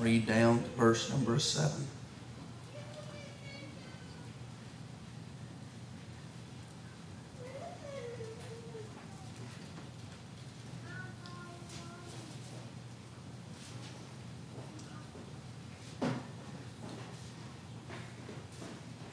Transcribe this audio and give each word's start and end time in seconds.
read 0.00 0.26
down 0.26 0.62
to 0.62 0.68
verse 0.70 1.10
number 1.10 1.38
7. 1.38 1.86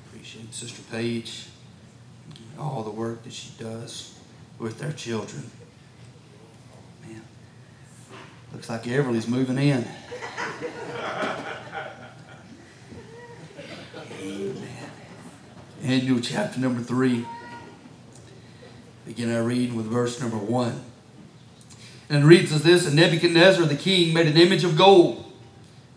Appreciate 0.07 0.53
Sister 0.53 0.81
Paige, 0.91 1.45
all 2.59 2.83
the 2.83 2.91
work 2.91 3.23
that 3.23 3.33
she 3.33 3.51
does 3.57 4.19
with 4.59 4.79
their 4.79 4.91
children. 4.91 5.49
Man, 7.07 7.21
looks 8.51 8.69
like 8.69 8.87
Everly's 8.87 9.27
moving 9.27 9.57
in. 9.57 9.87
Daniel 15.99 16.19
chapter 16.19 16.59
number 16.59 16.81
3. 16.81 17.23
Begin 19.05 19.31
our 19.31 19.43
reading 19.43 19.75
with 19.75 19.85
verse 19.85 20.19
number 20.19 20.37
1. 20.37 20.81
And 22.09 22.23
it 22.23 22.25
reads 22.25 22.51
as 22.51 22.63
this 22.63 22.87
And 22.87 22.95
Nebuchadnezzar 22.95 23.63
the 23.67 23.75
king 23.75 24.11
made 24.11 24.25
an 24.25 24.35
image 24.35 24.63
of 24.63 24.75
gold, 24.75 25.23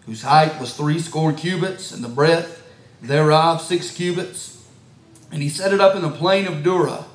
whose 0.05 0.21
height 0.21 0.61
was 0.61 0.77
three 0.77 0.99
score 0.99 1.33
cubits, 1.33 1.93
and 1.93 2.05
the 2.05 2.11
breadth 2.11 2.63
thereof 3.01 3.63
six 3.63 3.91
cubits. 3.91 4.63
And 5.33 5.41
he 5.41 5.49
set 5.49 5.73
it 5.73 5.81
up 5.81 5.97
in 5.97 6.03
the 6.03 6.11
plain 6.11 6.47
of 6.47 6.63
Dura, 6.63 7.07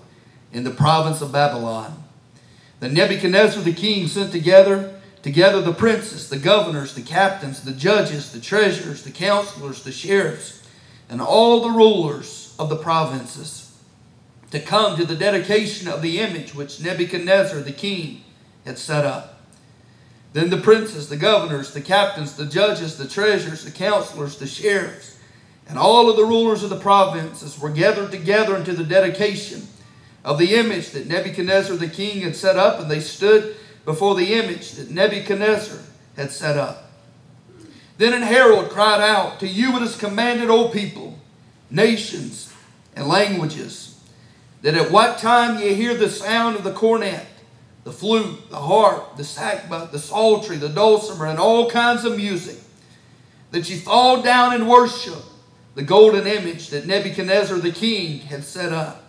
in 0.51 0.63
the 0.63 0.71
province 0.71 1.21
of 1.21 1.31
Babylon. 1.31 2.03
Then 2.79 2.95
Nebuchadnezzar 2.95 3.61
the 3.61 3.73
king 3.73 4.07
sent 4.07 4.31
together 4.31 4.99
together 5.21 5.61
the 5.61 5.71
princes, 5.71 6.29
the 6.29 6.39
governors, 6.39 6.95
the 6.95 7.03
captains, 7.03 7.61
the 7.61 7.73
judges, 7.73 8.31
the 8.31 8.41
treasurers, 8.41 9.03
the 9.03 9.11
counselors, 9.11 9.83
the 9.83 9.91
sheriffs, 9.91 10.63
and 11.07 11.21
all 11.21 11.61
the 11.61 11.77
rulers 11.77 12.40
of 12.61 12.69
the 12.69 12.75
provinces 12.75 13.75
to 14.51 14.59
come 14.59 14.95
to 14.95 15.03
the 15.03 15.15
dedication 15.15 15.87
of 15.87 16.03
the 16.03 16.19
image 16.19 16.53
which 16.53 16.79
Nebuchadnezzar 16.79 17.59
the 17.61 17.71
king 17.71 18.23
had 18.65 18.77
set 18.77 19.03
up. 19.03 19.41
Then 20.33 20.51
the 20.51 20.57
princes, 20.57 21.09
the 21.09 21.17
governors, 21.17 21.73
the 21.73 21.81
captains, 21.81 22.35
the 22.35 22.45
judges, 22.45 22.97
the 22.97 23.07
treasurers, 23.07 23.65
the 23.65 23.71
counselors, 23.71 24.37
the 24.37 24.45
sheriffs, 24.45 25.17
and 25.67 25.79
all 25.79 26.07
of 26.07 26.17
the 26.17 26.23
rulers 26.23 26.63
of 26.63 26.69
the 26.69 26.79
provinces 26.79 27.57
were 27.57 27.71
gathered 27.71 28.11
together 28.11 28.55
unto 28.55 28.73
the 28.73 28.83
dedication 28.83 29.67
of 30.23 30.37
the 30.37 30.53
image 30.53 30.91
that 30.91 31.07
Nebuchadnezzar 31.07 31.77
the 31.77 31.89
king 31.89 32.21
had 32.21 32.35
set 32.35 32.57
up, 32.57 32.79
and 32.79 32.91
they 32.91 32.99
stood 32.99 33.55
before 33.85 34.13
the 34.13 34.33
image 34.33 34.73
that 34.73 34.91
Nebuchadnezzar 34.91 35.79
had 36.15 36.29
set 36.29 36.57
up. 36.57 36.91
Then 37.97 38.13
an 38.13 38.21
herald 38.21 38.69
cried 38.69 39.01
out, 39.01 39.39
To 39.39 39.47
you 39.47 39.75
it 39.77 39.81
is 39.81 39.95
commanded, 39.95 40.49
O 40.49 40.69
people, 40.69 41.17
nations, 41.71 42.50
and 42.95 43.07
languages, 43.07 43.99
that 44.61 44.75
at 44.75 44.91
what 44.91 45.17
time 45.17 45.59
ye 45.59 45.73
hear 45.73 45.95
the 45.95 46.09
sound 46.09 46.55
of 46.55 46.63
the 46.63 46.73
cornet, 46.73 47.25
the 47.83 47.91
flute, 47.91 48.49
the 48.49 48.57
harp, 48.57 49.17
the 49.17 49.23
sackbut, 49.23 49.91
the 49.91 49.99
psaltery, 49.99 50.57
the 50.57 50.69
dulcimer, 50.69 51.25
and 51.25 51.39
all 51.39 51.69
kinds 51.69 52.05
of 52.05 52.15
music, 52.15 52.57
that 53.51 53.69
ye 53.69 53.77
fall 53.77 54.21
down 54.21 54.53
and 54.53 54.69
worship 54.69 55.23
the 55.75 55.81
golden 55.81 56.27
image 56.27 56.69
that 56.69 56.85
Nebuchadnezzar 56.85 57.57
the 57.57 57.71
king 57.71 58.19
had 58.19 58.43
set 58.43 58.71
up. 58.71 59.03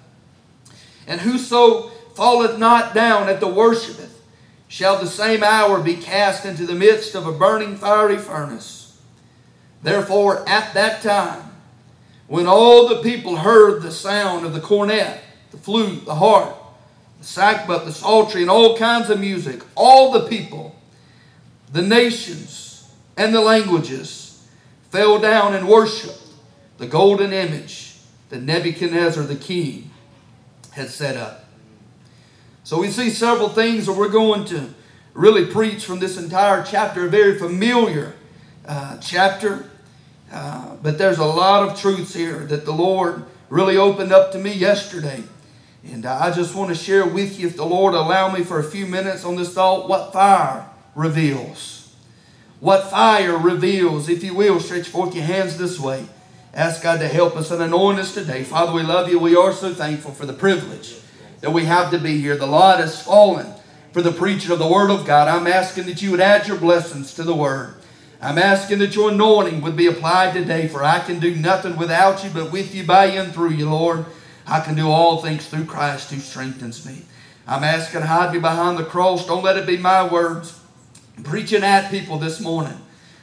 And 1.07 1.21
whoso 1.21 1.89
falleth 2.15 2.59
not 2.59 2.95
down 2.95 3.29
at 3.29 3.41
the 3.41 3.49
worshipeth, 3.49 4.23
shall 4.69 4.99
the 4.99 5.07
same 5.07 5.43
hour 5.43 5.83
be 5.83 5.97
cast 5.97 6.47
into 6.47 6.65
the 6.65 6.75
midst 6.75 7.15
of 7.15 7.27
a 7.27 7.33
burning 7.33 7.77
fiery 7.77 8.17
furnace. 8.17 8.99
Therefore, 9.83 10.49
at 10.49 10.73
that 10.73 11.03
time, 11.03 11.52
when 12.27 12.47
all 12.47 12.89
the 12.89 13.03
people 13.03 13.37
heard 13.37 13.83
the 13.83 13.91
sound 13.91 14.47
of 14.47 14.55
the 14.55 14.61
cornet, 14.61 15.21
the 15.51 15.57
flute, 15.57 16.05
the 16.05 16.15
harp, 16.15 16.57
the 17.19 17.25
sackbut, 17.25 17.85
the 17.85 17.93
psaltery, 17.93 18.43
and 18.43 18.51
all 18.51 18.77
kinds 18.77 19.11
of 19.11 19.21
music, 19.21 19.63
all 19.75 20.13
the 20.13 20.29
people, 20.29 20.77
the 21.73 21.83
nations, 21.83 22.91
and 23.17 23.35
the 23.35 23.41
languages 23.41 24.47
fell 24.91 25.19
down 25.19 25.55
and 25.55 25.69
worshiped 25.69 26.23
the 26.79 26.87
golden 26.87 27.33
image 27.33 27.97
that 28.31 28.43
Nebuchadnezzar 28.43 29.25
the 29.25 29.37
king 29.37 29.91
had 30.73 30.89
set 30.89 31.17
up. 31.17 31.45
So 32.65 32.79
we 32.79 32.89
see 32.91 33.11
several 33.11 33.49
things 33.49 33.87
that 33.87 33.93
we're 33.93 34.09
going 34.09 34.45
to 34.47 34.73
really 35.15 35.47
preach 35.47 35.85
from 35.85 35.99
this 35.99 36.17
entire 36.17 36.65
chapter, 36.65 37.07
a 37.07 37.11
very 37.11 37.39
familiar 37.39 38.15
uh, 38.67 38.99
chapter. 38.99 39.71
Uh, 40.33 40.77
but 40.83 40.97
there's 40.97 41.19
a 41.19 41.25
lot 41.25 41.69
of 41.69 41.79
truths 41.79 42.15
here 42.15 42.47
that 42.47 42.65
the 42.65 42.73
Lord 42.73 43.25
really 43.51 43.77
opened 43.77 44.13
up 44.13 44.33
to 44.33 44.39
me 44.39 44.53
yesterday. 44.53 45.23
And 45.85 46.07
I 46.07 46.33
just 46.33 46.55
want 46.55 46.71
to 46.71 46.75
share 46.75 47.05
with 47.07 47.39
you, 47.39 47.49
if 47.49 47.57
the 47.57 47.67
Lord 47.67 47.93
allow 47.93 48.33
me 48.33 48.43
for 48.43 48.59
a 48.59 48.65
few 48.65 48.87
minutes 48.87 49.25
on 49.25 49.37
this 49.37 49.53
thought, 49.53 49.89
what 49.89 50.13
fire 50.13 50.67
reveals. 50.95 51.95
What 52.61 52.89
fire 52.91 53.37
reveals, 53.37 54.09
if 54.09 54.25
you 54.25 54.35
will, 54.35 54.61
stretch 54.61 54.89
forth 54.89 55.15
your 55.15 55.25
hands 55.25 55.59
this 55.59 55.79
way. 55.79 56.07
Ask 56.55 56.83
God 56.83 57.01
to 57.01 57.09
help 57.09 57.37
us 57.37 57.51
and 57.51 57.61
anoint 57.61 57.99
us 57.99 58.15
today. 58.15 58.45
Father, 58.45 58.73
we 58.73 58.83
love 58.83 59.09
you. 59.09 59.19
We 59.19 59.37
are 59.37 59.53
so 59.53 59.75
thankful 59.75 60.13
for 60.13 60.27
the 60.27 60.33
privilege 60.33 60.95
that 61.41 61.51
we 61.51 61.65
have 61.65 61.91
to 61.91 61.99
be 61.99 62.21
here. 62.21 62.37
The 62.37 62.47
lot 62.47 62.79
has 62.79 63.03
fallen 63.03 63.53
for 63.93 64.01
the 64.01 64.13
preaching 64.13 64.53
of 64.53 64.59
the 64.59 64.67
Word 64.67 64.91
of 64.91 65.05
God. 65.05 65.29
I'm 65.29 65.47
asking 65.47 65.87
that 65.87 66.01
you 66.01 66.13
would 66.13 66.21
add 66.21 66.47
your 66.47 66.59
blessings 66.59 67.15
to 67.15 67.23
the 67.23 67.35
Word. 67.35 67.75
I'm 68.23 68.39
asking 68.39 68.79
that 68.79 68.95
your 68.95 69.11
anointing 69.11 69.63
would 69.63 69.77
be 69.77 69.89
applied 69.89 70.33
today, 70.33 70.69
for 70.69 70.85
I 70.85 71.01
can 71.01 71.19
do 71.19 71.35
nothing 71.35 71.77
without 71.77 72.23
you, 72.23 72.31
but 72.31 72.53
with 72.53 72.73
you, 72.73 72.87
by 72.87 73.07
you, 73.07 73.21
and 73.21 73.35
through 73.35 73.51
you, 73.51 73.69
Lord. 73.69 74.07
I 74.47 74.61
can 74.61 74.77
do 74.77 74.89
all 74.89 75.21
things 75.21 75.49
through 75.49 75.65
Christ 75.65 76.13
who 76.13 76.21
strengthens 76.21 76.87
me. 76.87 77.03
I'm 77.49 77.65
asking, 77.65 78.03
hide 78.03 78.33
me 78.33 78.39
behind 78.39 78.79
the 78.79 78.85
cross. 78.85 79.27
Don't 79.27 79.43
let 79.43 79.57
it 79.57 79.67
be 79.67 79.77
my 79.77 80.07
words 80.07 80.61
preaching 81.25 81.65
at 81.65 81.91
people 81.91 82.17
this 82.17 82.41
morning, 82.41 82.79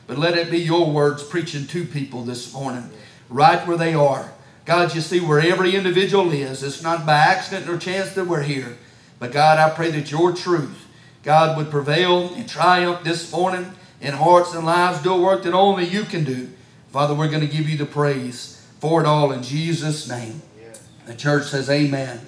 but 0.05 0.17
let 0.17 0.37
it 0.37 0.51
be 0.51 0.59
your 0.59 0.91
words 0.91 1.23
preaching 1.23 1.65
to 1.67 1.85
people 1.85 2.23
this 2.23 2.53
morning, 2.53 2.89
right 3.29 3.65
where 3.65 3.77
they 3.77 3.93
are. 3.93 4.33
God, 4.65 4.93
you 4.93 4.99
see 4.99 5.21
where 5.21 5.39
every 5.39 5.77
individual 5.77 6.29
is. 6.33 6.61
It's 6.61 6.83
not 6.83 7.05
by 7.05 7.17
accident 7.17 7.69
or 7.69 7.77
chance 7.77 8.13
that 8.13 8.27
we're 8.27 8.43
here. 8.43 8.77
But 9.17 9.31
God, 9.31 9.59
I 9.59 9.73
pray 9.73 9.91
that 9.91 10.11
your 10.11 10.33
truth, 10.33 10.87
God, 11.23 11.57
would 11.57 11.71
prevail 11.71 12.33
and 12.33 12.49
triumph 12.49 13.05
this 13.05 13.31
morning 13.31 13.71
in 14.01 14.13
hearts 14.13 14.53
and 14.53 14.65
lives. 14.65 15.01
Do 15.01 15.13
a 15.13 15.21
work 15.21 15.43
that 15.43 15.53
only 15.53 15.85
you 15.85 16.03
can 16.03 16.23
do. 16.23 16.49
Father, 16.91 17.13
we're 17.13 17.29
going 17.29 17.47
to 17.47 17.53
give 17.53 17.69
you 17.69 17.77
the 17.77 17.85
praise 17.85 18.65
for 18.79 19.01
it 19.01 19.05
all 19.05 19.31
in 19.31 19.43
Jesus' 19.43 20.09
name. 20.09 20.41
Yes. 20.59 20.81
The 21.05 21.15
church 21.15 21.45
says, 21.45 21.69
Amen. 21.69 22.21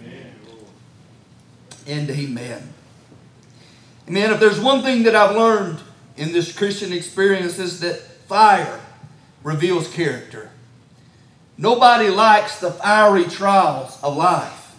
amen. 0.00 0.34
And 1.86 2.10
amen. 2.10 2.74
Amen. 4.08 4.32
If 4.32 4.40
there's 4.40 4.60
one 4.60 4.82
thing 4.82 5.02
that 5.04 5.14
I've 5.14 5.34
learned 5.34 5.80
in 6.16 6.32
this 6.32 6.56
Christian 6.56 6.92
experience 6.92 7.58
is 7.58 7.80
that 7.80 7.96
fire 7.96 8.80
reveals 9.42 9.92
character. 9.92 10.50
Nobody 11.56 12.08
likes 12.08 12.58
the 12.58 12.70
fiery 12.70 13.24
trials 13.24 13.98
of 14.02 14.16
life, 14.16 14.74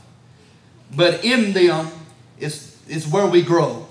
but 0.93 1.23
in 1.23 1.53
them 1.53 1.89
is, 2.39 2.77
is 2.87 3.07
where 3.07 3.27
we 3.27 3.41
grow. 3.41 3.84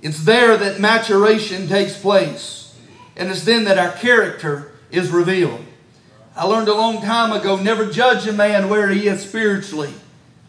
It's 0.00 0.24
there 0.24 0.56
that 0.56 0.80
maturation 0.80 1.66
takes 1.66 1.98
place, 1.98 2.76
and 3.16 3.30
it's 3.30 3.44
then 3.44 3.64
that 3.64 3.78
our 3.78 3.92
character 3.92 4.72
is 4.90 5.10
revealed. 5.10 5.64
I 6.36 6.44
learned 6.44 6.68
a 6.68 6.74
long 6.74 7.02
time 7.02 7.32
ago 7.32 7.56
never 7.56 7.86
judge 7.86 8.26
a 8.26 8.32
man 8.32 8.68
where 8.68 8.90
he 8.90 9.08
is 9.08 9.22
spiritually 9.22 9.92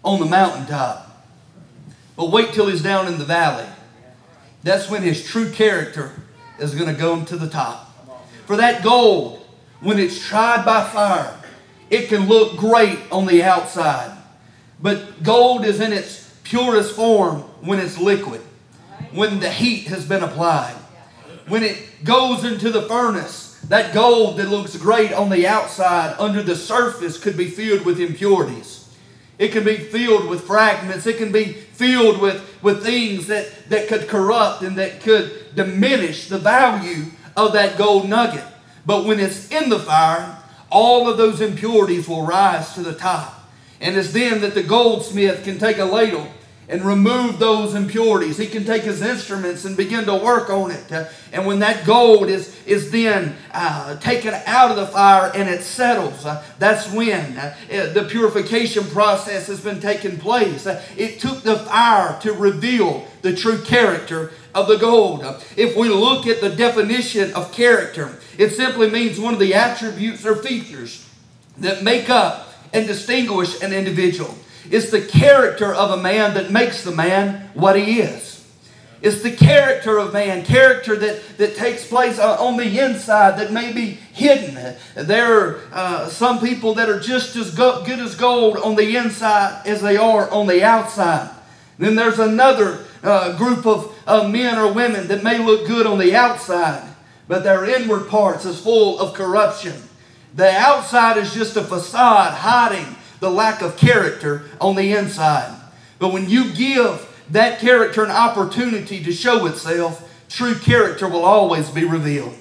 on 0.04 0.20
the 0.20 0.26
mountaintop, 0.28 1.26
but 2.16 2.32
wait 2.32 2.54
till 2.54 2.68
he's 2.68 2.84
down 2.84 3.08
in 3.08 3.18
the 3.18 3.26
valley. 3.26 3.66
That's 4.62 4.90
when 4.90 5.02
his 5.02 5.26
true 5.26 5.52
character 5.52 6.12
is 6.60 6.76
going 6.76 6.94
to 6.94 7.00
go 7.00 7.24
to 7.26 7.36
the 7.36 7.50
top. 7.50 7.88
For 8.46 8.56
that 8.58 8.84
gold, 8.84 9.46
when 9.82 9.98
it's 9.98 10.24
tried 10.24 10.66
by 10.66 10.88
fire, 10.90 11.36
it 11.90 12.08
can 12.08 12.28
look 12.28 12.58
great 12.58 13.00
on 13.12 13.26
the 13.26 13.42
outside, 13.42 14.16
but 14.82 15.24
gold 15.24 15.66
is 15.66 15.80
in 15.80 15.92
its 15.92 16.30
purest 16.44 16.96
form 16.96 17.42
when 17.62 17.80
it's 17.80 17.98
liquid, 17.98 18.42
when 19.12 19.40
the 19.40 19.52
heat 19.52 19.88
has 19.88 20.06
been 20.06 20.24
applied. 20.24 20.76
When 21.48 21.64
it 21.64 22.04
goes 22.04 22.44
into 22.44 22.72
the 22.72 22.84
furnace, 22.84 23.60
that 23.68 23.94
gold 23.94 24.38
that 24.38 24.50
looks 24.50 24.76
great 24.78 25.12
on 25.12 25.30
the 25.30 25.48
outside, 25.48 26.16
under 26.20 26.44
the 26.44 26.56
surface, 26.56 27.20
could 27.20 27.36
be 27.36 27.50
filled 27.50 27.86
with 27.86 28.00
impurities. 28.00 28.88
It 29.38 29.52
can 29.52 29.64
be 29.64 29.78
filled 29.78 30.28
with 30.28 30.46
fragments. 30.46 31.08
It 31.08 31.18
can 31.18 31.32
be 31.32 31.54
filled 31.54 32.20
with, 32.20 32.44
with 32.62 32.84
things 32.84 33.28
that, 33.28 33.70
that 33.70 33.88
could 33.88 34.08
corrupt 34.08 34.64
and 34.64 34.78
that 34.78 35.02
could 35.02 35.56
diminish 35.56 36.28
the 36.28 36.38
value 36.38 37.06
of 37.38 37.54
that 37.54 37.78
gold 37.78 38.10
nugget. 38.10 38.44
But 38.86 39.06
when 39.06 39.20
it's 39.20 39.50
in 39.50 39.70
the 39.70 39.80
fire, 39.80 40.38
all 40.70 41.10
of 41.10 41.18
those 41.18 41.42
impurities 41.42 42.08
will 42.08 42.26
rise 42.26 42.74
to 42.74 42.82
the 42.82 42.94
top. 42.94 43.36
And 43.80 43.96
it's 43.96 44.12
then 44.12 44.42
that 44.42 44.56
the 44.56 44.64
goldsmith 44.64 45.44
can 45.46 45.58
take 45.58 45.78
a 45.78 45.86
ladle 45.86 46.28
and 46.70 46.86
remove 46.86 47.40
those 47.40 47.74
impurities. 47.74 48.38
He 48.38 48.46
can 48.46 48.64
take 48.64 48.84
his 48.84 49.02
instruments 49.02 49.66
and 49.66 49.76
begin 49.76 50.06
to 50.06 50.16
work 50.16 50.52
on 50.52 50.70
it. 50.70 50.92
Uh, 50.92 51.06
and 51.34 51.48
when 51.48 51.60
that 51.60 51.86
gold 51.86 52.30
is, 52.30 52.56
is 52.66 52.92
then 52.92 53.36
uh, 53.52 53.98
taken 53.98 54.36
out 54.46 54.70
of 54.70 54.78
the 54.78 54.86
fire 54.86 55.32
and 55.34 55.50
it 55.50 55.64
settles, 55.64 56.26
uh, 56.26 56.44
that's 56.60 56.92
when 56.92 57.38
uh, 57.38 57.56
the 57.70 58.08
purification 58.08 58.86
process 58.86 59.48
has 59.48 59.60
been 59.62 59.82
taking 59.82 60.18
place. 60.18 60.68
Uh, 60.68 60.82
it 60.96 61.20
took 61.20 61.42
the 61.42 61.58
fire 61.58 62.20
to 62.22 62.34
reveal 62.34 63.08
the 63.24 63.36
true 63.36 63.62
character 63.64 64.32
of 64.54 64.68
the 64.68 64.78
gold. 64.78 65.24
If 65.58 65.76
we 65.76 65.90
look 65.90 66.28
at 66.28 66.40
the 66.40 66.50
definition 66.50 67.34
of 67.34 67.52
character, 67.52 68.20
it 68.38 68.52
simply 68.52 68.92
means 68.92 69.20
one 69.20 69.34
of 69.34 69.40
the 69.40 69.56
attributes 69.56 70.24
or 70.26 70.36
features 70.36 71.08
that 71.58 71.84
make 71.84 72.10
up 72.10 72.54
and 72.74 72.86
distinguish 72.86 73.62
an 73.62 73.74
individual. 73.74 74.36
It's 74.70 74.92
the 74.92 75.02
character 75.02 75.74
of 75.74 75.92
a 75.92 76.02
man 76.02 76.34
that 76.36 76.52
makes 76.52 76.84
the 76.84 76.92
man 76.92 77.50
what 77.54 77.76
he 77.76 78.02
is. 78.02 78.30
It's 79.02 79.22
the 79.22 79.32
character 79.32 79.98
of 79.98 80.12
man, 80.12 80.44
character 80.44 80.96
that, 80.98 81.38
that 81.38 81.56
takes 81.56 81.88
place 81.88 82.20
uh, 82.20 82.36
on 82.36 82.58
the 82.58 82.80
inside 82.80 83.40
that 83.40 83.54
may 83.54 83.72
be 83.72 83.92
hidden. 83.92 84.76
There 84.96 85.34
are 85.34 85.62
uh, 85.72 86.10
some 86.10 86.40
people 86.42 86.74
that 86.74 86.90
are 86.90 87.00
just 87.00 87.36
as 87.38 87.56
go- 87.56 87.84
good 87.86 88.00
as 88.00 88.16
gold 88.16 88.58
on 88.58 88.76
the 88.76 88.98
inside 88.98 89.66
as 89.66 89.82
they 89.82 89.96
are 89.96 90.30
on 90.30 90.48
the 90.48 90.64
outside. 90.64 91.34
Then 91.78 91.96
there's 91.96 92.20
another 92.20 92.86
uh, 93.02 93.38
group 93.38 93.66
of, 93.66 93.96
of 94.06 94.30
men 94.30 94.58
or 94.58 94.74
women 94.74 95.08
that 95.08 95.24
may 95.24 95.38
look 95.38 95.66
good 95.66 95.88
on 95.88 95.98
the 95.98 96.14
outside, 96.14 96.94
but 97.30 97.46
their 97.46 97.64
inward 97.64 98.10
parts 98.10 98.44
is 98.44 98.60
full 98.60 99.00
of 99.00 99.14
corruption. 99.14 99.82
The 100.36 100.52
outside 100.52 101.16
is 101.16 101.34
just 101.34 101.56
a 101.56 101.64
facade 101.64 102.34
hiding 102.34 102.98
the 103.20 103.30
lack 103.30 103.62
of 103.62 103.78
character 103.78 104.44
on 104.60 104.76
the 104.76 104.94
inside. 104.94 105.60
But 106.00 106.14
when 106.14 106.30
you 106.30 106.54
give 106.54 107.06
that 107.30 107.60
character 107.60 108.04
an 108.04 108.12
opportunity 108.12 109.04
to 109.04 109.12
show 109.12 109.46
itself, 109.46 110.06
true 110.30 110.56
character 110.56 111.08
will 111.08 111.26
always 111.26 111.70
be 111.70 111.84
revealed. 111.84 112.36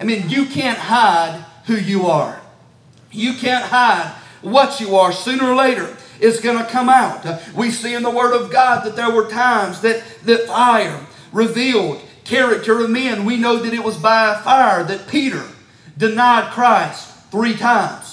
I 0.00 0.04
mean, 0.04 0.28
you 0.28 0.46
can't 0.46 0.78
hide 0.78 1.44
who 1.66 1.76
you 1.76 2.06
are. 2.06 2.40
You 3.10 3.34
can't 3.34 3.64
hide 3.64 4.14
what 4.42 4.80
you 4.80 4.96
are. 4.96 5.12
Sooner 5.12 5.44
or 5.44 5.54
later, 5.54 5.96
it's 6.20 6.40
going 6.40 6.58
to 6.58 6.70
come 6.70 6.88
out. 6.88 7.26
We 7.54 7.70
see 7.70 7.94
in 7.94 8.02
the 8.02 8.10
Word 8.10 8.34
of 8.34 8.50
God 8.50 8.84
that 8.84 8.96
there 8.96 9.10
were 9.10 9.28
times 9.28 9.80
that, 9.80 10.02
that 10.24 10.46
fire 10.46 11.00
revealed 11.32 12.00
character 12.24 12.80
of 12.80 12.90
men. 12.90 13.24
We 13.24 13.36
know 13.36 13.58
that 13.58 13.74
it 13.74 13.84
was 13.84 13.96
by 13.96 14.40
fire 14.42 14.84
that 14.84 15.08
Peter 15.08 15.44
denied 15.96 16.52
Christ 16.52 17.12
three 17.30 17.56
times. 17.56 18.03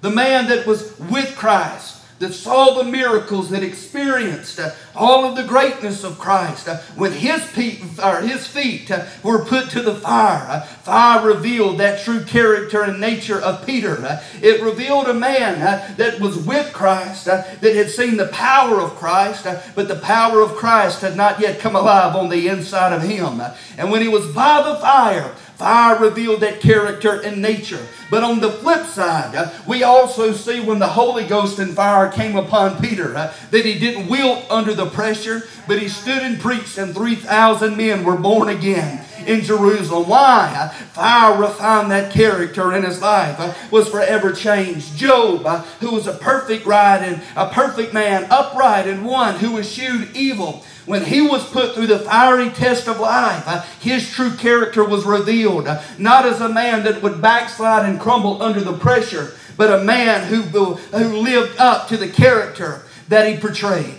The 0.00 0.10
man 0.10 0.48
that 0.48 0.66
was 0.66 0.98
with 0.98 1.36
Christ 1.36 2.00
that 2.20 2.34
saw 2.34 2.74
the 2.74 2.84
miracles, 2.84 3.48
that 3.48 3.62
experienced 3.62 4.60
uh, 4.60 4.70
all 4.94 5.24
of 5.24 5.36
the 5.36 5.42
greatness 5.42 6.04
of 6.04 6.18
Christ, 6.18 6.68
uh, 6.68 6.76
when 6.94 7.12
his, 7.12 7.42
feet, 7.42 7.80
or 7.98 8.20
his 8.20 8.46
feet 8.46 8.90
uh, 8.90 9.06
were 9.22 9.42
put 9.46 9.70
to 9.70 9.80
the 9.80 9.94
fire, 9.94 10.60
fire 10.82 11.26
revealed 11.26 11.78
that 11.78 12.04
true 12.04 12.22
character 12.22 12.82
and 12.82 13.00
nature 13.00 13.40
of 13.40 13.64
Peter. 13.64 14.20
It 14.42 14.62
revealed 14.62 15.06
a 15.06 15.14
man 15.14 15.60
that 15.96 16.20
was 16.20 16.36
with 16.36 16.74
Christ, 16.74 17.24
that 17.24 17.62
had 17.62 17.88
seen 17.88 18.18
the 18.18 18.28
power 18.28 18.82
of 18.82 18.96
Christ, 18.96 19.46
but 19.74 19.88
the 19.88 19.96
power 19.96 20.42
of 20.42 20.56
Christ 20.56 21.00
had 21.00 21.16
not 21.16 21.40
yet 21.40 21.58
come 21.58 21.74
alive 21.74 22.14
on 22.14 22.28
the 22.28 22.48
inside 22.48 22.92
of 22.92 23.02
him. 23.02 23.40
and 23.78 23.90
when 23.90 24.02
he 24.02 24.08
was 24.08 24.26
by 24.34 24.62
the 24.62 24.76
fire, 24.76 25.34
Fire 25.60 25.98
revealed 25.98 26.40
that 26.40 26.62
character 26.62 27.20
and 27.20 27.42
nature. 27.42 27.86
But 28.10 28.24
on 28.24 28.40
the 28.40 28.50
flip 28.50 28.86
side, 28.86 29.52
we 29.66 29.82
also 29.82 30.32
see 30.32 30.58
when 30.58 30.78
the 30.78 30.86
Holy 30.86 31.26
Ghost 31.26 31.58
and 31.58 31.76
fire 31.76 32.10
came 32.10 32.34
upon 32.34 32.80
Peter 32.80 33.14
uh, 33.14 33.34
that 33.50 33.66
he 33.66 33.78
didn't 33.78 34.08
wilt 34.08 34.50
under 34.50 34.72
the 34.72 34.86
pressure, 34.86 35.42
but 35.68 35.78
he 35.78 35.86
stood 35.86 36.22
and 36.22 36.40
preached, 36.40 36.78
and 36.78 36.94
3,000 36.94 37.76
men 37.76 38.04
were 38.04 38.16
born 38.16 38.48
again 38.48 39.04
in 39.26 39.42
Jerusalem. 39.42 40.08
Why? 40.08 40.50
Uh, 40.56 40.68
fire 40.70 41.38
refined 41.38 41.90
that 41.90 42.10
character 42.10 42.74
in 42.74 42.82
his 42.82 43.02
life, 43.02 43.38
uh, 43.38 43.52
was 43.70 43.86
forever 43.86 44.32
changed. 44.32 44.96
Job, 44.96 45.44
who 45.80 45.90
was 45.90 46.06
a 46.06 46.14
perfect 46.14 46.64
right 46.64 47.02
and 47.02 47.22
a 47.36 47.50
perfect 47.50 47.92
man, 47.92 48.26
upright 48.30 48.88
and 48.88 49.04
one 49.04 49.34
who 49.34 49.58
eschewed 49.58 50.16
evil 50.16 50.64
when 50.90 51.04
he 51.04 51.22
was 51.22 51.48
put 51.48 51.72
through 51.72 51.86
the 51.86 52.00
fiery 52.00 52.50
test 52.50 52.88
of 52.88 52.98
life, 52.98 53.44
uh, 53.46 53.62
his 53.78 54.10
true 54.10 54.34
character 54.34 54.82
was 54.82 55.04
revealed. 55.04 55.68
Uh, 55.68 55.80
not 55.98 56.26
as 56.26 56.40
a 56.40 56.48
man 56.48 56.82
that 56.82 57.00
would 57.00 57.22
backslide 57.22 57.88
and 57.88 58.00
crumble 58.00 58.42
under 58.42 58.60
the 58.60 58.72
pressure, 58.72 59.32
but 59.56 59.72
a 59.72 59.84
man 59.84 60.26
who, 60.26 60.42
who 60.42 61.20
lived 61.20 61.56
up 61.58 61.86
to 61.86 61.96
the 61.96 62.08
character 62.08 62.82
that 63.06 63.32
he 63.32 63.38
portrayed. 63.38 63.94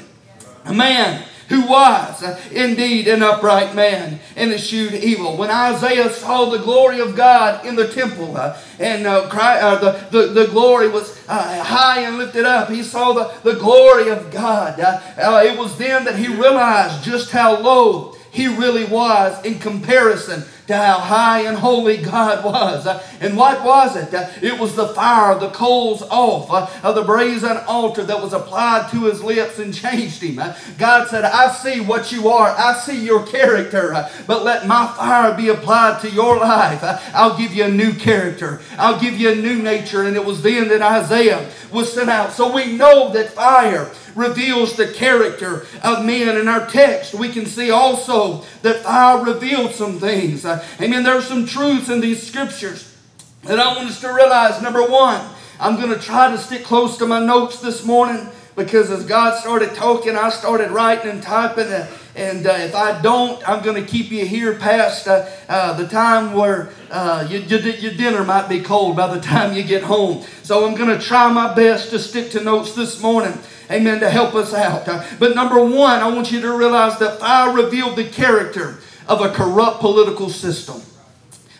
A 0.65 0.73
man 0.73 1.23
who 1.51 1.67
was 1.67 2.23
indeed 2.51 3.09
an 3.09 3.21
upright 3.21 3.75
man 3.75 4.19
and 4.37 4.53
eschewed 4.53 4.93
evil. 4.93 5.35
When 5.35 5.51
Isaiah 5.51 6.09
saw 6.09 6.49
the 6.49 6.59
glory 6.59 7.01
of 7.01 7.13
God 7.13 7.65
in 7.65 7.75
the 7.75 7.89
temple 7.89 8.37
uh, 8.37 8.57
and 8.79 9.05
uh, 9.05 9.27
cry, 9.27 9.59
uh, 9.59 9.77
the, 9.77 10.17
the, 10.17 10.27
the 10.27 10.47
glory 10.47 10.87
was 10.87 11.19
uh, 11.27 11.61
high 11.61 12.01
and 12.01 12.17
lifted 12.17 12.45
up, 12.45 12.69
he 12.69 12.83
saw 12.83 13.11
the, 13.11 13.33
the 13.43 13.59
glory 13.59 14.09
of 14.09 14.31
God. 14.31 14.79
Uh, 14.79 15.43
it 15.45 15.59
was 15.59 15.77
then 15.77 16.05
that 16.05 16.15
he 16.15 16.29
realized 16.29 17.03
just 17.03 17.31
how 17.31 17.59
low 17.59 18.15
he 18.31 18.47
really 18.47 18.85
was 18.85 19.43
in 19.45 19.59
comparison 19.59 20.43
to 20.67 20.77
how 20.77 20.99
high 20.99 21.41
and 21.41 21.57
holy 21.57 21.97
God 21.97 22.45
was. 22.45 22.87
Uh, 22.87 23.03
and 23.19 23.35
what 23.35 23.63
was 23.63 23.95
it? 23.95 24.13
Uh, 24.13 24.29
it 24.41 24.57
was 24.57 24.75
the 24.75 24.87
fire, 24.89 25.37
the 25.37 25.49
coals 25.49 26.01
off 26.03 26.49
uh, 26.49 26.67
of 26.87 26.95
the 26.95 27.03
brazen 27.03 27.57
altar 27.67 28.03
that 28.03 28.21
was 28.21 28.33
applied 28.33 28.89
to 28.91 29.05
his 29.05 29.21
lips 29.21 29.59
and 29.59 29.73
changed 29.73 30.21
him. 30.21 30.41
God 30.77 31.07
said, 31.09 31.25
I 31.25 31.51
see 31.51 31.81
what 31.81 32.11
you 32.11 32.29
are. 32.29 32.47
I 32.57 32.73
see 32.79 33.03
your 33.03 33.25
character, 33.27 34.09
but 34.27 34.43
let 34.43 34.65
my 34.65 34.87
fire 34.95 35.35
be 35.35 35.49
applied 35.49 36.01
to 36.01 36.09
your 36.09 36.37
life. 36.37 36.81
I'll 37.13 37.37
give 37.37 37.53
you 37.53 37.65
a 37.65 37.69
new 37.69 37.93
character. 37.93 38.61
I'll 38.77 38.99
give 38.99 39.19
you 39.19 39.31
a 39.31 39.35
new 39.35 39.61
nature. 39.61 40.03
And 40.03 40.15
it 40.15 40.23
was 40.23 40.41
then 40.41 40.69
that 40.69 40.81
Isaiah 40.81 41.49
was 41.71 41.91
sent 41.91 42.09
out. 42.09 42.31
So 42.31 42.53
we 42.53 42.77
know 42.77 43.11
that 43.11 43.33
fire 43.33 43.91
reveals 44.15 44.75
the 44.75 44.87
character 44.87 45.65
of 45.83 46.05
men. 46.05 46.37
In 46.37 46.47
our 46.47 46.67
text, 46.67 47.13
we 47.13 47.29
can 47.29 47.45
see 47.45 47.71
also 47.71 48.43
that 48.61 48.83
fire 48.83 49.23
revealed 49.23 49.73
some 49.73 49.99
things. 49.99 50.45
Uh, 50.45 50.65
amen. 50.79 51.03
There's 51.03 51.27
some 51.27 51.45
truths 51.45 51.89
in 51.89 52.01
these 52.01 52.25
scriptures 52.25 52.95
that 53.43 53.59
I 53.59 53.75
want 53.75 53.89
us 53.89 54.01
to 54.01 54.13
realize. 54.13 54.61
Number 54.61 54.83
one, 54.85 55.21
I'm 55.59 55.75
going 55.75 55.93
to 55.93 55.99
try 55.99 56.31
to 56.31 56.37
stick 56.37 56.63
close 56.63 56.97
to 56.97 57.05
my 57.05 57.23
notes 57.23 57.59
this 57.59 57.85
morning 57.85 58.27
because 58.55 58.91
as 58.91 59.05
God 59.05 59.39
started 59.39 59.73
talking, 59.75 60.15
I 60.15 60.29
started 60.29 60.71
writing 60.71 61.11
and 61.11 61.23
typing. 61.23 61.71
And 62.15 62.45
uh, 62.45 62.51
if 62.51 62.75
I 62.75 63.01
don't, 63.01 63.47
I'm 63.47 63.63
going 63.63 63.81
to 63.81 63.89
keep 63.89 64.11
you 64.11 64.25
here 64.25 64.55
past 64.55 65.07
uh, 65.07 65.29
uh, 65.47 65.73
the 65.73 65.87
time 65.87 66.33
where 66.33 66.69
uh, 66.89 67.25
you, 67.29 67.39
you, 67.39 67.57
your 67.57 67.93
dinner 67.93 68.23
might 68.23 68.49
be 68.49 68.61
cold 68.61 68.97
by 68.97 69.13
the 69.13 69.21
time 69.21 69.55
you 69.55 69.63
get 69.63 69.83
home. 69.83 70.25
So 70.43 70.67
I'm 70.67 70.75
going 70.75 70.89
to 70.89 71.03
try 71.03 71.31
my 71.31 71.53
best 71.53 71.91
to 71.91 71.99
stick 71.99 72.31
to 72.31 72.43
notes 72.43 72.73
this 72.73 73.01
morning 73.01 73.37
amen, 73.71 73.99
to 74.01 74.09
help 74.09 74.35
us 74.35 74.53
out. 74.53 74.85
But 75.19 75.35
number 75.35 75.63
one, 75.63 75.99
I 75.99 76.07
want 76.07 76.31
you 76.31 76.41
to 76.41 76.51
realize 76.55 76.99
that 76.99 77.19
fire 77.19 77.53
revealed 77.53 77.95
the 77.95 78.07
character 78.07 78.79
of 79.07 79.21
a 79.21 79.29
corrupt 79.29 79.79
political 79.79 80.29
system. 80.29 80.81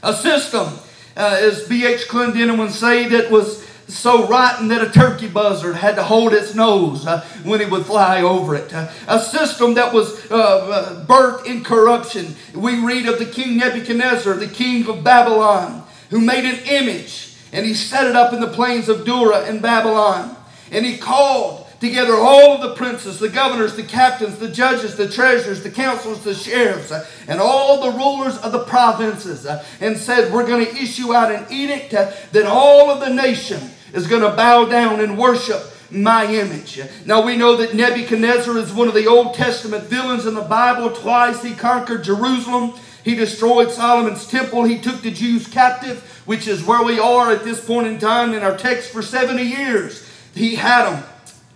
A 0.04 0.14
system, 0.14 0.68
uh, 1.16 1.38
as 1.42 1.68
B.H. 1.68 2.08
Clendennen 2.08 2.58
would 2.58 2.72
say, 2.72 3.08
that 3.10 3.30
was 3.30 3.68
so 3.88 4.28
rotten 4.28 4.70
that 4.70 4.82
a 4.82 4.90
turkey 4.90 5.28
buzzard 5.28 5.76
had 5.76 5.96
to 5.96 6.04
hold 6.04 6.34
its 6.34 6.56
nose 6.56 7.06
uh, 7.06 7.22
when 7.44 7.60
he 7.60 7.66
would 7.66 7.86
fly 7.86 8.22
over 8.22 8.56
it. 8.56 8.74
Uh, 8.74 8.90
a 9.08 9.20
system 9.20 9.74
that 9.74 9.94
was 9.94 10.32
uh, 10.32 10.36
uh 10.36 11.06
birthed 11.06 11.46
in 11.46 11.64
corruption. 11.64 12.36
We 12.56 12.80
read 12.80 13.08
of 13.08 13.20
the 13.20 13.26
king 13.26 13.58
Nebuchadnezzar, 13.58 14.36
the 14.36 14.48
king 14.48 14.88
of 14.88 15.04
Babylon, 15.04 15.84
who 16.10 16.22
made 16.22 16.46
an 16.46 16.60
image 16.66 17.32
and 17.54 17.66
he 17.66 17.74
set 17.74 18.08
it 18.08 18.16
up 18.16 18.34
in 18.34 18.40
the 18.40 18.48
plains 18.48 18.90
of 18.90 19.06
Dura 19.06 19.48
in 19.48 19.60
Babylon. 19.60 20.36
And 20.72 20.86
he 20.86 20.98
called 20.98 21.61
together 21.82 22.14
all 22.16 22.54
of 22.54 22.62
the 22.62 22.76
princes, 22.76 23.20
the 23.20 23.28
governors, 23.28 23.76
the 23.76 23.84
captains, 23.84 24.38
the 24.38 24.48
judges, 24.48 24.96
the 24.96 25.10
treasurers, 25.10 25.64
the 25.64 25.70
counselors, 25.70 26.20
the 26.20 26.34
sheriffs, 26.34 26.92
uh, 26.92 27.06
and 27.28 27.42
all 27.42 27.82
the 27.82 27.98
rulers 27.98 28.38
of 28.38 28.52
the 28.52 28.64
provinces, 28.64 29.46
uh, 29.48 29.66
and 29.82 29.98
said, 29.98 30.32
We're 30.32 30.48
going 30.48 30.64
to 30.64 30.76
issue 30.76 31.14
out 31.14 31.32
an 31.32 31.52
edict 31.52 31.94
uh, 31.94 32.12
that 32.32 32.46
all 32.46 32.92
of 32.92 33.00
the 33.00 33.14
nation 33.14 33.72
is 33.94 34.08
going 34.08 34.22
to 34.22 34.30
bow 34.30 34.66
down 34.66 35.02
and 35.02 35.18
worship 35.18 35.60
my 35.90 36.26
image. 36.32 36.80
Now 37.06 37.26
we 37.26 37.36
know 37.36 37.58
that 37.58 37.74
Nebuchadnezzar 37.74 38.58
is 38.58 38.72
one 38.72 38.88
of 38.88 38.94
the 38.94 39.08
Old 39.08 39.34
Testament 39.34 39.86
villains 39.86 40.26
in 40.26 40.36
the 40.36 40.42
Bible. 40.42 40.92
Twice 40.92 41.44
he 41.44 41.54
conquered 41.54 42.04
Jerusalem. 42.04 42.74
He 43.04 43.16
destroyed 43.16 43.72
Solomon's 43.72 44.28
temple. 44.28 44.64
He 44.64 44.80
took 44.80 45.02
the 45.02 45.10
Jews 45.10 45.48
captive, 45.48 46.04
which 46.26 46.48
is 46.48 46.64
where 46.64 46.84
we 46.84 47.00
are 47.00 47.32
at 47.32 47.44
this 47.44 47.66
point 47.66 47.88
in 47.88 47.98
time 47.98 48.34
in 48.34 48.44
our 48.44 48.56
text 48.56 48.92
for 48.92 49.02
70 49.02 49.42
years. 49.42 50.08
He 50.36 50.56
had 50.56 50.86
them 50.86 51.04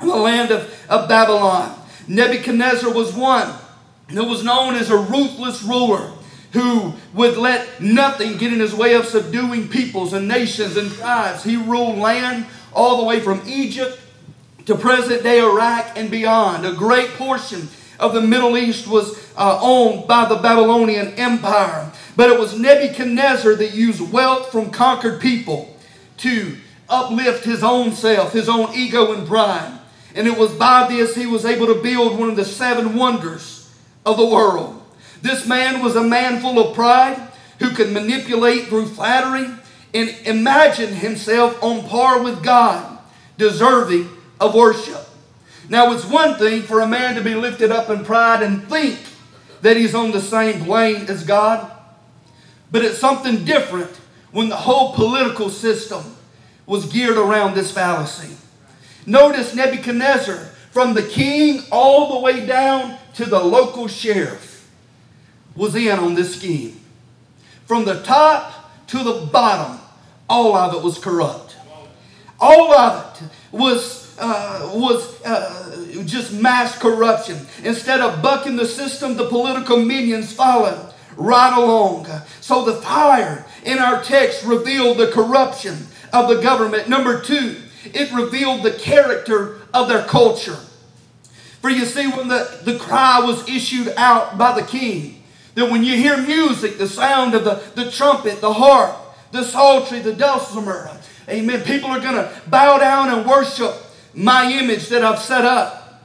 the 0.05 0.15
land 0.15 0.51
of, 0.51 0.85
of 0.89 1.09
Babylon. 1.09 1.77
Nebuchadnezzar 2.07 2.93
was 2.93 3.13
one 3.13 3.53
who 4.09 4.23
was 4.25 4.43
known 4.43 4.75
as 4.75 4.89
a 4.89 4.97
ruthless 4.97 5.63
ruler 5.63 6.11
who 6.53 6.93
would 7.13 7.37
let 7.37 7.81
nothing 7.81 8.37
get 8.37 8.53
in 8.53 8.59
his 8.59 8.73
way 8.73 8.93
of 8.93 9.05
subduing 9.05 9.67
peoples 9.67 10.13
and 10.13 10.27
nations 10.27 10.77
and 10.77 10.91
tribes. 10.91 11.43
He 11.43 11.57
ruled 11.57 11.97
land 11.97 12.45
all 12.73 12.97
the 12.97 13.03
way 13.03 13.19
from 13.19 13.41
Egypt 13.45 13.99
to 14.65 14.75
present 14.75 15.23
day 15.23 15.39
Iraq 15.41 15.97
and 15.97 16.09
beyond. 16.09 16.65
A 16.65 16.73
great 16.73 17.09
portion 17.11 17.67
of 17.99 18.13
the 18.13 18.21
Middle 18.21 18.57
East 18.57 18.87
was 18.87 19.31
uh, 19.37 19.59
owned 19.61 20.07
by 20.07 20.27
the 20.27 20.35
Babylonian 20.35 21.13
Empire. 21.15 21.91
But 22.15 22.29
it 22.29 22.39
was 22.39 22.57
Nebuchadnezzar 22.57 23.55
that 23.55 23.73
used 23.73 24.11
wealth 24.11 24.51
from 24.51 24.71
conquered 24.71 25.19
people 25.19 25.77
to 26.17 26.57
uplift 26.87 27.43
his 27.43 27.63
own 27.63 27.91
self, 27.91 28.31
his 28.33 28.47
own 28.47 28.73
ego 28.73 29.13
and 29.13 29.27
pride. 29.27 29.79
And 30.15 30.27
it 30.27 30.37
was 30.37 30.53
by 30.53 30.87
this 30.87 31.13
he 31.13 31.27
was 31.27 31.45
able 31.45 31.67
to 31.67 31.81
build 31.81 32.17
one 32.17 32.29
of 32.29 32.37
the 32.37 32.45
seven 32.45 32.95
wonders 32.95 33.69
of 34.05 34.17
the 34.17 34.25
world. 34.25 34.81
This 35.21 35.45
man 35.45 35.83
was 35.83 35.95
a 35.95 36.03
man 36.03 36.39
full 36.39 36.57
of 36.57 36.73
pride 36.73 37.21
who 37.59 37.71
could 37.71 37.91
manipulate 37.91 38.67
through 38.67 38.87
flattery 38.87 39.49
and 39.93 40.09
imagine 40.25 40.93
himself 40.93 41.61
on 41.61 41.87
par 41.87 42.23
with 42.23 42.43
God, 42.43 42.99
deserving 43.37 44.09
of 44.39 44.55
worship. 44.55 45.05
Now, 45.67 45.91
it's 45.93 46.05
one 46.05 46.35
thing 46.35 46.61
for 46.61 46.81
a 46.81 46.87
man 46.87 47.15
to 47.15 47.21
be 47.21 47.33
lifted 47.33 47.71
up 47.71 47.89
in 47.89 48.05
pride 48.05 48.43
and 48.43 48.67
think 48.69 48.99
that 49.61 49.77
he's 49.77 49.95
on 49.95 50.11
the 50.11 50.21
same 50.21 50.63
plane 50.63 51.07
as 51.07 51.25
God, 51.25 51.71
but 52.71 52.83
it's 52.85 52.99
something 52.99 53.45
different 53.45 53.91
when 54.31 54.49
the 54.49 54.55
whole 54.55 54.93
political 54.93 55.49
system 55.49 56.03
was 56.65 56.91
geared 56.91 57.17
around 57.17 57.55
this 57.55 57.71
fallacy. 57.71 58.35
Notice 59.05 59.53
Nebuchadnezzar, 59.53 60.37
from 60.71 60.93
the 60.93 61.03
king 61.03 61.63
all 61.71 62.15
the 62.15 62.19
way 62.19 62.45
down 62.45 62.97
to 63.15 63.25
the 63.25 63.39
local 63.39 63.87
sheriff, 63.87 64.69
was 65.55 65.75
in 65.75 65.97
on 65.97 66.15
this 66.15 66.35
scheme. 66.35 66.79
From 67.65 67.85
the 67.85 68.01
top 68.03 68.71
to 68.87 69.03
the 69.03 69.27
bottom, 69.31 69.79
all 70.29 70.55
of 70.55 70.75
it 70.75 70.83
was 70.83 70.97
corrupt. 70.97 71.55
All 72.39 72.73
of 72.73 73.21
it 73.21 73.29
was, 73.51 74.17
uh, 74.19 74.69
was 74.73 75.23
uh, 75.23 76.03
just 76.05 76.33
mass 76.33 76.77
corruption. 76.77 77.45
Instead 77.63 78.01
of 78.01 78.21
bucking 78.21 78.55
the 78.55 78.65
system, 78.65 79.15
the 79.15 79.29
political 79.29 79.77
minions 79.77 80.33
followed 80.33 80.93
right 81.15 81.55
along. 81.57 82.07
So 82.41 82.65
the 82.65 82.73
fire 82.73 83.45
in 83.63 83.79
our 83.79 84.03
text 84.03 84.43
revealed 84.43 84.97
the 84.97 85.11
corruption 85.11 85.87
of 86.11 86.27
the 86.27 86.41
government. 86.41 86.89
Number 86.89 87.21
two, 87.21 87.55
it 87.93 88.13
revealed 88.13 88.63
the 88.63 88.73
character 88.73 89.61
of 89.73 89.87
their 89.87 90.03
culture. 90.03 90.57
For 91.61 91.69
you 91.69 91.85
see, 91.85 92.07
when 92.07 92.27
the, 92.27 92.59
the 92.63 92.77
cry 92.77 93.19
was 93.21 93.47
issued 93.49 93.93
out 93.97 94.37
by 94.37 94.59
the 94.59 94.65
king, 94.65 95.23
that 95.55 95.71
when 95.71 95.83
you 95.83 95.95
hear 95.95 96.17
music, 96.17 96.77
the 96.77 96.87
sound 96.87 97.33
of 97.33 97.43
the, 97.43 97.63
the 97.75 97.89
trumpet, 97.89 98.41
the 98.41 98.53
harp, 98.53 98.95
the 99.31 99.43
psaltery, 99.43 99.99
the 99.99 100.13
dulcimer. 100.13 100.91
Amen. 101.27 101.63
People 101.63 101.89
are 101.89 101.99
going 101.99 102.15
to 102.15 102.31
bow 102.47 102.77
down 102.77 103.09
and 103.09 103.27
worship 103.27 103.73
my 104.13 104.51
image 104.51 104.89
that 104.89 105.03
I've 105.03 105.19
set 105.19 105.43
up. 105.43 106.03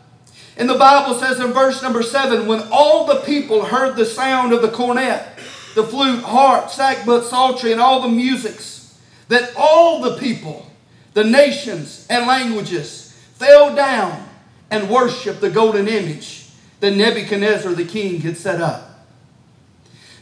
And 0.57 0.69
the 0.69 0.79
Bible 0.79 1.15
says 1.15 1.41
in 1.41 1.53
verse 1.53 1.83
number 1.83 2.03
seven, 2.03 2.47
when 2.47 2.63
all 2.71 3.07
the 3.07 3.21
people 3.21 3.65
heard 3.65 3.97
the 3.97 4.05
sound 4.05 4.53
of 4.53 4.63
the 4.63 4.71
cornet, 4.71 5.27
the 5.75 5.85
flute, 5.85 6.23
harp, 6.23 6.67
sackbut, 6.67 7.25
psaltery, 7.25 7.73
and 7.73 7.81
all 7.81 8.03
the 8.03 8.09
musics, 8.09 8.99
that 9.29 9.53
all 9.57 10.01
the 10.01 10.17
people, 10.19 10.70
the 11.15 11.25
nations 11.25 12.07
and 12.09 12.27
languages, 12.27 13.13
fell 13.35 13.75
down 13.75 14.29
and 14.71 14.89
worshiped 14.89 15.41
the 15.41 15.51
golden 15.51 15.89
image 15.89 16.49
that 16.81 16.95
Nebuchadnezzar 16.95 17.73
the 17.73 17.85
king 17.85 18.21
had 18.21 18.37
set 18.37 18.61
up. 18.61 19.07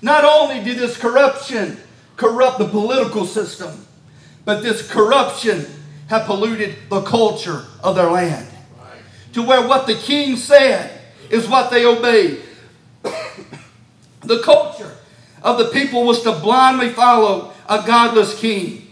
Not 0.01 0.25
only 0.25 0.63
did 0.63 0.79
this 0.79 0.97
corruption 0.97 1.79
corrupt 2.17 2.59
the 2.59 2.69
political 2.69 3.27
system, 3.27 3.87
but 4.45 4.63
this 4.63 4.89
corruption 4.91 5.67
had 6.09 6.25
polluted 6.25 6.77
the 6.89 7.03
culture 7.03 7.65
of 7.83 7.95
their 7.97 8.11
land. 8.11 8.47
To 9.35 9.43
where 9.43 9.67
what 9.67 9.87
the 9.87 9.95
king 9.95 10.37
said 10.37 11.01
is 11.31 11.49
what 11.49 11.71
they 11.71 11.85
obeyed. 11.85 12.43
the 14.23 14.41
culture 14.43 14.97
of 15.43 15.59
the 15.59 15.67
people 15.67 16.05
was 16.05 16.23
to 16.23 16.33
blindly 16.33 16.89
follow 16.91 17.53
a 17.69 17.85
godless 17.87 18.39
king. 18.39 18.88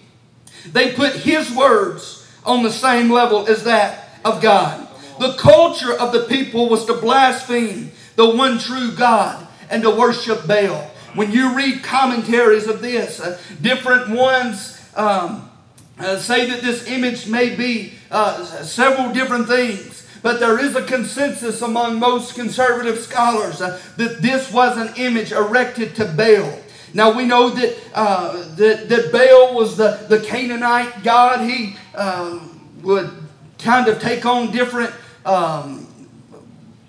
They 0.72 0.92
put 0.92 1.14
his 1.14 1.50
words 1.50 2.26
on 2.44 2.62
the 2.62 2.70
same 2.70 3.10
level 3.10 3.46
as 3.48 3.64
that 3.64 4.08
of 4.24 4.40
God. 4.40 4.86
The 5.18 5.34
culture 5.34 5.92
of 5.92 6.12
the 6.12 6.24
people 6.24 6.68
was 6.68 6.84
to 6.86 6.94
blaspheme 6.94 7.92
the 8.16 8.28
one 8.28 8.58
true 8.58 8.92
God 8.94 9.46
and 9.70 9.82
to 9.82 9.90
worship 9.90 10.46
Baal. 10.46 10.90
When 11.14 11.32
you 11.32 11.54
read 11.54 11.82
commentaries 11.82 12.66
of 12.66 12.82
this, 12.82 13.20
uh, 13.20 13.38
different 13.62 14.10
ones 14.10 14.78
um, 14.94 15.50
uh, 15.98 16.18
say 16.18 16.50
that 16.50 16.62
this 16.62 16.86
image 16.88 17.26
may 17.26 17.56
be 17.56 17.94
uh, 18.10 18.44
several 18.62 19.12
different 19.12 19.48
things. 19.48 20.06
But 20.22 20.40
there 20.40 20.58
is 20.58 20.74
a 20.74 20.82
consensus 20.82 21.62
among 21.62 21.98
most 21.98 22.34
conservative 22.34 22.98
scholars 22.98 23.60
uh, 23.60 23.80
that 23.96 24.20
this 24.22 24.52
was 24.52 24.76
an 24.76 24.94
image 24.96 25.32
erected 25.32 25.94
to 25.96 26.04
Baal. 26.04 26.58
Now 26.96 27.14
we 27.14 27.26
know 27.26 27.50
that, 27.50 27.76
uh, 27.92 28.54
that, 28.54 28.88
that 28.88 29.12
Baal 29.12 29.54
was 29.54 29.76
the, 29.76 30.06
the 30.08 30.18
Canaanite 30.18 31.02
god. 31.02 31.46
He 31.46 31.76
um, 31.94 32.80
would 32.82 33.10
kind 33.58 33.86
of 33.86 34.00
take 34.00 34.24
on 34.24 34.50
different 34.50 34.94
um, 35.26 35.86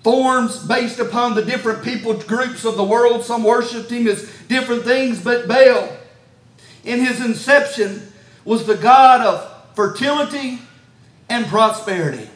forms 0.02 0.66
based 0.66 0.98
upon 0.98 1.34
the 1.34 1.44
different 1.44 1.84
people 1.84 2.14
groups 2.14 2.64
of 2.64 2.78
the 2.78 2.84
world. 2.84 3.22
Some 3.22 3.44
worshiped 3.44 3.90
him 3.90 4.06
as 4.08 4.22
different 4.48 4.84
things, 4.84 5.22
but 5.22 5.46
Baal, 5.46 5.94
in 6.84 7.04
his 7.04 7.22
inception, 7.22 8.10
was 8.46 8.66
the 8.66 8.76
god 8.76 9.20
of 9.20 9.74
fertility 9.76 10.58
and 11.28 11.44
prosperity. 11.48 12.30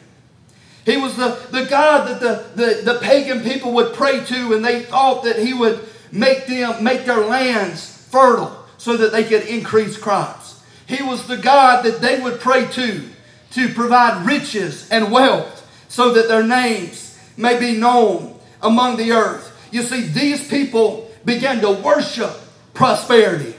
He 0.85 0.97
was 0.97 1.15
the, 1.15 1.39
the 1.49 1.65
God 1.65 2.07
that 2.07 2.19
the, 2.19 2.61
the, 2.61 2.93
the 2.93 2.99
pagan 2.99 3.41
people 3.41 3.71
would 3.73 3.95
pray 3.95 4.23
to, 4.23 4.53
and 4.53 4.63
they 4.63 4.83
thought 4.83 5.23
that 5.23 5.39
he 5.39 5.55
would 5.55 5.79
make 6.13 6.45
them 6.45 6.83
make 6.83 7.05
their 7.05 7.25
lands 7.25 8.07
fertile 8.09 8.65
so 8.77 8.95
that 8.97 9.11
they 9.11 9.23
could 9.23 9.43
increase 9.43 9.97
crops. 9.97 10.61
He 10.85 11.01
was 11.01 11.27
the 11.27 11.37
God 11.37 11.83
that 11.83 12.01
they 12.01 12.19
would 12.19 12.39
pray 12.39 12.65
to 12.67 13.09
to 13.51 13.73
provide 13.73 14.25
riches 14.25 14.89
and 14.89 15.11
wealth 15.11 15.59
so 15.87 16.13
that 16.13 16.27
their 16.27 16.43
names 16.43 17.19
may 17.37 17.59
be 17.59 17.77
known 17.77 18.39
among 18.61 18.97
the 18.97 19.11
earth. 19.11 19.49
You 19.71 19.83
see, 19.83 20.01
these 20.01 20.47
people 20.47 21.11
began 21.25 21.61
to 21.61 21.71
worship 21.71 22.31
prosperity. 22.73 23.55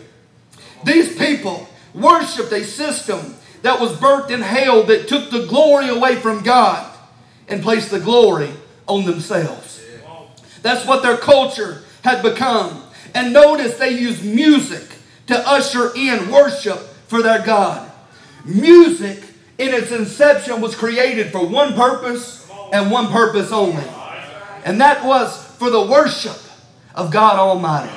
These 0.85 1.17
people 1.17 1.69
worshiped 1.93 2.53
a 2.53 2.65
system 2.65 3.37
that 3.63 3.81
was 3.81 3.93
birthed 3.93 4.31
in 4.31 4.43
hell 4.43 4.83
that 4.85 5.09
took 5.09 5.31
the 5.31 5.47
glory 5.47 5.89
away 5.89 6.17
from 6.17 6.43
God 6.43 6.93
and 7.49 7.63
placed 7.63 7.91
the 7.91 8.01
glory 8.01 8.51
on 8.87 9.05
themselves. 9.05 9.81
That's 10.63 10.87
what 10.87 11.03
their 11.03 11.17
culture 11.17 11.84
had 12.05 12.23
become. 12.23 12.83
And 13.15 13.33
notice 13.33 13.79
they 13.79 13.99
used 13.99 14.25
music 14.25 14.97
to 15.27 15.49
usher 15.49 15.91
in 15.97 16.31
worship 16.31 16.79
for 17.09 17.23
their 17.23 17.45
God. 17.45 17.91
Music 18.45 19.25
in 19.57 19.73
its 19.73 19.91
inception 19.91 20.61
was 20.61 20.77
created 20.77 21.33
for 21.33 21.47
one 21.47 21.73
purpose 21.73 22.49
and 22.73 22.91
one 22.91 23.09
purpose 23.09 23.51
only. 23.51 23.85
And 24.65 24.81
that 24.81 25.05
was 25.05 25.45
for 25.57 25.71
the 25.71 25.81
worship 25.81 26.37
of 26.95 27.11
God 27.11 27.39
Almighty. 27.39 27.93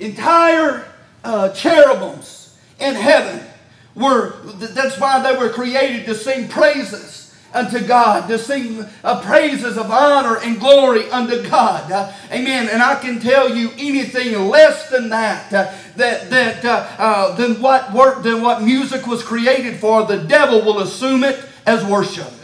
Entire 0.00 0.84
uh, 1.22 1.50
cherubims 1.50 2.58
in 2.80 2.94
heaven 2.94 3.46
were, 3.94 4.40
that's 4.42 4.98
why 4.98 5.22
they 5.22 5.38
were 5.38 5.50
created 5.50 6.06
to 6.06 6.14
sing 6.14 6.48
praises 6.48 7.17
unto 7.52 7.80
God, 7.86 8.28
to 8.28 8.38
sing 8.38 8.84
uh, 9.02 9.20
praises 9.22 9.76
of 9.76 9.90
honor 9.90 10.38
and 10.38 10.60
glory 10.60 11.08
unto 11.10 11.48
God. 11.48 11.90
Uh, 11.90 12.12
amen. 12.30 12.68
And 12.70 12.82
I 12.82 12.96
can 12.96 13.20
tell 13.20 13.54
you 13.54 13.70
anything 13.78 14.48
less 14.48 14.90
than 14.90 15.08
that, 15.10 15.52
uh, 15.52 15.72
that, 15.96 16.30
that 16.30 16.64
uh, 16.64 17.34
than 17.36 17.60
what 17.60 17.92
work, 17.92 18.22
than 18.22 18.42
what 18.42 18.62
music 18.62 19.06
was 19.06 19.22
created 19.22 19.76
for, 19.76 20.04
the 20.04 20.18
devil 20.18 20.62
will 20.62 20.80
assume 20.80 21.24
it 21.24 21.42
as 21.66 21.84
worship 21.84 22.37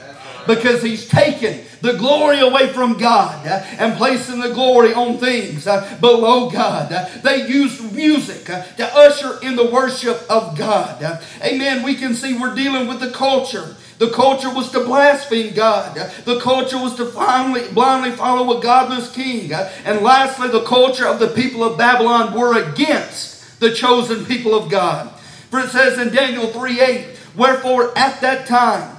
because 0.46 0.82
he's 0.82 1.08
taken 1.08 1.64
the 1.80 1.94
glory 1.94 2.40
away 2.40 2.72
from 2.72 2.96
God 2.96 3.46
uh, 3.46 3.64
and 3.78 3.96
placing 3.96 4.40
the 4.40 4.54
glory 4.54 4.94
on 4.94 5.18
things 5.18 5.66
uh, 5.66 5.98
below 6.00 6.50
God. 6.50 6.90
Uh, 6.90 7.08
they 7.22 7.46
used 7.46 7.92
music 7.92 8.44
to 8.44 8.90
usher 8.94 9.38
in 9.42 9.54
the 9.56 9.70
worship 9.70 10.22
of 10.30 10.56
God. 10.56 11.02
Amen. 11.42 11.82
We 11.82 11.94
can 11.94 12.14
see 12.14 12.38
we're 12.38 12.54
dealing 12.54 12.88
with 12.88 13.00
the 13.00 13.10
culture. 13.10 13.76
The 13.98 14.10
culture 14.10 14.52
was 14.52 14.70
to 14.72 14.84
blaspheme 14.84 15.54
God. 15.54 15.94
The 16.24 16.40
culture 16.40 16.78
was 16.78 16.96
to 16.96 17.06
finally, 17.06 17.70
blindly 17.72 18.10
follow 18.10 18.58
a 18.58 18.62
godless 18.62 19.12
king. 19.12 19.52
And 19.52 20.00
lastly, 20.00 20.48
the 20.48 20.64
culture 20.64 21.06
of 21.06 21.20
the 21.20 21.28
people 21.28 21.62
of 21.62 21.78
Babylon 21.78 22.34
were 22.38 22.58
against 22.58 23.60
the 23.60 23.72
chosen 23.72 24.24
people 24.24 24.54
of 24.54 24.70
God. 24.70 25.10
For 25.50 25.60
it 25.60 25.68
says 25.68 25.98
in 25.98 26.12
Daniel 26.12 26.48
3 26.48 26.80
8, 26.80 27.06
Wherefore 27.36 27.96
at 27.96 28.20
that 28.20 28.46
time 28.46 28.93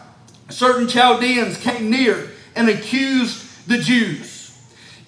certain 0.50 0.88
Chaldeans 0.88 1.58
came 1.58 1.90
near 1.90 2.30
and 2.56 2.70
accused 2.70 3.68
the 3.68 3.78
Jews. 3.78 4.58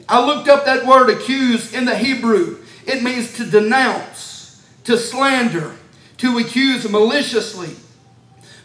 I 0.10 0.26
looked 0.26 0.48
up 0.48 0.66
that 0.66 0.86
word 0.86 1.10
accuse 1.10 1.74
in 1.74 1.86
the 1.86 1.98
Hebrew. 1.98 2.60
It 2.86 3.04
means 3.04 3.34
to 3.38 3.46
denounce, 3.46 4.66
to 4.86 4.98
slander, 4.98 5.76
to 6.18 6.38
accuse 6.38 6.90
maliciously. 6.90 7.76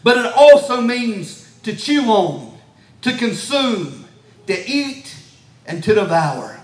but 0.03 0.17
it 0.17 0.25
also 0.35 0.81
means 0.81 1.57
to 1.63 1.75
chew 1.75 2.03
on, 2.07 2.57
to 3.01 3.17
consume, 3.17 4.05
to 4.47 4.69
eat, 4.69 5.15
and 5.65 5.83
to 5.83 5.95
devour. 5.95 6.59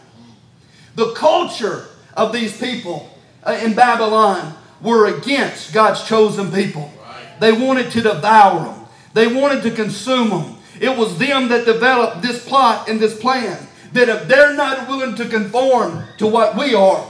The 0.96 1.14
culture 1.14 1.88
of 2.16 2.34
these 2.34 2.58
people 2.60 3.18
uh, 3.44 3.58
in 3.64 3.74
Babylon 3.74 4.56
were 4.82 5.06
against 5.08 5.74
God's 5.74 6.04
chosen 6.04 6.52
people. 6.52 6.92
They 7.40 7.54
wanted 7.54 7.92
to 7.92 8.02
devour 8.02 8.66
them, 8.66 8.79
they 9.14 9.28
wanted 9.28 9.64
to 9.64 9.72
consume 9.72 10.30
them. 10.30 10.56
It 10.80 10.98
was 10.98 11.18
them 11.18 11.50
that 11.50 11.66
developed 11.66 12.22
this 12.22 12.48
plot 12.48 12.88
and 12.88 13.00
this 13.00 13.20
plan 13.20 13.68
that 13.94 14.08
if 14.08 14.28
they're 14.28 14.56
not 14.56 14.88
willing 14.88 15.16
to 15.16 15.28
conform 15.28 16.04
to 16.18 16.28
what 16.28 16.56
we 16.56 16.76
are, 16.76 17.06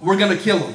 we're 0.00 0.18
going 0.18 0.36
to 0.36 0.42
kill 0.42 0.58
them. 0.58 0.74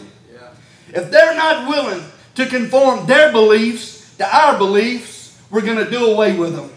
If 0.89 1.11
they're 1.11 1.35
not 1.35 1.67
willing 1.67 2.03
to 2.35 2.45
conform 2.45 3.05
their 3.05 3.31
beliefs 3.31 4.15
to 4.17 4.35
our 4.35 4.57
beliefs, 4.57 5.37
we're 5.49 5.61
going 5.61 5.83
to 5.83 5.89
do 5.89 6.05
away 6.05 6.37
with 6.37 6.55
them. 6.55 6.71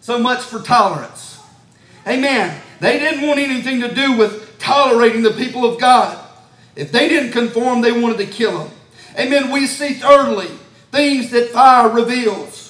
So 0.00 0.18
much 0.18 0.40
for 0.40 0.60
tolerance. 0.60 1.38
Amen. 2.06 2.60
They 2.80 2.98
didn't 2.98 3.26
want 3.26 3.38
anything 3.38 3.80
to 3.82 3.94
do 3.94 4.16
with 4.16 4.58
tolerating 4.58 5.22
the 5.22 5.30
people 5.30 5.64
of 5.64 5.80
God. 5.80 6.18
If 6.74 6.90
they 6.90 7.08
didn't 7.08 7.32
conform, 7.32 7.82
they 7.82 7.92
wanted 7.92 8.18
to 8.18 8.26
kill 8.26 8.58
them. 8.58 8.70
Amen. 9.16 9.52
We 9.52 9.66
see 9.66 9.94
thirdly 9.94 10.48
things 10.90 11.30
that 11.30 11.50
fire 11.50 11.88
reveals. 11.88 12.61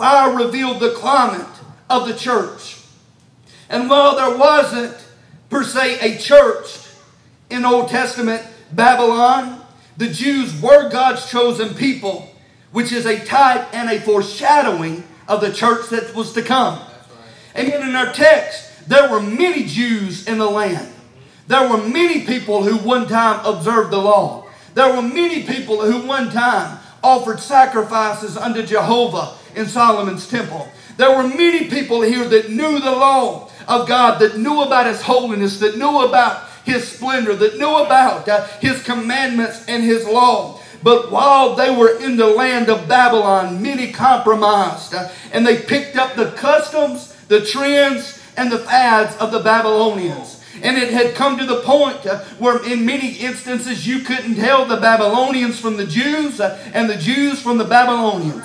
Fire 0.00 0.34
revealed 0.34 0.80
the 0.80 0.92
climate 0.92 1.46
of 1.90 2.08
the 2.08 2.14
church. 2.14 2.78
And 3.68 3.90
while 3.90 4.16
there 4.16 4.34
wasn't 4.34 4.96
per 5.50 5.62
se 5.62 5.98
a 6.00 6.16
church 6.16 6.88
in 7.50 7.66
Old 7.66 7.90
Testament 7.90 8.42
Babylon, 8.72 9.60
the 9.98 10.08
Jews 10.08 10.58
were 10.62 10.88
God's 10.88 11.30
chosen 11.30 11.74
people, 11.74 12.34
which 12.72 12.92
is 12.92 13.04
a 13.04 13.22
type 13.26 13.74
and 13.74 13.90
a 13.90 14.00
foreshadowing 14.00 15.04
of 15.28 15.42
the 15.42 15.52
church 15.52 15.90
that 15.90 16.14
was 16.14 16.32
to 16.32 16.40
come. 16.40 16.78
Right. 17.54 17.66
Amen. 17.66 17.90
In 17.90 17.94
our 17.94 18.10
text, 18.10 18.88
there 18.88 19.10
were 19.10 19.20
many 19.20 19.66
Jews 19.66 20.26
in 20.26 20.38
the 20.38 20.48
land. 20.48 20.90
There 21.46 21.68
were 21.68 21.86
many 21.86 22.24
people 22.24 22.62
who 22.62 22.78
one 22.78 23.06
time 23.06 23.44
observed 23.44 23.90
the 23.90 23.98
law. 23.98 24.46
There 24.72 24.96
were 24.96 25.02
many 25.02 25.42
people 25.42 25.82
who 25.82 26.06
one 26.06 26.30
time 26.30 26.78
offered 27.02 27.40
sacrifices 27.40 28.38
unto 28.38 28.64
Jehovah 28.64 29.36
in 29.54 29.66
Solomon's 29.66 30.28
temple. 30.28 30.68
There 30.96 31.16
were 31.16 31.26
many 31.26 31.68
people 31.68 32.02
here 32.02 32.28
that 32.28 32.50
knew 32.50 32.78
the 32.78 32.92
law 32.92 33.50
of 33.66 33.88
God, 33.88 34.18
that 34.20 34.38
knew 34.38 34.60
about 34.62 34.86
His 34.86 35.02
holiness, 35.02 35.58
that 35.60 35.78
knew 35.78 36.00
about 36.00 36.48
His 36.64 36.90
splendor, 36.90 37.34
that 37.36 37.56
knew 37.56 37.76
about 37.76 38.28
uh, 38.28 38.46
His 38.60 38.82
commandments 38.82 39.64
and 39.66 39.82
His 39.82 40.06
law. 40.06 40.60
But 40.82 41.10
while 41.10 41.54
they 41.54 41.74
were 41.74 41.98
in 42.00 42.16
the 42.16 42.26
land 42.26 42.68
of 42.68 42.88
Babylon, 42.88 43.62
many 43.62 43.92
compromised 43.92 44.94
uh, 44.94 45.10
and 45.32 45.46
they 45.46 45.62
picked 45.62 45.96
up 45.96 46.16
the 46.16 46.32
customs, 46.32 47.14
the 47.28 47.44
trends, 47.44 48.20
and 48.36 48.50
the 48.50 48.58
fads 48.58 49.16
of 49.16 49.32
the 49.32 49.40
Babylonians. 49.40 50.42
And 50.62 50.76
it 50.76 50.92
had 50.92 51.14
come 51.14 51.38
to 51.38 51.46
the 51.46 51.60
point 51.62 52.04
uh, 52.06 52.20
where, 52.38 52.62
in 52.64 52.84
many 52.84 53.12
instances, 53.12 53.86
you 53.86 54.00
couldn't 54.00 54.34
tell 54.34 54.66
the 54.66 54.76
Babylonians 54.76 55.58
from 55.58 55.76
the 55.76 55.86
Jews 55.86 56.40
uh, 56.40 56.58
and 56.74 56.90
the 56.90 56.96
Jews 56.96 57.40
from 57.40 57.56
the 57.56 57.64
Babylonians. 57.64 58.44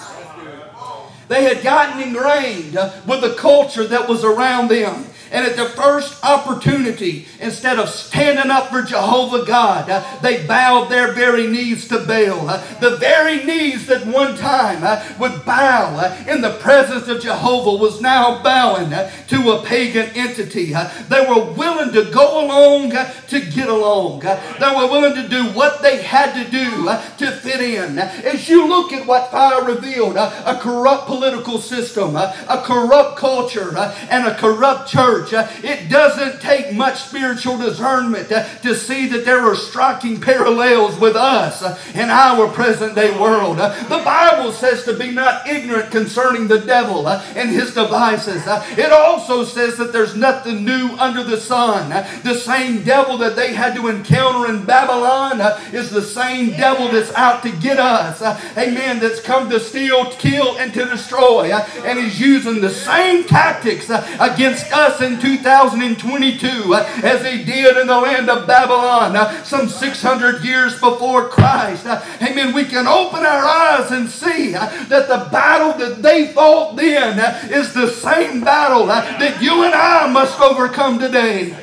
They 1.27 1.44
had 1.44 1.63
gotten 1.63 2.01
ingrained 2.01 2.77
with 3.08 3.22
the 3.22 3.36
culture 3.38 3.88
that 3.88 4.08
was 4.08 4.24
around 4.24 4.70
them. 4.70 5.05
And 5.32 5.46
at 5.46 5.55
the 5.55 5.70
first 5.70 6.24
opportunity, 6.24 7.27
instead 7.39 7.79
of 7.79 7.89
standing 7.89 8.51
up 8.51 8.70
for 8.70 8.82
Jehovah 8.84 9.46
God, 9.46 9.89
uh, 9.89 10.20
they 10.22 10.46
bowed 10.46 10.89
their 10.89 11.13
very 11.13 11.48
knees 11.48 11.88
to 11.88 12.00
Baal. 12.00 12.50
Uh, 12.50 12.79
the 12.79 12.98
very 12.98 13.44
knees 13.44 13.88
that 13.88 14.05
one 14.05 14.38
time 14.38 14.84
uh, 14.84 15.03
would 15.20 15.44
bow 15.46 15.96
uh, 15.98 16.24
in 16.27 16.41
the 16.41 16.58
presence 16.58 17.08
of 17.08 17.22
Jehovah 17.22 17.82
was 17.82 18.01
now 18.01 18.41
bowing 18.44 18.94
uh, 18.94 19.12
to 19.27 19.51
a 19.51 19.63
pagan 19.63 20.10
entity. 20.15 20.74
Uh, 20.75 20.89
they 21.10 21.25
were 21.25 21.51
willing 21.53 21.91
to 21.94 22.12
go 22.12 22.46
along 22.46 22.91
to 22.91 23.39
get 23.39 23.67
along. 23.67 24.20
they 24.20 24.75
were 24.75 24.88
willing 24.88 25.15
to 25.15 25.27
do 25.27 25.44
what 25.50 25.82
they 25.82 26.01
had 26.01 26.34
to 26.34 26.50
do 26.51 26.86
to 27.17 27.32
fit 27.32 27.62
in. 27.62 27.98
As 28.00 28.48
you 28.48 28.67
look 28.67 28.94
at 28.94 29.08
what 29.08 29.32
fire 29.32 29.63
revealed, 29.63 30.17
a 30.17 30.60
corrupt 30.62 31.08
political 31.08 31.58
system, 31.58 32.15
a 32.15 32.63
corrupt 32.65 33.17
culture, 33.17 33.76
and 34.10 34.28
a 34.28 34.36
corrupt 34.36 34.89
church 34.89 35.14
church. 35.15 35.34
Uh, 35.34 35.47
it 35.63 35.89
doesn't 35.89 36.41
take 36.41 36.73
much 36.73 37.04
spiritual 37.04 37.58
discernment 37.58 38.32
uh, 38.32 38.43
to 38.60 38.75
see 38.75 39.08
that 39.08 39.25
there 39.25 39.39
are 39.39 39.56
striking 39.56 40.19
parallels 40.19 40.99
with 40.99 41.15
us 41.15 41.62
uh, 41.62 41.78
in 41.93 42.10
our 42.10 42.47
present 42.47 42.95
day 42.95 43.17
world. 43.19 43.60
Uh, 43.60 43.69
the 43.84 44.04
Bible 44.04 44.51
says 44.51 44.84
to 44.84 44.93
be 44.97 45.12
not 45.12 45.47
ignorant 45.47 45.91
concerning 45.91 46.47
the 46.47 46.60
devil 46.60 47.08
uh, 47.08 47.23
and 47.36 47.49
his 47.49 47.73
devices. 47.73 48.45
Uh, 48.47 48.65
it 48.78 48.91
also 48.91 49.43
says 49.43 49.78
that 49.78 49.93
there's 49.93 50.15
nothing 50.15 50.65
new 50.65 50.89
under 50.97 51.23
the 51.23 51.38
sun. 51.38 51.89
The 52.23 52.36
same 52.36 52.84
devil 52.84 53.17
that 53.19 53.36
they 53.36 53.54
had 53.54 53.75
to 53.75 53.88
encounter 53.88 54.49
in 54.49 54.65
Babylon 54.65 55.41
is 55.73 55.89
the 55.89 56.01
same 56.01 56.51
devil 56.51 56.89
that's 56.89 57.13
out 57.13 57.43
to 57.43 57.51
get 57.51 57.80
us. 57.80 58.21
Amen. 58.58 58.99
That's 58.99 59.21
come 59.21 59.49
to 59.49 59.60
steal, 59.60 60.12
kill, 60.12 60.58
and 60.58 60.73
to 60.73 60.86
destroy. 60.86 61.51
And 61.51 61.99
he's 61.99 62.19
using 62.19 62.62
the 62.62 62.69
same 62.69 63.23
tactics 63.23 63.89
against 63.89 64.71
us 64.71 65.01
in 65.06 65.20
2022 65.20 66.74
uh, 66.74 67.00
as 67.04 67.26
he 67.26 67.44
did 67.44 67.78
in 67.78 67.88
the 67.88 68.00
land 68.00 68.30
of 68.30 68.48
Babylon 68.48 69.15
uh, 69.15 69.44
some 69.44 69.70
600 69.70 70.44
years 70.44 70.74
before 70.80 71.30
Christ. 71.30 71.86
Uh, 71.86 72.04
amen. 72.22 72.54
We 72.54 72.65
can 72.65 72.88
open 72.88 73.20
our 73.20 73.46
eyes 73.46 73.91
and 73.91 74.10
see 74.10 74.52
that 74.54 74.89
the 74.89 75.30
battle 75.32 75.78
that 75.78 76.02
they 76.02 76.28
fought 76.34 76.76
then 76.76 77.20
is 77.52 77.74
the 77.74 77.88
same 77.88 78.44
battle 78.44 78.88
that 78.88 79.41
you 79.41 79.63
and 79.63 79.74
I 79.74 80.12
must 80.12 80.39
overcome 80.39 81.00
today. 81.00 81.56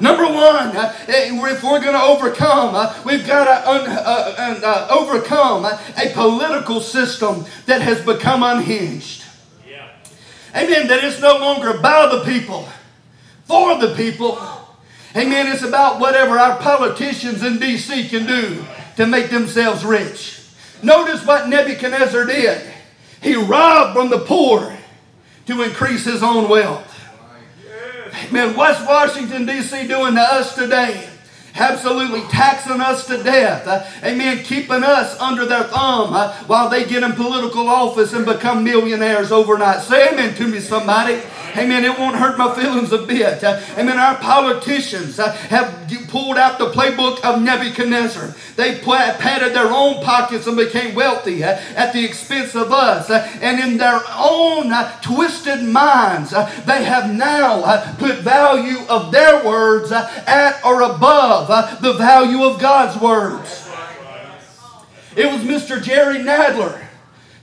Number 0.00 0.24
one, 0.24 0.76
uh, 0.76 0.92
if 1.06 1.62
we're 1.62 1.80
going 1.80 1.92
to 1.92 2.02
overcome, 2.02 2.92
we've 3.04 3.24
got 3.24 3.44
to 3.44 3.70
un, 3.70 3.86
uh, 3.86 4.60
uh, 4.64 4.88
overcome 4.90 5.64
a 5.64 6.12
political 6.12 6.80
system 6.80 7.44
that 7.66 7.80
has 7.80 8.04
become 8.04 8.42
unhinged. 8.42 9.23
Amen. 10.56 10.86
That 10.88 11.02
it's 11.02 11.20
no 11.20 11.38
longer 11.38 11.70
about 11.70 12.12
the 12.12 12.32
people, 12.32 12.68
for 13.44 13.78
the 13.78 13.94
people. 13.94 14.38
Amen. 15.16 15.46
It's 15.46 15.62
about 15.62 16.00
whatever 16.00 16.38
our 16.38 16.58
politicians 16.58 17.42
in 17.42 17.58
D.C. 17.58 18.08
can 18.08 18.26
do 18.26 18.64
to 18.96 19.06
make 19.06 19.30
themselves 19.30 19.84
rich. 19.84 20.40
Notice 20.82 21.24
what 21.24 21.48
Nebuchadnezzar 21.48 22.26
did. 22.26 22.70
He 23.22 23.34
robbed 23.34 23.96
from 23.96 24.10
the 24.10 24.18
poor 24.18 24.76
to 25.46 25.62
increase 25.62 26.04
his 26.04 26.22
own 26.22 26.48
wealth. 26.48 26.90
Amen. 28.28 28.56
What's 28.56 28.80
Washington, 28.86 29.46
D.C. 29.46 29.88
doing 29.88 30.14
to 30.14 30.20
us 30.20 30.54
today? 30.54 31.08
Absolutely 31.54 32.22
taxing 32.22 32.80
us 32.80 33.06
to 33.06 33.22
death. 33.22 33.66
Uh, 33.66 33.84
amen. 34.02 34.42
Keeping 34.44 34.82
us 34.82 35.18
under 35.20 35.44
their 35.46 35.64
thumb 35.64 36.12
uh, 36.12 36.34
while 36.44 36.68
they 36.68 36.84
get 36.84 37.02
in 37.02 37.12
political 37.12 37.68
office 37.68 38.12
and 38.12 38.26
become 38.26 38.64
millionaires 38.64 39.30
overnight. 39.30 39.82
Say 39.82 40.10
amen 40.10 40.34
to 40.36 40.46
me, 40.46 40.60
somebody. 40.60 41.20
Amen. 41.56 41.84
It 41.84 41.96
won't 41.96 42.16
hurt 42.16 42.36
my 42.36 42.52
feelings 42.54 42.92
a 42.92 42.98
bit. 42.98 43.44
Uh, 43.44 43.60
amen. 43.78 43.96
Our 43.96 44.16
politicians 44.16 45.20
uh, 45.20 45.30
have 45.32 45.88
pulled 46.08 46.36
out 46.36 46.58
the 46.58 46.70
playbook 46.70 47.20
of 47.20 47.40
Nebuchadnezzar. 47.40 48.34
They 48.56 48.80
padded 48.80 49.54
their 49.54 49.70
own 49.70 50.02
pockets 50.02 50.48
and 50.48 50.56
became 50.56 50.96
wealthy 50.96 51.44
uh, 51.44 51.60
at 51.76 51.92
the 51.92 52.04
expense 52.04 52.56
of 52.56 52.72
us. 52.72 53.08
Uh, 53.08 53.28
and 53.40 53.60
in 53.60 53.78
their 53.78 54.00
own 54.16 54.72
twisted 55.02 55.62
minds, 55.62 56.30
they 56.66 56.84
have 56.84 57.14
now 57.14 57.94
put 57.98 58.18
value 58.18 58.78
of 58.88 59.12
their 59.12 59.44
words 59.44 59.92
at 59.92 60.64
or 60.64 60.82
above 60.82 61.43
the 61.80 61.94
value 61.94 62.44
of 62.44 62.60
God's 62.60 63.00
words. 63.00 63.68
It 65.16 65.26
was 65.26 65.42
Mr. 65.42 65.82
Jerry 65.82 66.18
Nadler 66.18 66.84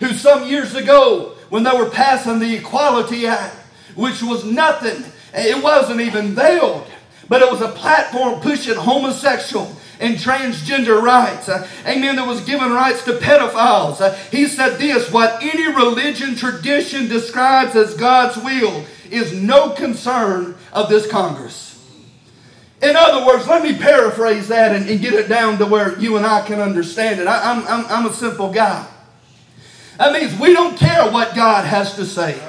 who, 0.01 0.13
some 0.13 0.47
years 0.47 0.75
ago, 0.75 1.35
when 1.49 1.63
they 1.63 1.71
were 1.71 1.89
passing 1.89 2.39
the 2.39 2.55
Equality 2.55 3.27
Act, 3.27 3.55
which 3.95 4.21
was 4.21 4.43
nothing. 4.43 5.05
It 5.33 5.63
wasn't 5.63 6.01
even 6.01 6.33
veiled, 6.33 6.87
but 7.29 7.41
it 7.41 7.51
was 7.51 7.61
a 7.61 7.69
platform 7.69 8.41
pushing 8.41 8.75
homosexual 8.75 9.73
and 9.99 10.17
transgender 10.17 11.01
rights. 11.01 11.47
Uh, 11.47 11.67
amen. 11.85 12.15
That 12.15 12.27
was 12.27 12.43
given 12.43 12.71
rights 12.71 13.03
to 13.05 13.13
pedophiles. 13.13 14.01
Uh, 14.01 14.13
he 14.31 14.47
said 14.47 14.77
this 14.77 15.11
what 15.11 15.41
any 15.43 15.67
religion 15.67 16.35
tradition 16.35 17.07
describes 17.07 17.75
as 17.75 17.93
God's 17.93 18.37
will 18.37 18.85
is 19.11 19.31
no 19.33 19.69
concern 19.69 20.55
of 20.73 20.89
this 20.89 21.09
Congress. 21.09 21.70
In 22.81 22.95
other 22.95 23.25
words, 23.25 23.47
let 23.47 23.61
me 23.61 23.77
paraphrase 23.77 24.47
that 24.47 24.75
and, 24.75 24.89
and 24.89 24.99
get 24.99 25.13
it 25.13 25.29
down 25.29 25.57
to 25.59 25.65
where 25.67 25.97
you 25.99 26.17
and 26.17 26.25
I 26.25 26.45
can 26.45 26.59
understand 26.59 27.19
it. 27.19 27.27
I, 27.27 27.51
I'm, 27.51 27.67
I'm, 27.67 27.85
I'm 27.85 28.05
a 28.07 28.13
simple 28.13 28.51
guy. 28.51 28.87
That 29.97 30.13
means 30.13 30.37
we 30.39 30.53
don't 30.53 30.75
care 30.77 31.11
what 31.11 31.35
God 31.35 31.65
has 31.65 31.95
to 31.95 32.05
say. 32.05 32.41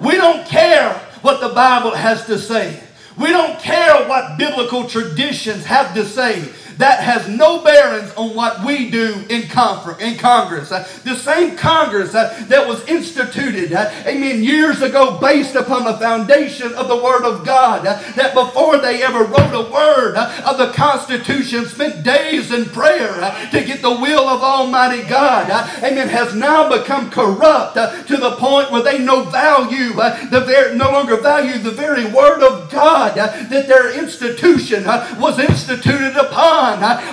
We 0.00 0.16
don't 0.16 0.44
care 0.46 0.94
what 1.22 1.40
the 1.40 1.50
Bible 1.50 1.92
has 1.92 2.26
to 2.26 2.38
say. 2.38 2.82
We 3.16 3.28
don't 3.28 3.60
care 3.60 4.08
what 4.08 4.36
biblical 4.36 4.88
traditions 4.88 5.64
have 5.66 5.94
to 5.94 6.04
say. 6.04 6.48
That 6.78 7.00
has 7.00 7.28
no 7.28 7.62
bearings 7.62 8.12
on 8.14 8.34
what 8.34 8.64
we 8.64 8.90
do 8.90 9.24
in, 9.28 9.42
confer- 9.48 9.98
in 10.00 10.16
Congress. 10.16 10.72
Uh, 10.72 10.86
the 11.04 11.16
same 11.16 11.56
Congress 11.56 12.14
uh, 12.14 12.44
that 12.48 12.66
was 12.66 12.86
instituted, 12.86 13.72
uh, 13.72 13.90
amen, 14.06 14.42
years 14.42 14.82
ago 14.82 15.18
based 15.18 15.54
upon 15.54 15.84
the 15.84 15.96
foundation 15.98 16.72
of 16.74 16.88
the 16.88 16.96
Word 16.96 17.24
of 17.24 17.44
God, 17.44 17.86
uh, 17.86 18.00
that 18.14 18.34
before 18.34 18.78
they 18.78 19.02
ever 19.02 19.24
wrote 19.24 19.54
a 19.54 19.70
word 19.70 20.14
uh, 20.16 20.42
of 20.46 20.58
the 20.58 20.72
Constitution, 20.72 21.66
spent 21.66 22.04
days 22.04 22.52
in 22.52 22.66
prayer 22.66 23.12
uh, 23.22 23.50
to 23.50 23.64
get 23.64 23.82
the 23.82 23.90
will 23.90 24.28
of 24.28 24.42
Almighty 24.42 25.02
God, 25.08 25.50
amen, 25.82 26.08
has 26.08 26.34
now 26.34 26.68
become 26.68 27.10
corrupt 27.10 27.74
to 27.74 28.16
the 28.16 28.36
point 28.36 28.70
where 28.70 28.82
they 28.82 28.98
no 28.98 29.24
value, 29.24 29.92
the 29.92 30.44
very, 30.46 30.76
no 30.76 30.90
longer 30.90 31.16
value 31.16 31.58
the 31.58 31.70
very 31.70 32.04
Word 32.04 32.42
of 32.42 32.70
God 32.70 33.16
that 33.16 33.50
their 33.68 33.98
institution 33.98 34.84
was 34.84 35.38
instituted 35.38 36.16
upon. 36.16 36.61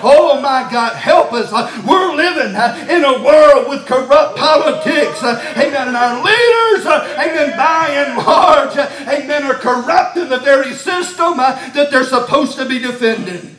Oh 0.03 0.39
my 0.41 0.67
God, 0.71 0.95
help 0.95 1.33
us. 1.33 1.51
We're 1.85 2.15
living 2.15 2.53
in 2.89 3.03
a 3.03 3.23
world 3.23 3.69
with 3.69 3.85
corrupt 3.85 4.37
politics. 4.37 5.23
Amen. 5.23 5.87
And 5.87 5.97
our 5.97 6.23
leaders, 6.23 6.85
amen, 6.85 7.57
by 7.57 7.89
and 7.89 8.17
large, 8.17 8.77
amen, 8.77 9.43
are 9.43 9.55
corrupting 9.55 10.29
the 10.29 10.39
very 10.39 10.73
system 10.73 11.37
that 11.37 11.89
they're 11.91 12.03
supposed 12.03 12.57
to 12.57 12.65
be 12.65 12.79
defending. 12.79 13.55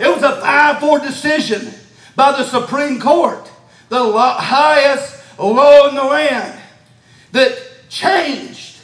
It 0.00 0.08
was 0.08 0.22
a 0.22 0.40
5 0.40 0.80
4 0.80 0.98
decision 1.00 1.74
by 2.16 2.32
the 2.32 2.44
Supreme 2.44 3.00
Court, 3.00 3.50
the 3.90 4.12
highest 4.12 5.22
law 5.38 5.88
in 5.88 5.94
the 5.94 6.04
land, 6.04 6.58
that 7.32 7.58
changed 7.88 8.78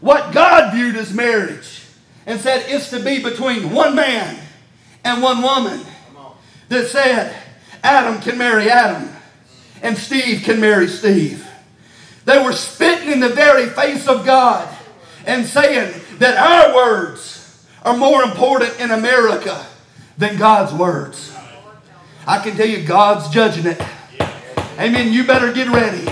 what 0.00 0.32
God 0.32 0.74
viewed 0.74 0.96
as 0.96 1.12
marriage 1.12 1.82
and 2.26 2.40
said 2.40 2.64
it's 2.68 2.90
to 2.90 3.00
be 3.02 3.22
between 3.22 3.70
one 3.70 3.94
man 3.94 4.38
and 5.08 5.22
one 5.22 5.42
woman. 5.42 5.80
That 6.68 6.88
said, 6.88 7.34
Adam 7.82 8.20
can 8.20 8.36
marry 8.36 8.70
Adam 8.70 9.08
and 9.82 9.96
Steve 9.96 10.42
can 10.42 10.60
marry 10.60 10.88
Steve. 10.88 11.46
They 12.24 12.42
were 12.42 12.52
spitting 12.52 13.10
in 13.10 13.20
the 13.20 13.30
very 13.30 13.66
face 13.70 14.06
of 14.06 14.26
God 14.26 14.68
and 15.26 15.46
saying 15.46 15.98
that 16.18 16.36
our 16.36 16.74
words 16.74 17.66
are 17.82 17.96
more 17.96 18.22
important 18.22 18.78
in 18.80 18.90
America 18.90 19.64
than 20.18 20.36
God's 20.36 20.74
words. 20.74 21.34
I 22.26 22.40
can 22.40 22.56
tell 22.56 22.68
you, 22.68 22.86
God's 22.86 23.30
judging 23.30 23.66
it. 23.66 23.80
Amen. 24.78 25.12
You 25.12 25.26
better 25.26 25.52
get 25.52 25.68
ready. 25.68 26.06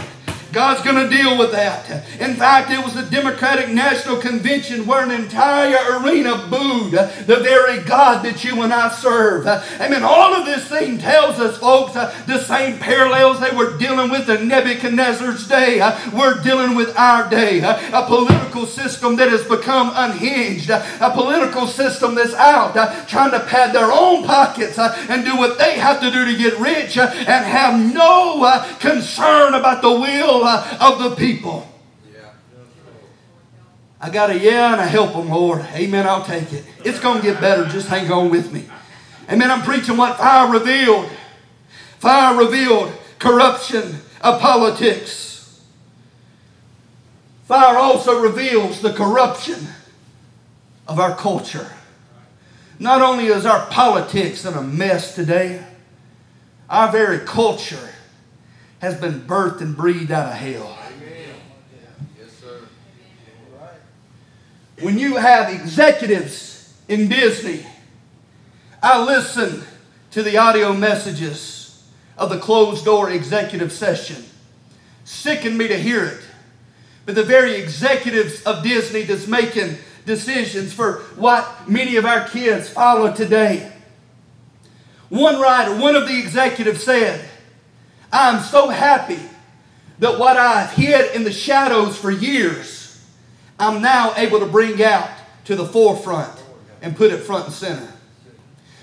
God's 0.56 0.80
going 0.80 0.96
to 0.96 1.14
deal 1.14 1.36
with 1.36 1.52
that. 1.52 1.86
In 2.18 2.34
fact, 2.34 2.70
it 2.70 2.82
was 2.82 2.94
the 2.94 3.02
Democratic 3.02 3.68
National 3.68 4.16
Convention 4.16 4.86
where 4.86 5.04
an 5.04 5.10
entire 5.10 6.00
arena 6.00 6.46
booed 6.48 6.92
the 6.92 7.40
very 7.42 7.84
God 7.84 8.24
that 8.24 8.42
you 8.42 8.62
and 8.62 8.72
I 8.72 8.88
serve. 8.88 9.46
I 9.46 9.86
mean, 9.90 10.02
all 10.02 10.32
of 10.32 10.46
this 10.46 10.66
thing 10.66 10.96
tells 10.96 11.38
us, 11.38 11.58
folks, 11.58 11.94
uh, 11.94 12.10
the 12.26 12.38
same 12.38 12.78
parallels 12.78 13.38
they 13.38 13.54
were 13.54 13.76
dealing 13.76 14.10
with 14.10 14.30
in 14.30 14.48
Nebuchadnezzar's 14.48 15.46
day. 15.46 15.78
Uh, 15.78 15.94
we're 16.16 16.42
dealing 16.42 16.74
with 16.74 16.96
our 16.96 17.28
day. 17.28 17.60
A 17.60 18.06
political 18.06 18.64
system 18.64 19.16
that 19.16 19.28
has 19.28 19.44
become 19.44 19.92
unhinged. 19.94 20.70
A 20.70 21.10
political 21.12 21.66
system 21.66 22.14
that's 22.14 22.32
out 22.32 22.74
uh, 22.78 23.04
trying 23.04 23.32
to 23.32 23.40
pad 23.40 23.74
their 23.74 23.92
own 23.92 24.24
pockets 24.24 24.78
and 24.78 25.22
do 25.22 25.36
what 25.36 25.58
they 25.58 25.78
have 25.78 26.00
to 26.00 26.10
do 26.10 26.24
to 26.24 26.34
get 26.34 26.58
rich 26.58 26.96
and 26.96 27.44
have 27.44 27.78
no 27.94 28.64
concern 28.80 29.52
about 29.52 29.82
the 29.82 29.92
will 29.92 30.45
of 30.46 30.98
the 30.98 31.16
people. 31.16 31.68
I 34.00 34.10
got 34.10 34.30
a 34.30 34.38
yeah 34.38 34.72
and 34.72 34.80
I 34.80 34.86
help 34.86 35.14
them, 35.14 35.30
Lord. 35.30 35.62
Amen. 35.72 36.06
I'll 36.06 36.24
take 36.24 36.52
it. 36.52 36.64
It's 36.84 37.00
going 37.00 37.20
to 37.20 37.26
get 37.26 37.40
better. 37.40 37.64
Just 37.64 37.88
hang 37.88 38.10
on 38.12 38.30
with 38.30 38.52
me. 38.52 38.64
Amen. 39.30 39.50
I'm 39.50 39.62
preaching 39.62 39.96
what 39.96 40.18
fire 40.18 40.52
revealed. 40.52 41.10
Fire 41.98 42.36
revealed 42.36 42.92
corruption 43.18 43.96
of 44.20 44.40
politics. 44.40 45.62
Fire 47.44 47.78
also 47.78 48.20
reveals 48.20 48.82
the 48.82 48.92
corruption 48.92 49.66
of 50.86 51.00
our 51.00 51.16
culture. 51.16 51.72
Not 52.78 53.00
only 53.00 53.26
is 53.26 53.46
our 53.46 53.66
politics 53.66 54.44
in 54.44 54.54
a 54.54 54.62
mess 54.62 55.14
today, 55.14 55.64
our 56.68 56.92
very 56.92 57.20
culture 57.20 57.90
has 58.86 59.00
been 59.00 59.20
birthed 59.20 59.60
and 59.60 59.76
breathed 59.76 60.12
out 60.12 60.28
of 60.28 60.38
hell. 60.38 60.78
When 64.80 64.96
you 64.96 65.16
have 65.16 65.52
executives 65.52 66.72
in 66.86 67.08
Disney, 67.08 67.66
I 68.80 69.02
listen 69.02 69.64
to 70.12 70.22
the 70.22 70.36
audio 70.36 70.72
messages 70.72 71.84
of 72.16 72.30
the 72.30 72.38
closed 72.38 72.84
door 72.84 73.10
executive 73.10 73.72
session. 73.72 74.22
Sickened 75.04 75.58
me 75.58 75.66
to 75.66 75.78
hear 75.78 76.04
it. 76.04 76.20
But 77.06 77.16
the 77.16 77.24
very 77.24 77.56
executives 77.56 78.42
of 78.44 78.62
Disney 78.62 79.02
that's 79.02 79.26
making 79.26 79.78
decisions 80.04 80.72
for 80.72 81.00
what 81.16 81.68
many 81.68 81.96
of 81.96 82.04
our 82.04 82.28
kids 82.28 82.68
follow 82.68 83.12
today. 83.12 83.72
One 85.08 85.40
writer, 85.40 85.76
one 85.76 85.96
of 85.96 86.06
the 86.06 86.20
executives 86.20 86.84
said, 86.84 87.28
I'm 88.12 88.42
so 88.42 88.68
happy 88.68 89.20
that 89.98 90.18
what 90.18 90.36
I've 90.36 90.70
hid 90.72 91.14
in 91.14 91.24
the 91.24 91.32
shadows 91.32 91.96
for 91.96 92.10
years, 92.10 93.04
I'm 93.58 93.82
now 93.82 94.14
able 94.16 94.40
to 94.40 94.46
bring 94.46 94.82
out 94.82 95.10
to 95.46 95.56
the 95.56 95.64
forefront 95.64 96.38
and 96.82 96.96
put 96.96 97.12
it 97.12 97.18
front 97.18 97.46
and 97.46 97.54
center. 97.54 97.92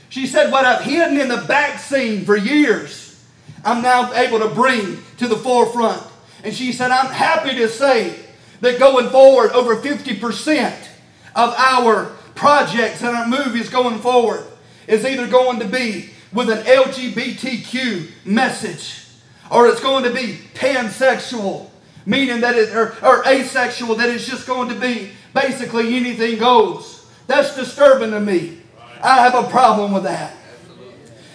She 0.09 0.27
said, 0.27 0.51
What 0.51 0.65
I've 0.65 0.83
hidden 0.83 1.19
in 1.19 1.27
the 1.27 1.45
back 1.47 1.79
scene 1.79 2.25
for 2.25 2.35
years, 2.35 3.23
I'm 3.63 3.81
now 3.81 4.13
able 4.13 4.39
to 4.39 4.49
bring 4.49 4.99
to 5.17 5.27
the 5.27 5.35
forefront. 5.35 6.03
And 6.43 6.53
she 6.53 6.73
said, 6.73 6.91
I'm 6.91 7.11
happy 7.11 7.55
to 7.55 7.69
say 7.69 8.19
that 8.61 8.79
going 8.79 9.09
forward, 9.09 9.51
over 9.51 9.77
50% 9.77 10.87
of 11.35 11.53
our 11.57 12.05
projects 12.35 13.01
and 13.01 13.15
our 13.15 13.27
movies 13.27 13.69
going 13.69 13.99
forward 13.99 14.43
is 14.87 15.05
either 15.05 15.27
going 15.27 15.59
to 15.59 15.67
be 15.67 16.09
with 16.33 16.49
an 16.49 16.63
LGBTQ 16.65 18.25
message 18.25 19.02
or 19.51 19.67
it's 19.67 19.81
going 19.81 20.03
to 20.03 20.13
be 20.13 20.39
pansexual, 20.53 21.69
meaning 22.05 22.41
that 22.41 22.55
it, 22.55 22.75
or, 22.75 22.95
or 23.03 23.25
asexual, 23.25 23.95
that 23.95 24.09
it's 24.09 24.25
just 24.25 24.47
going 24.47 24.69
to 24.69 24.75
be 24.75 25.11
basically 25.33 25.95
anything 25.95 26.37
goes. 26.37 27.05
That's 27.27 27.55
disturbing 27.55 28.11
to 28.11 28.19
me. 28.19 28.59
I 29.01 29.17
have 29.27 29.35
a 29.35 29.49
problem 29.49 29.93
with 29.93 30.03
that. 30.03 30.35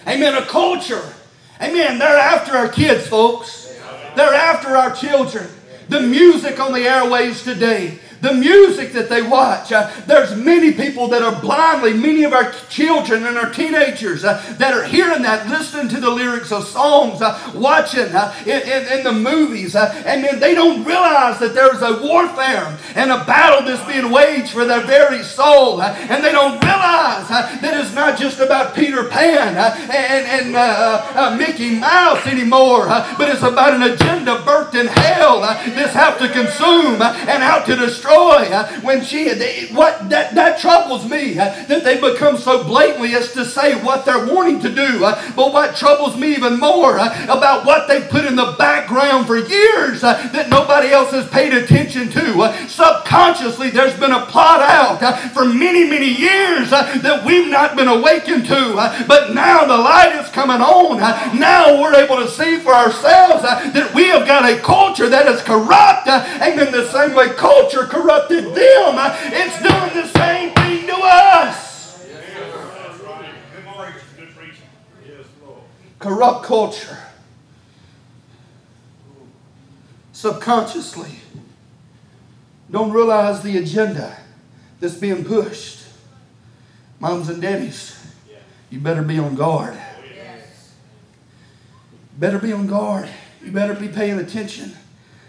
Amen. 0.07 0.35
A 0.35 0.45
culture. 0.45 1.13
Amen. 1.61 1.99
They're 1.99 2.17
after 2.17 2.55
our 2.55 2.69
kids, 2.69 3.07
folks. 3.07 3.79
They're 4.15 4.33
after 4.33 4.69
our 4.75 4.95
children. 4.95 5.47
The 5.87 6.01
music 6.01 6.59
on 6.59 6.73
the 6.73 6.81
airways 6.81 7.43
today 7.43 7.99
the 8.21 8.33
music 8.33 8.93
that 8.93 9.09
they 9.09 9.21
watch. 9.21 9.71
Uh, 9.71 9.89
there's 10.05 10.35
many 10.35 10.73
people 10.73 11.07
that 11.09 11.21
are 11.21 11.39
blindly, 11.41 11.93
many 11.93 12.23
of 12.23 12.33
our 12.33 12.51
children 12.69 13.25
and 13.25 13.37
our 13.37 13.51
teenagers 13.51 14.23
uh, 14.23 14.55
that 14.57 14.73
are 14.73 14.83
hearing 14.83 15.21
that, 15.21 15.47
listening 15.47 15.87
to 15.89 15.99
the 15.99 16.09
lyrics 16.09 16.51
of 16.51 16.67
songs, 16.67 17.21
uh, 17.21 17.51
watching 17.55 18.13
uh, 18.13 18.33
in, 18.45 18.61
in, 18.61 18.99
in, 18.99 19.03
the 19.03 19.11
movies, 19.11 19.75
uh, 19.75 19.93
and 20.05 20.23
then 20.23 20.39
they 20.39 20.53
don't 20.53 20.83
realize 20.83 21.39
that 21.39 21.53
there's 21.53 21.81
a 21.81 22.01
warfare 22.01 22.77
and 22.95 23.11
a 23.11 23.23
battle 23.25 23.65
that's 23.65 23.85
being 23.87 24.11
waged 24.11 24.51
for 24.51 24.65
their 24.65 24.85
very 24.85 25.23
soul. 25.23 25.81
Uh, 25.81 25.93
and 26.09 26.23
they 26.23 26.31
don't 26.31 26.63
realize 26.63 27.27
that 27.29 27.77
it's 27.79 27.93
not 27.93 28.17
just 28.19 28.39
about 28.39 28.75
Peter 28.75 29.05
Pan 29.05 29.55
and, 29.57 30.53
and 30.55 31.39
Mickey 31.39 31.79
Mouse 31.79 32.25
anymore, 32.27 32.87
but 33.17 33.29
it's 33.29 33.43
about 33.43 33.73
an 33.73 33.83
agenda 33.83 34.37
birthed 34.39 34.75
in 34.75 34.87
hell 34.87 35.41
that's 35.41 35.95
out 35.95 36.19
to 36.19 36.27
consume 36.29 37.01
and 37.01 37.43
out 37.43 37.65
to 37.65 37.75
destroy 37.75 38.08
destroy. 38.09 38.49
When 38.81 39.03
she, 39.03 39.29
what 39.73 40.09
that, 40.09 40.35
that 40.35 40.59
troubles 40.59 41.09
me 41.09 41.33
that 41.33 41.67
they 41.67 41.99
become 41.99 42.37
so 42.37 42.63
blatantly 42.63 43.13
as 43.13 43.33
to 43.33 43.45
say 43.45 43.81
what 43.83 44.05
they're 44.05 44.25
wanting 44.25 44.59
to 44.61 44.73
do. 44.73 44.99
But 44.99 45.53
what 45.53 45.75
troubles 45.75 46.17
me 46.17 46.35
even 46.35 46.59
more 46.59 46.97
about 46.97 47.65
what 47.65 47.87
they 47.87 48.01
put 48.07 48.25
in 48.25 48.35
the 48.35 48.55
background 48.57 49.27
for 49.27 49.37
years 49.37 50.01
that 50.01 50.49
nobody 50.49 50.89
else 50.89 51.11
has 51.11 51.27
paid 51.29 51.53
attention 51.53 52.09
to. 52.11 52.67
Subconsciously, 52.67 53.69
there's 53.69 53.97
been 53.99 54.11
a 54.11 54.25
plot 54.25 54.61
out 54.61 54.99
for 55.33 55.45
many, 55.45 55.85
many 55.85 56.09
years 56.09 56.69
that 56.69 57.23
we've 57.25 57.49
not 57.49 57.75
been 57.75 57.87
awakened 57.87 58.45
to. 58.47 58.73
But 59.07 59.33
now 59.33 59.65
the 59.65 59.77
light 59.77 60.15
is 60.23 60.29
coming 60.29 60.61
on. 60.61 60.99
Now 61.39 61.81
we're 61.81 61.95
able 61.95 62.17
to 62.17 62.29
see 62.29 62.59
for 62.59 62.73
ourselves 62.73 63.43
that 63.43 63.93
we 63.93 64.07
have 64.09 64.27
got 64.27 64.49
a 64.49 64.59
culture 64.59 65.09
that 65.09 65.27
is 65.27 65.41
corrupt. 65.41 66.07
and 66.07 66.59
in 66.59 66.71
The 66.71 66.89
same 66.91 67.15
way 67.15 67.29
culture 67.35 67.85
corrupted 68.01 68.45
them, 68.45 68.95
uh, 68.97 69.17
it's 69.23 69.57
doing 69.61 70.03
the 70.03 70.07
same 70.07 70.53
thing 70.53 70.87
to 70.87 70.95
us. 70.95 72.07
Corrupt 75.99 76.45
culture. 76.45 76.97
Subconsciously 80.13 81.19
don't 82.71 82.91
realize 82.91 83.41
the 83.41 83.57
agenda 83.57 84.17
that's 84.79 84.95
being 84.95 85.25
pushed. 85.25 85.85
Moms 86.99 87.29
and 87.29 87.41
daddies, 87.41 87.97
you 88.69 88.79
better 88.79 89.01
be 89.01 89.17
on 89.17 89.35
guard. 89.35 89.77
Better 92.17 92.37
be 92.37 92.51
on 92.51 92.67
guard. 92.67 93.09
You 93.43 93.51
better 93.51 93.73
be 93.73 93.87
paying 93.87 94.19
attention 94.19 94.73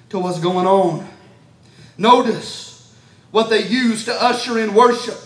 to 0.09 0.19
what's 0.19 0.41
going 0.41 0.67
on. 0.67 1.09
Notice 2.01 2.97
what 3.31 3.51
they 3.51 3.69
used 3.69 4.07
to 4.07 4.23
usher 4.23 4.59
in 4.59 4.73
worship 4.73 5.19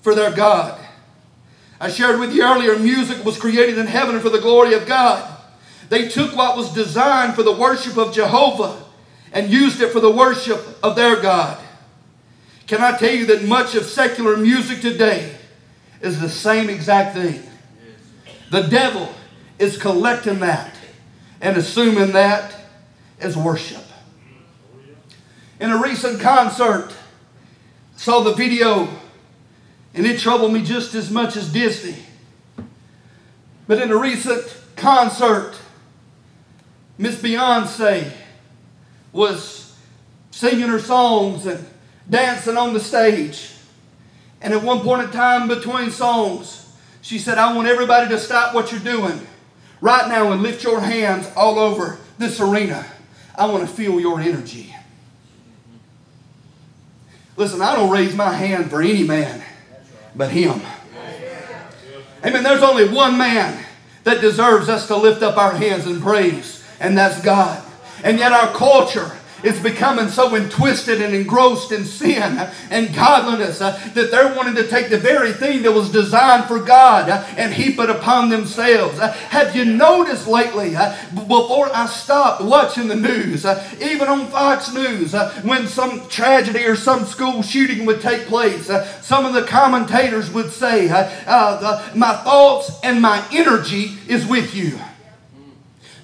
for 0.00 0.14
their 0.14 0.30
God. 0.30 0.80
I 1.80 1.90
shared 1.90 2.20
with 2.20 2.32
you 2.32 2.44
earlier, 2.44 2.78
music 2.78 3.24
was 3.24 3.36
created 3.36 3.78
in 3.78 3.88
heaven 3.88 4.20
for 4.20 4.30
the 4.30 4.38
glory 4.38 4.74
of 4.74 4.86
God. 4.86 5.28
They 5.88 6.06
took 6.06 6.36
what 6.36 6.56
was 6.56 6.72
designed 6.72 7.34
for 7.34 7.42
the 7.42 7.52
worship 7.52 7.96
of 7.96 8.14
Jehovah 8.14 8.80
and 9.32 9.50
used 9.50 9.80
it 9.80 9.90
for 9.90 9.98
the 9.98 10.10
worship 10.10 10.64
of 10.84 10.94
their 10.94 11.20
God. 11.20 11.60
Can 12.68 12.80
I 12.80 12.96
tell 12.96 13.12
you 13.12 13.26
that 13.26 13.42
much 13.42 13.74
of 13.74 13.84
secular 13.84 14.36
music 14.36 14.80
today 14.80 15.36
is 16.00 16.20
the 16.20 16.28
same 16.28 16.70
exact 16.70 17.16
thing? 17.16 17.42
The 18.52 18.62
devil 18.68 19.12
is 19.58 19.76
collecting 19.76 20.38
that 20.40 20.76
and 21.40 21.56
assuming 21.56 22.12
that 22.12 22.54
as 23.18 23.36
worship. 23.36 23.87
In 25.60 25.70
a 25.70 25.76
recent 25.76 26.20
concert, 26.20 26.94
saw 27.96 28.20
the 28.20 28.34
video 28.34 28.88
and 29.92 30.06
it 30.06 30.20
troubled 30.20 30.52
me 30.52 30.62
just 30.62 30.94
as 30.94 31.10
much 31.10 31.36
as 31.36 31.52
Disney. 31.52 31.96
But 33.66 33.82
in 33.82 33.90
a 33.90 33.96
recent 33.96 34.56
concert, 34.76 35.58
Miss 36.96 37.20
Beyonce 37.20 38.12
was 39.12 39.76
singing 40.30 40.68
her 40.68 40.78
songs 40.78 41.46
and 41.46 41.66
dancing 42.08 42.56
on 42.56 42.72
the 42.72 42.80
stage. 42.80 43.52
And 44.40 44.54
at 44.54 44.62
one 44.62 44.80
point 44.80 45.02
in 45.02 45.10
time 45.10 45.48
between 45.48 45.90
songs, 45.90 46.72
she 47.02 47.18
said, 47.18 47.36
I 47.36 47.52
want 47.52 47.66
everybody 47.66 48.08
to 48.10 48.18
stop 48.18 48.54
what 48.54 48.70
you're 48.70 48.80
doing 48.80 49.26
right 49.80 50.08
now 50.08 50.30
and 50.30 50.40
lift 50.40 50.62
your 50.62 50.80
hands 50.80 51.28
all 51.34 51.58
over 51.58 51.98
this 52.18 52.40
arena. 52.40 52.86
I 53.34 53.46
want 53.46 53.68
to 53.68 53.74
feel 53.74 53.98
your 53.98 54.20
energy. 54.20 54.74
Listen, 57.38 57.62
I 57.62 57.76
don't 57.76 57.90
raise 57.90 58.16
my 58.16 58.32
hand 58.32 58.68
for 58.68 58.82
any 58.82 59.04
man 59.04 59.42
but 60.14 60.30
Him. 60.32 60.60
Amen. 62.24 62.42
There's 62.42 62.64
only 62.64 62.88
one 62.88 63.16
man 63.16 63.64
that 64.02 64.20
deserves 64.20 64.68
us 64.68 64.88
to 64.88 64.96
lift 64.96 65.22
up 65.22 65.38
our 65.38 65.52
hands 65.52 65.86
in 65.86 66.00
praise, 66.00 66.64
and 66.80 66.98
that's 66.98 67.22
God. 67.22 67.64
And 68.02 68.18
yet, 68.18 68.32
our 68.32 68.52
culture 68.52 69.17
is 69.42 69.60
becoming 69.60 70.08
so 70.08 70.34
entwisted 70.34 71.00
and 71.00 71.14
engrossed 71.14 71.72
in 71.72 71.84
sin 71.84 72.48
and 72.70 72.94
godliness 72.94 73.60
uh, 73.60 73.72
that 73.94 74.10
they're 74.10 74.34
wanting 74.34 74.54
to 74.54 74.66
take 74.66 74.90
the 74.90 74.98
very 74.98 75.32
thing 75.32 75.62
that 75.62 75.72
was 75.72 75.90
designed 75.90 76.44
for 76.46 76.58
God 76.58 77.08
uh, 77.08 77.24
and 77.36 77.52
heap 77.52 77.78
it 77.78 77.90
upon 77.90 78.28
themselves. 78.28 78.98
Uh, 78.98 79.12
have 79.12 79.54
you 79.54 79.64
noticed 79.64 80.26
lately, 80.26 80.74
uh, 80.76 80.96
before 81.14 81.68
I 81.74 81.86
stopped 81.86 82.42
watching 82.42 82.88
the 82.88 82.96
news, 82.96 83.44
uh, 83.44 83.64
even 83.80 84.08
on 84.08 84.26
Fox 84.26 84.72
News, 84.72 85.14
uh, 85.14 85.40
when 85.44 85.66
some 85.66 86.08
tragedy 86.08 86.64
or 86.64 86.76
some 86.76 87.04
school 87.04 87.42
shooting 87.42 87.86
would 87.86 88.00
take 88.00 88.26
place, 88.26 88.66
some 89.02 89.24
of 89.24 89.34
the 89.34 89.42
commentators 89.42 90.30
would 90.30 90.50
say, 90.50 90.88
My 90.88 92.20
thoughts 92.24 92.78
and 92.82 93.00
my 93.00 93.24
energy 93.32 93.98
is 94.08 94.26
with 94.26 94.54
you. 94.54 94.78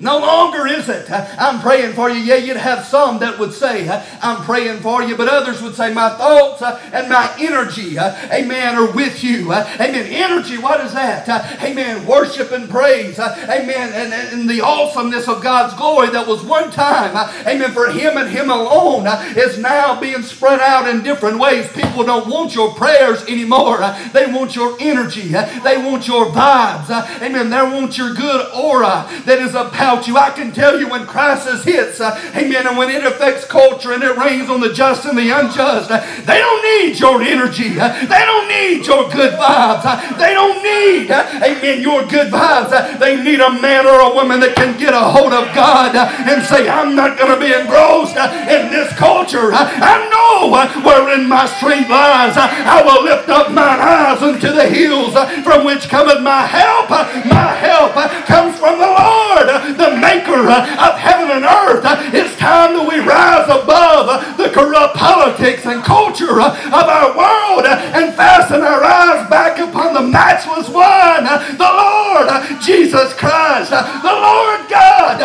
No 0.00 0.18
longer 0.18 0.66
is 0.66 0.88
it. 0.88 1.08
I'm 1.10 1.60
praying 1.60 1.94
for 1.94 2.10
you. 2.10 2.18
Yeah, 2.18 2.36
you'd 2.36 2.56
have 2.56 2.84
some 2.84 3.20
that 3.20 3.38
would 3.38 3.52
say, 3.52 3.88
I'm 4.22 4.44
praying 4.44 4.80
for 4.80 5.02
you, 5.02 5.16
but 5.16 5.28
others 5.28 5.62
would 5.62 5.74
say, 5.74 5.92
My 5.92 6.10
thoughts 6.10 6.62
and 6.62 7.08
my 7.08 7.34
energy, 7.38 7.96
amen, 7.98 8.76
are 8.76 8.90
with 8.92 9.22
you. 9.22 9.52
Amen. 9.52 10.06
Energy, 10.06 10.58
what 10.58 10.80
is 10.80 10.92
that? 10.94 11.28
Amen. 11.62 12.06
Worship 12.06 12.50
and 12.50 12.68
praise. 12.68 13.18
Amen. 13.18 13.92
And, 13.92 14.12
and 14.12 14.50
the 14.50 14.60
awesomeness 14.62 15.28
of 15.28 15.42
God's 15.42 15.74
glory 15.74 16.08
that 16.10 16.26
was 16.26 16.42
one 16.42 16.70
time, 16.70 17.16
amen, 17.46 17.72
for 17.72 17.88
Him 17.90 18.16
and 18.16 18.28
Him 18.28 18.50
alone 18.50 19.06
is 19.36 19.58
now 19.58 20.00
being 20.00 20.22
spread 20.22 20.60
out 20.60 20.88
in 20.88 21.02
different 21.02 21.38
ways. 21.38 21.70
People 21.72 22.04
don't 22.04 22.28
want 22.28 22.54
your 22.54 22.74
prayers 22.74 23.22
anymore. 23.24 23.78
They 24.12 24.26
want 24.26 24.56
your 24.56 24.76
energy. 24.80 25.28
They 25.28 25.78
want 25.78 26.08
your 26.08 26.26
vibes. 26.26 26.90
Amen. 27.22 27.50
They 27.50 27.62
want 27.62 27.96
your 27.96 28.12
good 28.12 28.50
aura 28.52 29.08
that 29.24 29.38
is 29.38 29.54
a 29.54 29.70
about 29.84 30.08
you. 30.08 30.16
I 30.16 30.30
can 30.30 30.50
tell 30.50 30.80
you 30.80 30.88
when 30.88 31.06
crisis 31.06 31.62
hits, 31.62 32.00
uh, 32.00 32.16
amen, 32.34 32.66
and 32.66 32.78
when 32.78 32.88
it 32.88 33.04
affects 33.04 33.44
culture 33.44 33.92
and 33.92 34.02
it 34.02 34.16
rains 34.16 34.48
on 34.48 34.60
the 34.60 34.72
just 34.72 35.04
and 35.04 35.16
the 35.16 35.28
unjust, 35.28 35.90
uh, 35.90 36.00
they 36.24 36.38
don't 36.40 36.64
need 36.64 36.98
your 36.98 37.20
energy. 37.20 37.78
Uh, 37.78 37.92
they 38.08 38.24
don't 38.24 38.48
need 38.48 38.86
your 38.86 39.04
good 39.12 39.36
vibes. 39.36 39.84
Uh, 39.84 40.16
they 40.16 40.32
don't 40.32 40.64
need, 40.64 41.10
uh, 41.10 41.44
amen, 41.44 41.82
your 41.82 42.00
good 42.08 42.32
vibes. 42.32 42.72
Uh, 42.72 42.96
they 42.96 43.22
need 43.22 43.40
a 43.40 43.52
man 43.60 43.84
or 43.84 44.00
a 44.00 44.14
woman 44.14 44.40
that 44.40 44.56
can 44.56 44.72
get 44.80 44.94
a 44.94 45.04
hold 45.04 45.36
of 45.36 45.52
God 45.54 45.92
and 45.94 46.40
say, 46.42 46.66
I'm 46.66 46.96
not 46.96 47.18
going 47.18 47.36
to 47.36 47.38
be 47.38 47.52
engrossed 47.52 48.16
in 48.16 48.72
this 48.72 48.88
culture. 48.96 49.52
I 49.52 50.00
know 50.08 50.48
wherein 50.80 51.28
my 51.28 51.44
strength 51.44 51.90
lies. 51.90 52.40
I 52.40 52.80
will 52.80 53.04
lift 53.04 53.28
up 53.28 53.52
mine 53.52 53.80
eyes 53.84 54.22
unto 54.22 54.48
the 54.48 54.64
hills 54.64 55.12
from 55.44 55.66
which 55.66 55.92
cometh 55.92 56.22
my 56.22 56.46
help. 56.48 56.88
My 56.88 57.52
help 57.52 57.92
comes 58.24 58.56
from 58.58 58.80
the 58.80 58.88
Lord 58.88 59.73
the 59.76 59.96
maker 59.96 60.46
uh, 60.46 60.90
of 60.90 60.98
heaven 60.98 61.30
and 61.30 61.44
earth. 61.44 61.84
Uh, 61.84 61.98
it's 62.12 62.36
time 62.36 62.74
that 62.74 62.86
we 62.86 62.98
rise 63.00 63.48
above 63.48 64.06
uh, 64.08 64.18
the 64.36 64.50
corrupt 64.50 64.96
politics 64.96 65.66
and 65.66 65.82
culture 65.82 66.40
of 66.40 66.86
our 66.86 67.16
world 67.16 67.66
and 67.66 68.14
fasten 68.14 68.62
our 68.62 68.82
eyes 68.82 69.28
back 69.28 69.58
upon 69.58 69.94
the 69.94 70.02
matchless 70.02 70.68
one, 70.68 71.24
the 71.24 71.70
Lord 71.70 72.28
Jesus 72.62 73.12
Christ, 73.14 73.70
the 73.70 74.14
Lord 74.14 74.68
God, 74.70 75.18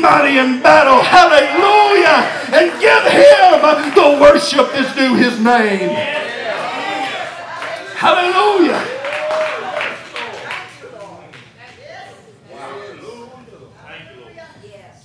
mighty 0.00 0.38
in 0.38 0.62
battle. 0.62 1.00
Hallelujah. 1.00 2.28
And 2.54 2.70
give 2.80 3.04
him 3.10 3.60
the 3.94 4.18
worship 4.20 4.72
that's 4.72 4.94
due 4.94 5.14
his 5.14 5.40
name. 5.40 5.90
Hallelujah. 7.96 8.93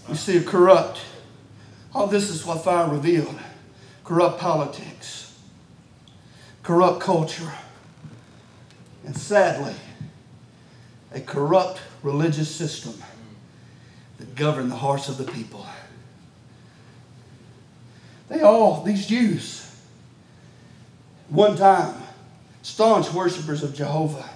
We 0.10 0.15
see 0.15 0.38
a 0.38 0.43
corrupt. 0.43 1.00
All 1.93 2.08
this 2.08 2.30
is 2.30 2.45
what 2.45 2.63
fire 2.63 2.89
revealed 2.89 3.36
corrupt 4.04 4.39
politics, 4.39 5.38
corrupt 6.63 7.00
culture, 7.00 7.54
and 9.06 9.15
sadly, 9.15 9.76
a 11.13 11.22
corrupt 11.22 11.80
religious 12.02 12.54
system 12.54 12.95
that 14.17 14.34
governed 14.36 14.72
the 14.72 14.76
hearts 14.76 15.10
of 15.10 15.19
the 15.19 15.32
people. 15.32 15.67
They 18.30 18.41
all, 18.41 18.84
these 18.84 19.06
Jews, 19.06 19.72
one 21.30 21.56
time, 21.56 22.02
staunch 22.63 23.13
worshippers 23.13 23.62
of 23.62 23.76
Jehovah. 23.76 24.28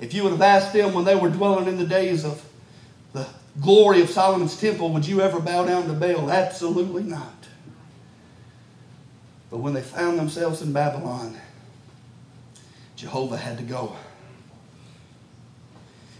If 0.00 0.12
you 0.12 0.22
would 0.24 0.32
have 0.32 0.42
asked 0.42 0.74
them 0.74 0.92
when 0.92 1.06
they 1.06 1.14
were 1.14 1.30
dwelling 1.30 1.66
in 1.66 1.78
the 1.78 1.86
days 1.86 2.26
of 2.26 2.44
the 3.14 3.26
glory 3.60 4.00
of 4.02 4.10
Solomon's 4.10 4.58
temple, 4.58 4.92
would 4.92 5.06
you 5.06 5.20
ever 5.20 5.40
bow 5.40 5.64
down 5.64 5.86
to 5.86 5.92
Baal? 5.92 6.30
Absolutely 6.30 7.02
not. 7.02 7.32
But 9.50 9.58
when 9.58 9.74
they 9.74 9.82
found 9.82 10.18
themselves 10.18 10.62
in 10.62 10.72
Babylon, 10.72 11.36
Jehovah 12.96 13.36
had 13.36 13.58
to 13.58 13.64
go. 13.64 13.96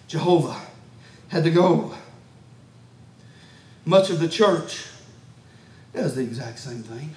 Jehovah 0.07 0.61
had 1.29 1.45
to 1.45 1.51
go. 1.51 1.95
Much 3.85 4.11
of 4.11 4.21
the 4.21 4.29
church 4.29 4.87
does 5.93 6.15
the 6.15 6.23
exact 6.23 6.59
same 6.59 6.83
thing. 6.83 7.15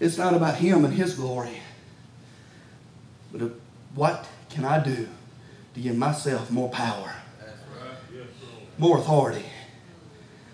It's 0.00 0.16
not 0.16 0.34
about 0.34 0.56
him 0.56 0.84
and 0.84 0.94
his 0.94 1.14
glory, 1.14 1.60
but 3.30 3.52
what 3.94 4.26
can 4.48 4.64
I 4.64 4.82
do 4.82 5.08
to 5.74 5.80
give 5.80 5.96
myself 5.96 6.50
more 6.50 6.68
power, 6.68 7.14
more 8.78 8.98
authority, 8.98 9.44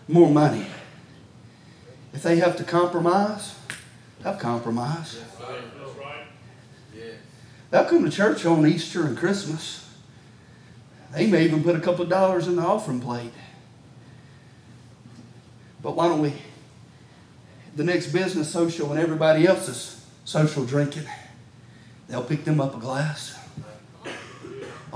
more 0.09 0.31
money. 0.31 0.67
If 2.13 2.23
they 2.23 2.37
have 2.37 2.57
to 2.57 2.65
compromise, 2.65 3.55
they'll 4.23 4.37
compromise. 4.37 5.21
They'll 7.71 7.85
come 7.85 8.05
to 8.05 8.11
church 8.11 8.47
on 8.47 8.67
Easter 8.67 9.05
and 9.05 9.17
Christmas. 9.17 9.89
They 11.13 11.27
may 11.27 11.45
even 11.45 11.63
put 11.63 11.77
a 11.77 11.81
couple 11.81 12.03
of 12.03 12.09
dollars 12.09 12.47
in 12.47 12.57
the 12.57 12.63
offering 12.63 13.01
plate. 13.01 13.33
But 15.83 15.97
why 15.97 16.09
don't 16.09 16.21
we, 16.21 16.35
the 17.75 17.85
next 17.85 18.09
business 18.09 18.51
social 18.51 18.91
and 18.91 19.01
everybody 19.01 19.47
else's 19.47 20.05
social 20.25 20.65
drinking, 20.65 21.05
they'll 22.09 22.25
pick 22.25 22.45
them 22.45 22.61
up 22.61 22.75
a 22.75 22.79
glass 22.79 23.39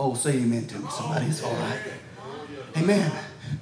Oh, 0.03 0.15
say 0.15 0.31
amen 0.31 0.67
to 0.69 0.79
me. 0.79 0.89
Somebody. 0.89 1.27
It's 1.27 1.43
all 1.43 1.53
right. 1.53 1.79
Amen. 2.79 3.13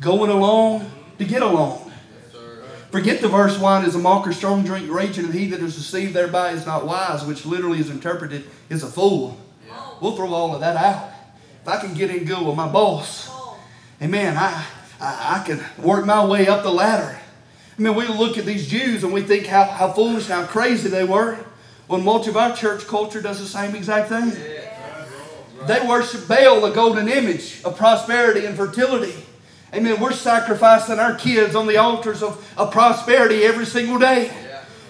Going 0.01 0.31
along 0.31 0.89
to 1.19 1.25
get 1.25 1.43
along. 1.43 1.91
Forget 2.93 3.21
the 3.21 3.27
verse 3.27 3.59
wine 3.59 3.85
is 3.85 3.97
a 3.97 3.99
mocker, 3.99 4.33
strong 4.33 4.63
drink, 4.65 4.89
raging, 4.89 5.25
and 5.25 5.35
he 5.35 5.49
that 5.49 5.59
is 5.59 5.75
deceived 5.75 6.15
thereby 6.15 6.53
is 6.53 6.65
not 6.65 6.87
wise, 6.87 7.25
which 7.25 7.45
literally 7.45 7.81
is 7.81 7.91
interpreted 7.91 8.45
is 8.71 8.85
a 8.85 8.87
fool. 8.87 9.37
We'll 10.01 10.15
throw 10.15 10.33
all 10.33 10.55
of 10.55 10.61
that 10.61 10.77
out. 10.77 11.11
If 11.63 11.67
I 11.67 11.81
can 11.81 11.93
get 11.95 12.09
in 12.09 12.25
good 12.25 12.47
with 12.47 12.55
my 12.55 12.69
boss, 12.69 13.29
amen, 14.01 14.37
I, 14.37 14.65
I, 15.01 15.41
I 15.41 15.45
can 15.45 15.61
work 15.85 16.07
my 16.07 16.25
way 16.25 16.47
up 16.47 16.63
the 16.63 16.71
ladder. 16.71 17.19
I 17.77 17.83
mean, 17.83 17.97
we 17.97 18.07
look 18.07 18.39
at 18.39 18.47
these 18.47 18.69
Jews 18.69 19.03
and 19.03 19.13
we 19.13 19.23
think 19.23 19.47
how, 19.47 19.65
how 19.65 19.91
foolish 19.93 20.29
how 20.29 20.47
crazy 20.47 20.89
they 20.89 21.03
were. 21.03 21.35
When 21.89 22.05
much 22.05 22.29
of 22.29 22.37
our 22.37 22.55
church 22.55 22.87
culture 22.87 23.21
does 23.21 23.41
the 23.41 23.47
same 23.47 23.75
exact 23.75 24.11
thing. 24.11 24.58
They 25.69 25.87
worship 25.87 26.27
Baal, 26.27 26.63
the 26.63 26.71
golden 26.71 27.09
image 27.09 27.63
of 27.63 27.77
prosperity 27.77 28.47
and 28.47 28.57
fertility. 28.57 29.15
Amen. 29.75 30.01
We're 30.01 30.13
sacrificing 30.13 30.99
our 30.99 31.15
kids 31.15 31.55
on 31.55 31.67
the 31.67 31.77
altars 31.77 32.23
of, 32.23 32.43
of 32.57 32.73
prosperity 32.73 33.45
every 33.45 33.67
single 33.67 33.99
day. 33.99 34.33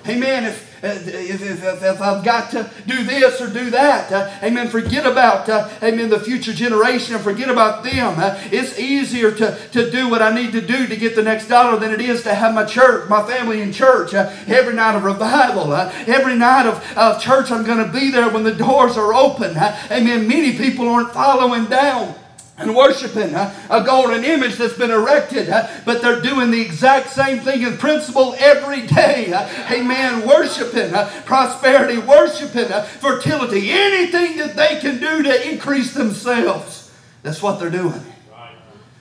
Amen. 0.06 0.44
If, 0.44 0.67
if, 0.82 1.42
if, 1.42 1.82
if, 1.82 2.00
I've 2.00 2.24
got 2.24 2.50
to 2.52 2.70
do 2.86 3.02
this 3.04 3.40
or 3.40 3.52
do 3.52 3.70
that, 3.70 4.12
uh, 4.12 4.30
amen, 4.42 4.68
forget 4.68 5.06
about, 5.06 5.48
uh, 5.48 5.68
amen, 5.82 6.08
the 6.08 6.20
future 6.20 6.52
generation 6.52 7.14
and 7.14 7.24
forget 7.24 7.48
about 7.48 7.84
them. 7.84 8.14
Uh, 8.18 8.38
it's 8.52 8.78
easier 8.78 9.32
to, 9.32 9.58
to 9.72 9.90
do 9.90 10.08
what 10.08 10.22
I 10.22 10.34
need 10.34 10.52
to 10.52 10.60
do 10.60 10.86
to 10.86 10.96
get 10.96 11.16
the 11.16 11.22
next 11.22 11.48
dollar 11.48 11.78
than 11.78 11.92
it 11.92 12.00
is 12.00 12.22
to 12.22 12.34
have 12.34 12.54
my 12.54 12.64
church, 12.64 13.08
my 13.08 13.26
family 13.26 13.60
in 13.60 13.72
church 13.72 14.14
uh, 14.14 14.34
every 14.46 14.74
night 14.74 14.96
of 14.96 15.04
revival. 15.04 15.72
Uh, 15.72 15.92
every 16.06 16.36
night 16.36 16.66
of, 16.66 16.84
of 16.96 17.20
church, 17.20 17.50
I'm 17.50 17.64
going 17.64 17.84
to 17.84 17.92
be 17.92 18.10
there 18.10 18.30
when 18.30 18.44
the 18.44 18.54
doors 18.54 18.96
are 18.96 19.14
open. 19.14 19.56
Uh, 19.56 19.76
amen. 19.90 20.28
Many 20.28 20.56
people 20.56 20.88
aren't 20.88 21.12
following 21.12 21.66
down 21.66 22.14
and 22.58 22.74
worshiping 22.74 23.34
uh, 23.34 23.54
a 23.70 23.84
golden 23.84 24.24
image 24.24 24.56
that's 24.56 24.74
been 24.74 24.90
erected, 24.90 25.48
uh, 25.48 25.68
but 25.84 26.02
they're 26.02 26.20
doing 26.20 26.50
the 26.50 26.60
exact 26.60 27.10
same 27.10 27.38
thing 27.40 27.62
in 27.62 27.78
principle 27.78 28.34
every 28.38 28.86
day. 28.86 29.32
Uh, 29.32 29.48
amen. 29.72 30.26
Worshiping 30.26 30.92
prosperity, 31.24 31.98
worshiping 31.98 32.68
fertility, 32.98 33.70
anything 33.70 34.36
that 34.38 34.56
they 34.56 34.80
can 34.80 34.98
do 34.98 35.22
to 35.22 35.50
increase 35.50 35.94
themselves. 35.94 36.92
That's 37.22 37.42
what 37.42 37.60
they're 37.60 37.70
doing. 37.70 38.02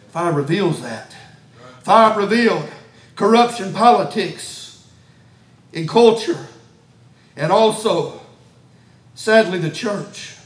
Fire 0.10 0.34
reveals 0.34 0.82
that. 0.82 1.16
Fire 1.82 2.18
revealed 2.18 2.70
corruption, 3.16 3.74
politics, 3.74 4.88
in 5.74 5.88
culture, 5.88 6.48
and 7.36 7.52
also, 7.52 8.22
sadly, 9.16 9.60
the 9.60 9.70
church. 9.70 10.37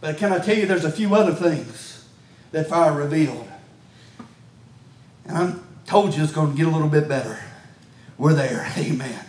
But 0.00 0.16
can 0.16 0.32
I 0.32 0.38
tell 0.38 0.56
you, 0.56 0.66
there's 0.66 0.84
a 0.84 0.90
few 0.90 1.14
other 1.14 1.34
things 1.34 2.06
that 2.52 2.68
fire 2.68 2.92
revealed. 2.92 3.48
And 5.26 5.36
I 5.36 5.54
told 5.86 6.14
you 6.14 6.22
it's 6.22 6.32
going 6.32 6.52
to 6.52 6.56
get 6.56 6.66
a 6.66 6.70
little 6.70 6.88
bit 6.88 7.08
better. 7.08 7.38
We're 8.16 8.34
there. 8.34 8.70
Amen. 8.78 9.24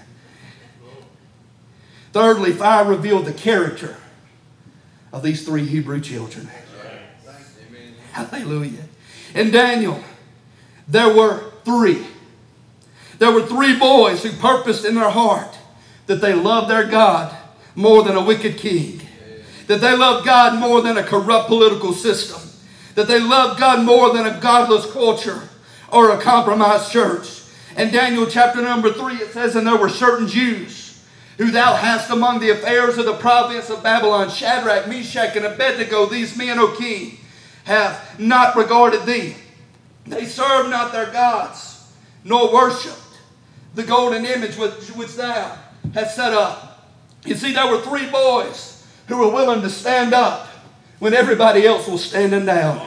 Thirdly, 2.14 2.52
fire 2.52 2.86
revealed 2.86 3.26
the 3.26 3.34
character 3.34 3.98
of 5.14 5.24
these 5.24 5.46
three 5.46 5.66
Hebrew 5.66 6.02
children. 6.02 6.50
Amen. 7.68 7.94
Hallelujah. 8.12 8.84
In 9.34 9.52
Daniel, 9.52 10.04
there 10.88 11.14
were 11.14 11.52
three. 11.64 12.06
There 13.18 13.32
were 13.32 13.46
three 13.46 13.78
boys 13.78 14.24
who 14.24 14.32
purposed 14.32 14.84
in 14.84 14.96
their 14.96 15.10
heart 15.10 15.58
that 16.08 16.22
they 16.22 16.34
loved 16.34 16.70
their 16.70 16.86
God 16.86 17.36
more 17.76 18.04
than 18.04 18.18
a 18.18 18.24
wicked 18.24 18.58
king 18.58 19.01
that 19.72 19.80
they 19.80 19.96
love 19.96 20.26
God 20.26 20.60
more 20.60 20.82
than 20.82 20.98
a 20.98 21.04
corrupt 21.04 21.48
political 21.48 21.94
system, 21.94 22.42
that 22.96 23.08
they 23.08 23.22
love 23.22 23.58
God 23.58 23.86
more 23.86 24.12
than 24.12 24.28
a 24.28 24.38
godless 24.42 24.92
culture 24.92 25.48
or 25.90 26.12
a 26.12 26.22
compromised 26.22 26.92
church. 26.92 27.44
In 27.78 27.90
Daniel 27.90 28.26
chapter 28.26 28.62
number 28.62 28.92
3, 28.92 29.14
it 29.14 29.32
says, 29.32 29.56
And 29.56 29.66
there 29.66 29.78
were 29.78 29.88
certain 29.88 30.28
Jews 30.28 31.02
who 31.38 31.52
thou 31.52 31.74
hast 31.74 32.10
among 32.10 32.42
the 32.42 32.50
affairs 32.50 32.98
of 32.98 33.06
the 33.06 33.14
province 33.14 33.70
of 33.70 33.82
Babylon, 33.82 34.30
Shadrach, 34.30 34.90
Meshach, 34.90 35.38
and 35.38 35.46
Abednego, 35.46 36.06
these 36.06 36.38
men, 36.38 36.60
O 36.60 36.76
king, 36.76 37.20
have 37.64 38.20
not 38.20 38.58
regarded 38.58 39.06
thee. 39.06 39.38
They 40.06 40.26
served 40.26 40.70
not 40.70 40.92
their 40.92 41.10
gods, 41.14 41.94
nor 42.26 42.54
worshipped 42.54 43.00
the 43.76 43.84
golden 43.84 44.26
image 44.26 44.58
which, 44.58 44.90
which 44.98 45.16
thou 45.16 45.58
hast 45.94 46.18
set 46.18 46.34
up. 46.34 46.90
You 47.24 47.36
see, 47.36 47.54
there 47.54 47.72
were 47.72 47.80
three 47.80 48.10
boys 48.10 48.71
who 49.12 49.20
were 49.20 49.32
willing 49.32 49.62
to 49.62 49.70
stand 49.70 50.14
up 50.14 50.48
when 51.00 51.14
everybody 51.14 51.66
else 51.66 51.88
was 51.88 52.04
standing 52.04 52.46
down. 52.46 52.78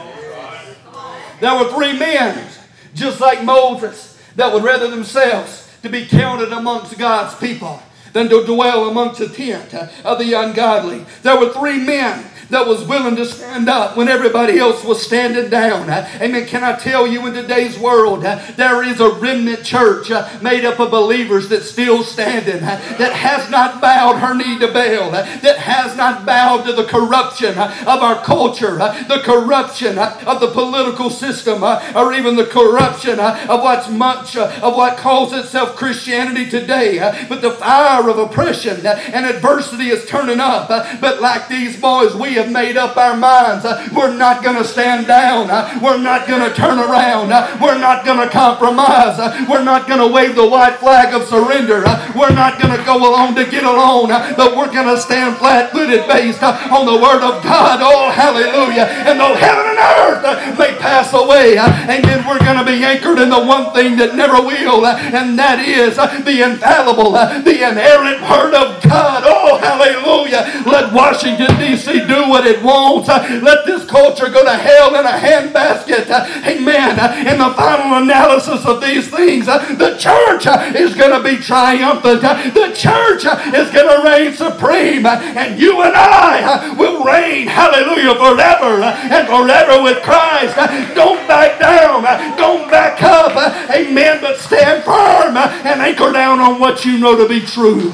There 1.40 1.54
were 1.54 1.70
three 1.70 1.98
men, 1.98 2.48
just 2.94 3.20
like 3.20 3.44
Moses, 3.44 4.18
that 4.36 4.52
would 4.52 4.64
rather 4.64 4.88
themselves 4.88 5.70
to 5.82 5.88
be 5.88 6.06
counted 6.06 6.52
amongst 6.52 6.96
God's 6.98 7.34
people 7.34 7.82
than 8.12 8.28
to 8.28 8.46
dwell 8.46 8.88
amongst 8.88 9.18
the 9.18 9.28
tent 9.28 9.74
of 9.74 10.18
the 10.18 10.32
ungodly. 10.32 11.04
There 11.22 11.38
were 11.38 11.52
three 11.52 11.78
men 11.78 12.24
that 12.54 12.68
was 12.68 12.84
willing 12.84 13.16
to 13.16 13.26
stand 13.26 13.68
up 13.68 13.96
when 13.96 14.08
everybody 14.08 14.58
else 14.58 14.84
was 14.84 15.04
standing 15.04 15.50
down. 15.50 15.90
Amen. 15.90 16.46
Can 16.46 16.62
I 16.62 16.76
tell 16.76 17.04
you 17.04 17.26
in 17.26 17.34
today's 17.34 17.76
world, 17.76 18.22
there 18.22 18.82
is 18.84 19.00
a 19.00 19.10
remnant 19.10 19.64
church 19.64 20.10
uh, 20.10 20.28
made 20.40 20.64
up 20.64 20.78
of 20.78 20.92
believers 20.92 21.48
that's 21.48 21.68
still 21.68 22.04
standing, 22.04 22.62
uh, 22.62 22.80
that 22.98 23.12
has 23.12 23.50
not 23.50 23.80
bowed 23.80 24.18
her 24.18 24.34
knee 24.34 24.58
to 24.60 24.68
Baal, 24.68 25.14
uh, 25.14 25.22
that 25.40 25.58
has 25.58 25.96
not 25.96 26.24
bowed 26.24 26.64
to 26.64 26.72
the 26.72 26.84
corruption 26.84 27.58
of 27.58 28.02
our 28.02 28.22
culture, 28.22 28.76
the 28.76 29.20
corruption 29.24 29.98
of 29.98 30.40
the 30.40 30.50
political 30.52 31.10
system, 31.10 31.64
or 31.64 32.12
even 32.14 32.36
the 32.36 32.46
corruption 32.46 33.18
of 33.18 33.62
what's 33.62 33.88
much 33.88 34.36
of 34.36 34.76
what 34.76 34.96
calls 34.96 35.32
itself 35.32 35.74
Christianity 35.74 36.48
today. 36.48 36.98
But 37.28 37.42
the 37.42 37.50
fire 37.50 38.08
of 38.08 38.18
oppression 38.18 38.86
and 38.86 39.26
adversity 39.26 39.88
is 39.88 40.06
turning 40.06 40.38
up. 40.38 40.68
But 40.68 41.20
like 41.20 41.48
these 41.48 41.80
boys, 41.80 42.14
we 42.14 42.34
have 42.34 42.43
made 42.50 42.76
up 42.76 42.96
our 42.96 43.16
minds. 43.16 43.64
Uh, 43.64 43.88
we're 43.94 44.14
not 44.16 44.42
going 44.42 44.56
to 44.56 44.64
stand 44.64 45.06
down. 45.06 45.50
Uh, 45.50 45.78
we're 45.82 45.98
not 45.98 46.26
going 46.26 46.40
to 46.40 46.54
turn 46.54 46.78
around. 46.78 47.32
Uh, 47.32 47.56
we're 47.60 47.78
not 47.78 48.04
going 48.04 48.18
to 48.18 48.28
compromise. 48.28 49.18
Uh, 49.18 49.44
we're 49.48 49.64
not 49.64 49.86
going 49.86 50.00
to 50.00 50.06
wave 50.06 50.34
the 50.34 50.46
white 50.46 50.76
flag 50.76 51.14
of 51.14 51.26
surrender. 51.28 51.82
Uh, 51.86 52.12
we're 52.16 52.34
not 52.34 52.60
going 52.60 52.76
to 52.76 52.82
go 52.84 52.96
along 52.96 53.34
to 53.34 53.44
get 53.48 53.64
along, 53.64 54.10
uh, 54.10 54.34
but 54.36 54.56
we're 54.56 54.72
going 54.72 54.88
to 54.88 55.00
stand 55.00 55.36
flat 55.36 55.72
footed 55.72 56.06
based 56.06 56.42
on 56.42 56.86
the 56.86 56.96
Word 56.96 57.22
of 57.22 57.42
God. 57.42 57.80
Oh, 57.82 58.10
hallelujah. 58.10 58.84
And 59.06 59.18
though 59.18 59.34
heaven 59.34 59.66
and 59.74 59.78
earth 59.78 60.58
may 60.58 60.76
pass 60.78 61.12
away, 61.12 61.58
and 61.58 61.90
amen, 61.90 62.26
we're 62.26 62.38
going 62.40 62.58
to 62.58 62.64
be 62.64 62.84
anchored 62.84 63.18
in 63.18 63.30
the 63.30 63.44
one 63.44 63.72
thing 63.72 63.96
that 63.96 64.14
never 64.14 64.40
will, 64.40 64.86
and 64.86 65.38
that 65.38 65.60
is 65.60 65.96
the 65.96 66.42
infallible, 66.42 67.12
the 67.12 67.56
inerrant 67.62 68.20
Word 68.22 68.54
of 68.54 68.82
God. 68.82 69.22
Oh, 69.26 69.58
hallelujah. 69.58 70.62
Let 70.66 70.92
Washington, 70.92 71.56
D.C. 71.58 72.06
do 72.06 72.23
what 72.28 72.46
it 72.46 72.62
wants. 72.62 73.08
Let 73.08 73.66
this 73.66 73.84
culture 73.84 74.28
go 74.28 74.44
to 74.44 74.54
hell 74.54 74.94
in 74.94 75.04
a 75.06 75.10
handbasket. 75.10 76.10
Amen. 76.46 76.90
In 77.26 77.38
the 77.38 77.54
final 77.54 78.02
analysis 78.02 78.64
of 78.66 78.80
these 78.80 79.08
things, 79.10 79.46
the 79.46 79.96
church 79.98 80.46
is 80.74 80.94
going 80.94 81.12
to 81.12 81.22
be 81.22 81.42
triumphant. 81.42 82.22
The 82.22 82.72
church 82.74 83.24
is 83.24 83.70
going 83.70 83.88
to 83.88 84.02
reign 84.04 84.32
supreme. 84.32 85.06
And 85.06 85.58
you 85.58 85.82
and 85.82 85.94
I 85.94 86.74
will 86.78 87.04
reign, 87.04 87.46
hallelujah, 87.46 88.14
forever 88.14 88.82
and 88.84 89.26
forever 89.28 89.82
with 89.82 90.02
Christ. 90.02 90.56
Don't 90.94 91.26
back 91.28 91.60
down. 91.60 92.02
Don't 92.36 92.70
back 92.70 93.02
up. 93.02 93.36
Amen. 93.70 94.18
But 94.20 94.38
stand 94.38 94.84
firm 94.84 95.36
and 95.36 95.80
anchor 95.80 96.12
down 96.12 96.40
on 96.40 96.60
what 96.60 96.84
you 96.84 96.98
know 96.98 97.16
to 97.16 97.28
be 97.28 97.40
true. 97.40 97.92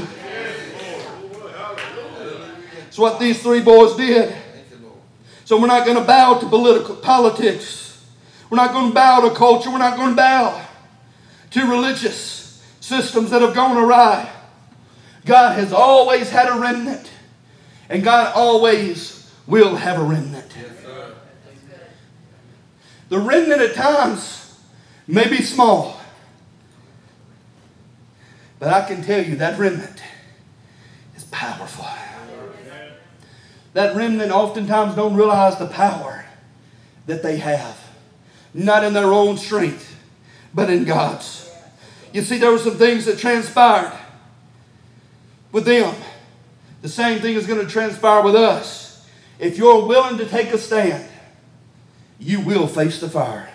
What 3.00 3.18
these 3.18 3.42
three 3.42 3.62
boys 3.62 3.96
did. 3.96 4.36
So 5.46 5.58
we're 5.58 5.68
not 5.68 5.86
going 5.86 5.96
to 5.96 6.04
bow 6.04 6.38
to 6.38 6.46
political 6.46 6.94
politics. 6.96 8.06
We're 8.50 8.56
not 8.56 8.72
going 8.72 8.88
to 8.88 8.94
bow 8.94 9.26
to 9.26 9.34
culture. 9.34 9.70
We're 9.70 9.78
not 9.78 9.96
going 9.96 10.10
to 10.10 10.16
bow 10.16 10.62
to 11.52 11.60
religious 11.62 12.62
systems 12.80 13.30
that 13.30 13.40
have 13.40 13.54
gone 13.54 13.78
awry. 13.78 14.30
God 15.24 15.58
has 15.58 15.72
always 15.72 16.28
had 16.28 16.54
a 16.54 16.60
remnant, 16.60 17.10
and 17.88 18.04
God 18.04 18.34
always 18.36 19.32
will 19.46 19.76
have 19.76 19.98
a 19.98 20.04
remnant. 20.04 20.54
the 23.08 23.18
remnant 23.18 23.62
at 23.62 23.74
times 23.74 24.60
may 25.06 25.26
be 25.26 25.40
small, 25.42 25.98
but 28.59 28.68
I 28.68 28.86
can 28.86 29.03
tell 29.03 29.24
you 29.24 29.36
that 29.36 29.59
remnant 29.59 30.03
is 31.16 31.24
powerful. 31.24 31.86
That 33.73 33.95
remnant 33.95 34.33
oftentimes 34.33 34.97
don't 34.97 35.14
realize 35.14 35.59
the 35.59 35.66
power 35.66 36.25
that 37.07 37.23
they 37.23 37.37
have. 37.37 37.79
Not 38.53 38.85
in 38.85 38.93
their 38.93 39.12
own 39.12 39.37
strength, 39.37 39.97
but 40.53 40.71
in 40.71 40.85
God's. 40.85 41.49
You 42.12 42.23
see, 42.23 42.39
there 42.39 42.51
were 42.51 42.59
some 42.59 42.77
things 42.77 43.05
that 43.05 43.18
transpired 43.18 43.97
with 45.53 45.64
them. 45.64 45.95
The 46.83 46.89
same 46.89 47.21
thing 47.21 47.37
is 47.37 47.47
going 47.47 47.64
to 47.64 47.71
transpire 47.71 48.23
with 48.23 48.35
us. 48.35 49.07
If 49.39 49.57
you're 49.57 49.87
willing 49.87 50.18
to 50.18 50.27
take 50.27 50.49
a 50.49 50.59
stand, 50.59 51.09
you 52.18 52.41
will 52.41 52.66
face 52.66 53.01
the 53.01 53.09
fire. 53.09 53.49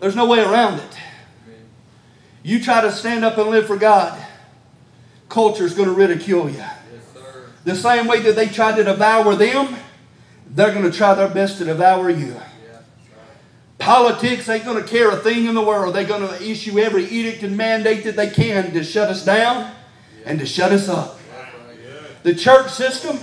There's 0.00 0.16
no 0.16 0.26
way 0.26 0.40
around 0.40 0.80
it. 0.80 0.96
You 2.42 2.62
try 2.62 2.80
to 2.80 2.92
stand 2.92 3.24
up 3.24 3.36
and 3.36 3.50
live 3.50 3.66
for 3.66 3.76
God, 3.76 4.18
culture's 5.28 5.74
going 5.74 5.88
to 5.88 5.94
ridicule 5.94 6.48
you. 6.48 6.64
The 7.64 7.74
same 7.74 8.06
way 8.06 8.20
that 8.20 8.36
they 8.36 8.48
tried 8.48 8.76
to 8.76 8.84
devour 8.84 9.34
them, 9.34 9.76
they're 10.48 10.72
going 10.72 10.90
to 10.90 10.96
try 10.96 11.14
their 11.14 11.28
best 11.28 11.58
to 11.58 11.64
devour 11.64 12.10
you. 12.10 12.34
Politics 13.78 14.48
ain't 14.48 14.64
going 14.64 14.82
to 14.82 14.88
care 14.88 15.10
a 15.10 15.16
thing 15.16 15.46
in 15.46 15.54
the 15.54 15.62
world. 15.62 15.94
They're 15.94 16.04
going 16.04 16.26
to 16.26 16.42
issue 16.42 16.78
every 16.78 17.06
edict 17.06 17.42
and 17.42 17.56
mandate 17.56 18.04
that 18.04 18.16
they 18.16 18.28
can 18.28 18.72
to 18.72 18.84
shut 18.84 19.08
us 19.08 19.24
down 19.24 19.72
and 20.26 20.38
to 20.38 20.46
shut 20.46 20.72
us 20.72 20.88
up. 20.88 21.18
The 22.22 22.34
church 22.34 22.70
system 22.70 23.18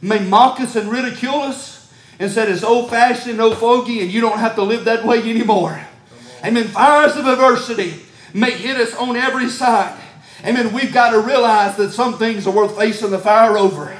may 0.00 0.20
mock 0.20 0.60
us 0.60 0.76
and 0.76 0.90
ridicule 0.90 1.42
us 1.42 1.92
and 2.18 2.30
said 2.30 2.48
it's 2.48 2.62
old 2.62 2.90
fashioned, 2.90 3.40
old 3.40 3.58
fogey, 3.58 4.00
and 4.00 4.12
you 4.12 4.20
don't 4.20 4.38
have 4.38 4.54
to 4.54 4.62
live 4.62 4.84
that 4.84 5.04
way 5.04 5.18
anymore. 5.18 5.84
Amen. 6.44 6.68
Fires 6.68 7.16
of 7.16 7.26
adversity 7.26 7.94
may 8.32 8.52
hit 8.52 8.76
us 8.76 8.94
on 8.94 9.16
every 9.16 9.48
side. 9.48 10.00
Amen. 10.46 10.72
We've 10.72 10.92
got 10.92 11.10
to 11.10 11.20
realize 11.20 11.76
that 11.76 11.90
some 11.90 12.18
things 12.18 12.46
are 12.46 12.52
worth 12.52 12.76
facing 12.76 13.10
the 13.10 13.18
fire 13.18 13.58
over. 13.58 13.96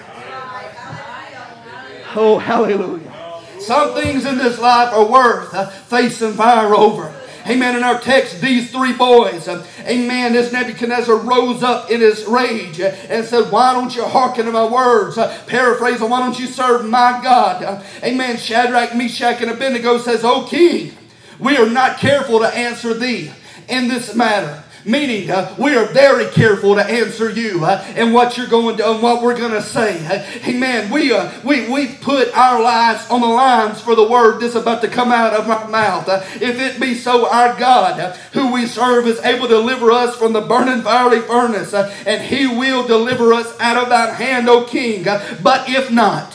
Oh, 2.14 2.38
hallelujah. 2.38 3.12
Some 3.58 3.94
things 3.94 4.24
in 4.24 4.38
this 4.38 4.58
life 4.58 4.92
are 4.92 5.04
worth 5.04 5.52
uh, 5.52 5.66
facing 5.66 6.34
fire 6.34 6.74
over. 6.74 7.12
Amen. 7.48 7.76
In 7.76 7.82
our 7.82 8.00
text, 8.00 8.40
these 8.40 8.70
three 8.70 8.92
boys, 8.92 9.46
uh, 9.46 9.64
amen, 9.80 10.32
this 10.32 10.52
Nebuchadnezzar 10.52 11.16
rose 11.16 11.62
up 11.62 11.90
in 11.90 12.00
his 12.00 12.24
rage 12.24 12.80
uh, 12.80 12.94
and 13.08 13.24
said, 13.24 13.52
Why 13.52 13.72
don't 13.72 13.94
you 13.94 14.04
hearken 14.04 14.46
to 14.46 14.52
my 14.52 14.66
words? 14.66 15.18
Uh, 15.18 15.36
paraphrasing, 15.46 16.08
why 16.08 16.20
don't 16.20 16.38
you 16.38 16.46
serve 16.46 16.86
my 16.86 17.20
God? 17.22 17.84
Amen. 18.02 18.36
Shadrach, 18.36 18.96
Meshach, 18.96 19.42
and 19.42 19.50
Abednego 19.50 19.98
says, 19.98 20.24
O 20.24 20.46
king, 20.48 20.96
we 21.38 21.56
are 21.56 21.68
not 21.68 21.98
careful 21.98 22.38
to 22.40 22.46
answer 22.46 22.94
thee 22.94 23.32
in 23.68 23.88
this 23.88 24.14
matter. 24.14 24.64
Meaning, 24.86 25.28
uh, 25.32 25.52
we 25.58 25.74
are 25.74 25.86
very 25.86 26.26
careful 26.26 26.76
to 26.76 26.84
answer 26.84 27.28
you 27.28 27.64
uh, 27.64 27.82
and 27.96 28.14
what 28.14 28.38
you're 28.38 28.46
going 28.46 28.76
to 28.76 28.88
and 28.88 29.02
what 29.02 29.20
we're 29.20 29.36
going 29.36 29.50
to 29.50 29.60
say. 29.60 29.98
Uh, 30.06 30.24
amen. 30.48 30.92
We 30.92 31.12
uh, 31.12 31.32
we 31.42 31.68
we 31.68 31.88
put 31.88 32.32
our 32.36 32.62
lives 32.62 33.10
on 33.10 33.20
the 33.20 33.26
lines 33.26 33.80
for 33.80 33.96
the 33.96 34.06
word 34.06 34.38
that's 34.38 34.54
about 34.54 34.82
to 34.82 34.88
come 34.88 35.10
out 35.10 35.34
of 35.34 35.48
my 35.48 35.66
mouth. 35.66 36.08
Uh, 36.08 36.22
if 36.34 36.60
it 36.60 36.80
be 36.80 36.94
so, 36.94 37.28
our 37.28 37.58
God, 37.58 37.98
uh, 37.98 38.12
who 38.32 38.52
we 38.52 38.66
serve, 38.66 39.08
is 39.08 39.18
able 39.24 39.48
to 39.48 39.54
deliver 39.54 39.90
us 39.90 40.14
from 40.14 40.32
the 40.32 40.42
burning 40.42 40.82
fiery 40.82 41.20
furnace, 41.20 41.74
uh, 41.74 41.92
and 42.06 42.22
He 42.22 42.46
will 42.46 42.86
deliver 42.86 43.32
us 43.32 43.58
out 43.58 43.82
of 43.82 43.88
that 43.88 44.14
hand, 44.14 44.48
O 44.48 44.66
King. 44.66 45.08
Uh, 45.08 45.36
but 45.42 45.68
if 45.68 45.90
not, 45.90 46.32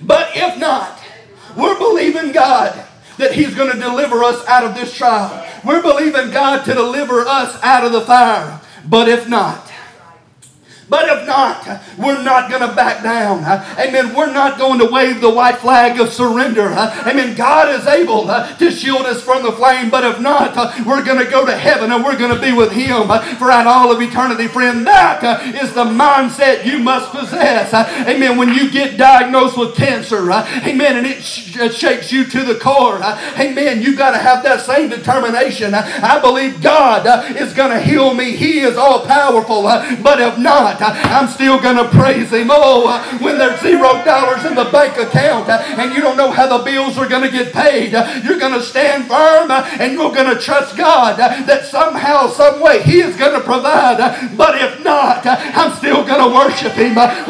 but 0.00 0.30
if 0.34 0.58
not, 0.58 0.98
we're 1.58 1.78
believing 1.78 2.32
God 2.32 2.86
that 3.22 3.32
He's 3.32 3.54
going 3.54 3.72
to 3.72 3.78
deliver 3.78 4.22
us 4.22 4.44
out 4.46 4.64
of 4.64 4.74
this 4.74 4.92
trial. 4.94 5.48
We're 5.64 5.82
believing 5.82 6.30
God 6.30 6.64
to 6.64 6.74
deliver 6.74 7.20
us 7.20 7.58
out 7.62 7.84
of 7.84 7.92
the 7.92 8.02
fire. 8.02 8.60
But 8.84 9.08
if 9.08 9.28
not, 9.28 9.71
but 10.92 11.08
if 11.08 11.26
not, 11.26 11.80
we're 11.96 12.22
not 12.22 12.50
going 12.50 12.68
to 12.68 12.76
back 12.76 13.02
down. 13.02 13.38
Amen. 13.78 14.14
We're 14.14 14.30
not 14.30 14.58
going 14.58 14.78
to 14.80 14.84
wave 14.84 15.22
the 15.22 15.30
white 15.30 15.56
flag 15.56 15.98
of 15.98 16.12
surrender. 16.12 16.66
Amen. 16.66 17.34
God 17.34 17.74
is 17.74 17.86
able 17.86 18.26
to 18.26 18.70
shield 18.70 19.06
us 19.06 19.22
from 19.22 19.42
the 19.42 19.52
flame. 19.52 19.88
But 19.88 20.04
if 20.04 20.20
not, 20.20 20.54
we're 20.84 21.02
going 21.02 21.24
to 21.24 21.30
go 21.30 21.46
to 21.46 21.56
heaven 21.56 21.90
and 21.92 22.04
we're 22.04 22.18
going 22.18 22.34
to 22.34 22.40
be 22.40 22.52
with 22.52 22.72
Him 22.72 23.08
throughout 23.38 23.66
all 23.66 23.90
of 23.90 24.02
eternity, 24.02 24.48
friend. 24.48 24.86
That 24.86 25.24
uh, 25.24 25.72
the 25.72 25.84
mindset 25.84 26.66
you 26.66 26.78
must 26.78 27.10
possess. 27.10 27.72
Amen. 27.72 28.36
When 28.36 28.50
you 28.52 28.70
get 28.70 28.98
diagnosed 28.98 29.56
with 29.56 29.74
cancer, 29.74 30.30
amen, 30.30 30.98
and 30.98 31.06
it 31.06 31.22
shakes 31.72 32.12
you 32.12 32.26
to 32.26 32.44
the 32.44 32.56
core, 32.56 33.00
amen, 33.38 33.80
You've 33.80 33.96
got 33.96 34.10
to 34.10 34.18
have 34.18 34.42
that 34.42 34.60
same 34.60 34.90
determination. 34.90 35.72
I 35.72 36.20
believe 36.20 36.60
God 36.60 37.06
is 37.36 37.54
going 37.54 37.70
to 37.70 37.80
heal 37.80 38.12
me. 38.12 38.36
He 38.36 38.60
is 38.60 38.76
all 38.76 39.06
powerful. 39.06 39.62
But 39.62 40.20
if 40.20 40.36
not, 40.36 40.81
I'm 40.82 41.28
still 41.28 41.60
going 41.60 41.76
to 41.76 41.88
praise 41.88 42.30
Him. 42.30 42.48
Oh, 42.50 43.18
when 43.20 43.38
there's 43.38 43.60
zero 43.60 44.04
dollars 44.04 44.44
in 44.44 44.54
the 44.54 44.64
bank 44.70 44.98
account 44.98 45.48
and 45.48 45.94
you 45.94 46.00
don't 46.00 46.16
know 46.16 46.30
how 46.30 46.58
the 46.58 46.64
bills 46.64 46.98
are 46.98 47.08
going 47.08 47.22
to 47.22 47.30
get 47.30 47.52
paid, 47.52 47.92
you're 48.24 48.38
going 48.38 48.52
to 48.52 48.62
stand 48.62 49.06
firm 49.06 49.50
and 49.50 49.94
you're 49.94 50.12
going 50.12 50.32
to 50.32 50.40
trust 50.40 50.76
God 50.76 51.18
that 51.18 51.66
somehow, 51.66 52.28
some 52.28 52.60
way, 52.60 52.82
He 52.82 53.00
is 53.00 53.16
going 53.16 53.38
to 53.38 53.44
provide. 53.44 53.98
But 54.36 54.60
if 54.60 54.82
not, 54.84 55.24
I'm 55.26 55.74
still 55.76 56.04
going 56.04 56.20
to 56.20 56.34
worship 56.34 56.72
Him. 56.72 56.98
I'm 56.98 57.24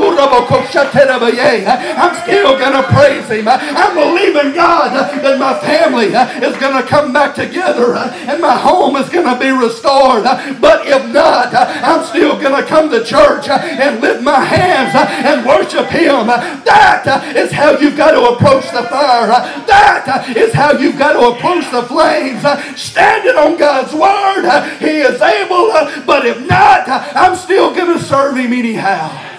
still 2.23 2.59
going 2.59 2.73
to 2.73 2.83
praise 2.89 3.29
Him. 3.29 3.49
I'm 3.49 3.95
believing 3.95 4.55
God 4.55 4.93
that 4.93 5.39
my 5.39 5.59
family 5.61 6.07
is 6.47 6.57
going 6.59 6.83
to 6.83 6.89
come 6.89 7.13
back 7.13 7.35
together 7.35 7.97
and 7.97 8.41
my 8.41 8.57
home 8.57 8.97
is 8.97 9.09
going 9.09 9.27
to 9.27 9.39
be 9.39 9.51
restored. 9.51 10.25
But 10.61 10.87
if 10.87 11.13
not, 11.13 11.55
I'm 11.55 12.05
still 12.05 12.41
going 12.41 12.61
to 12.61 12.69
come 12.69 12.91
to 12.91 13.05
church 13.05 13.42
Uh, 13.49 13.59
and 13.59 14.01
lift 14.01 14.23
my 14.23 14.41
hands 14.41 14.95
uh, 14.95 15.07
and 15.09 15.47
worship 15.47 15.87
Him. 15.87 16.27
That 16.27 17.05
uh, 17.07 17.39
is 17.39 17.53
how 17.53 17.79
you've 17.79 17.97
got 17.97 18.13
to 18.13 18.35
approach 18.35 18.65
the 18.71 18.83
fire. 18.85 19.29
That 19.67 20.35
is 20.37 20.53
how 20.53 20.73
you've 20.73 20.99
got 20.99 21.13
to 21.15 21.37
approach 21.37 21.71
the 21.71 21.83
flames. 21.83 22.43
Standing 22.81 23.37
on 23.37 23.59
God's 23.59 23.93
word, 23.93 24.79
He 24.79 25.01
is 25.01 25.21
able. 25.21 25.73
But 26.07 26.27
if 26.27 26.47
not, 26.47 26.89
I'm 26.89 27.37
still 27.37 27.75
going 27.75 27.99
to 27.99 28.05
serve 28.05 28.37
Him 28.37 28.53
anyhow. 28.53 29.31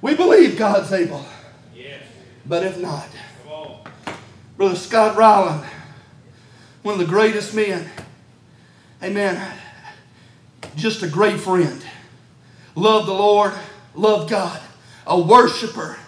We 0.00 0.14
believe 0.14 0.58
God's 0.58 0.92
able. 0.92 1.24
But 2.44 2.64
if 2.64 2.78
not, 2.78 3.08
Brother 4.56 4.76
Scott 4.76 5.16
Rowland, 5.16 5.64
one 6.82 6.94
of 6.94 6.98
the 6.98 7.06
greatest 7.06 7.54
men, 7.54 7.88
amen, 9.02 9.40
just 10.76 11.02
a 11.02 11.08
great 11.08 11.40
friend. 11.40 11.82
Loved 12.74 13.08
the 13.08 13.12
Lord, 13.12 13.52
loved 13.94 14.30
God, 14.30 14.60
a 15.06 15.20
worshiper. 15.20 15.98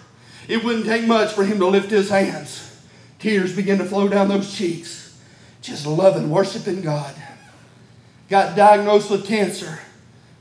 It 0.47 0.63
wouldn't 0.63 0.85
take 0.85 1.05
much 1.05 1.33
for 1.33 1.43
him 1.43 1.59
to 1.59 1.67
lift 1.67 1.89
his 1.89 2.09
hands. 2.09 2.61
Tears 3.19 3.55
began 3.55 3.77
to 3.79 3.85
flow 3.85 4.07
down 4.07 4.27
those 4.27 4.55
cheeks, 4.55 5.19
just 5.61 5.85
loving, 5.85 6.29
worshiping 6.29 6.81
God. 6.81 7.15
Got 8.29 8.55
diagnosed 8.55 9.09
with 9.09 9.25
cancer 9.25 9.79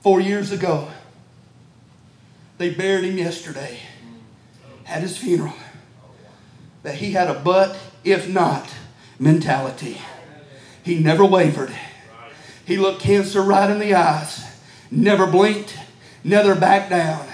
four 0.03 0.21
years 0.21 0.53
ago. 0.53 0.89
They 2.59 2.71
buried 2.71 3.05
him 3.05 3.19
yesterday. 3.19 3.81
at 4.87 5.03
his 5.03 5.17
funeral. 5.17 5.55
That 6.83 6.97
he 6.97 7.13
had 7.13 7.29
a 7.29 7.35
but 7.41 7.77
if 8.05 8.29
not 8.29 8.69
mentality. 9.19 10.01
He 10.83 10.99
never 10.99 11.25
wavered. 11.25 11.75
He 12.67 12.77
looked 12.77 13.03
cancer 13.03 13.43
right 13.43 13.71
in 13.71 13.79
the 13.79 13.95
eyes, 13.95 14.45
never 14.91 15.27
blinked, 15.27 15.79
never 16.23 16.55
backed 16.55 16.91
down. 16.91 17.27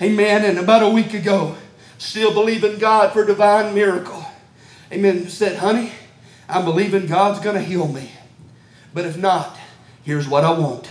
Amen. 0.00 0.44
And 0.44 0.58
about 0.58 0.82
a 0.82 0.88
week 0.88 1.14
ago, 1.14 1.56
still 1.98 2.32
believing 2.32 2.78
God 2.78 3.12
for 3.12 3.24
divine 3.24 3.74
miracle. 3.74 4.24
Amen. 4.92 5.28
Said, 5.28 5.58
honey, 5.58 5.92
I'm 6.48 6.64
believing 6.64 7.06
God's 7.06 7.40
going 7.40 7.56
to 7.56 7.62
heal 7.62 7.88
me. 7.88 8.12
But 8.92 9.06
if 9.06 9.16
not, 9.16 9.56
here's 10.02 10.28
what 10.28 10.44
I 10.44 10.50
want. 10.58 10.88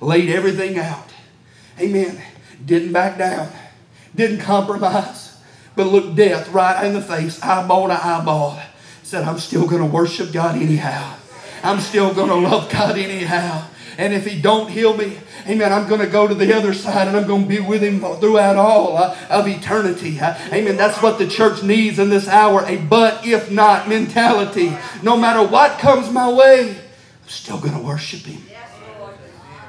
Laid 0.00 0.30
everything 0.30 0.78
out. 0.78 1.12
Amen. 1.78 2.20
Didn't 2.64 2.92
back 2.92 3.18
down. 3.18 3.50
Didn't 4.14 4.40
compromise. 4.40 5.38
But 5.74 5.88
looked 5.88 6.16
death 6.16 6.48
right 6.48 6.86
in 6.86 6.94
the 6.94 7.02
face, 7.02 7.42
eyeball 7.42 7.88
to 7.88 8.06
eyeball. 8.06 8.58
Said, 9.02 9.24
I'm 9.24 9.38
still 9.38 9.66
going 9.66 9.82
to 9.82 9.88
worship 9.88 10.32
God 10.32 10.56
anyhow. 10.56 11.16
I'm 11.66 11.80
still 11.80 12.14
going 12.14 12.28
to 12.28 12.36
love 12.36 12.70
God 12.70 12.96
anyhow. 12.96 13.68
And 13.98 14.12
if 14.12 14.26
He 14.26 14.40
don't 14.40 14.70
heal 14.70 14.96
me, 14.96 15.18
Amen. 15.48 15.72
I'm 15.72 15.88
going 15.88 16.00
to 16.00 16.08
go 16.08 16.26
to 16.26 16.34
the 16.34 16.52
other 16.56 16.74
side 16.74 17.06
and 17.06 17.16
I'm 17.16 17.26
going 17.26 17.42
to 17.42 17.48
be 17.48 17.60
with 17.60 17.80
Him 17.80 18.00
throughout 18.00 18.56
all 18.56 18.96
uh, 18.96 19.16
of 19.30 19.46
eternity. 19.46 20.18
Uh, 20.18 20.36
amen. 20.52 20.76
That's 20.76 21.00
what 21.00 21.18
the 21.18 21.28
church 21.28 21.62
needs 21.62 22.00
in 22.00 22.10
this 22.10 22.26
hour 22.26 22.64
a 22.66 22.78
but 22.78 23.24
if 23.24 23.48
not 23.48 23.88
mentality. 23.88 24.76
No 25.02 25.16
matter 25.16 25.46
what 25.46 25.78
comes 25.78 26.10
my 26.10 26.30
way, 26.32 26.70
I'm 26.70 27.28
still 27.28 27.60
going 27.60 27.74
to 27.74 27.80
worship 27.80 28.22
Him. 28.22 28.42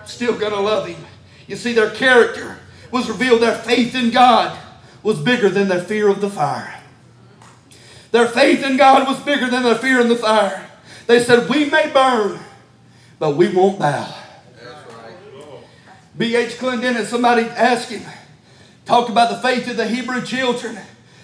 Still 0.06 0.38
going 0.38 0.54
to 0.54 0.62
love 0.62 0.88
Him. 0.88 1.06
You 1.46 1.56
see, 1.56 1.74
their 1.74 1.92
character 1.92 2.58
was 2.90 3.08
revealed, 3.08 3.42
their 3.42 3.58
faith 3.58 3.94
in 3.94 4.10
God 4.10 4.58
was 5.04 5.20
bigger 5.20 5.50
than 5.50 5.68
their 5.68 5.84
fear 5.84 6.08
of 6.08 6.22
the 6.22 6.30
fire. 6.30 6.82
Their 8.12 8.28
faith 8.28 8.64
in 8.64 8.78
God 8.78 9.08
was 9.08 9.20
bigger 9.20 9.48
than 9.48 9.62
their 9.62 9.76
fear 9.76 10.02
in 10.02 10.08
the 10.08 10.16
fire. 10.16 10.67
They 11.08 11.24
said, 11.24 11.50
We 11.50 11.70
may 11.70 11.90
burn, 11.92 12.40
but 13.18 13.36
we 13.36 13.50
won't 13.50 13.80
bow. 13.80 14.14
B.H. 16.18 16.58
Clinton 16.58 16.96
Clendennen, 16.96 17.06
somebody 17.06 17.44
asked 17.44 17.92
him, 17.92 18.02
talk 18.86 19.10
about 19.10 19.30
the 19.30 19.38
faith 19.38 19.70
of 19.70 19.78
the 19.78 19.88
Hebrew 19.88 20.24
children. 20.26 20.78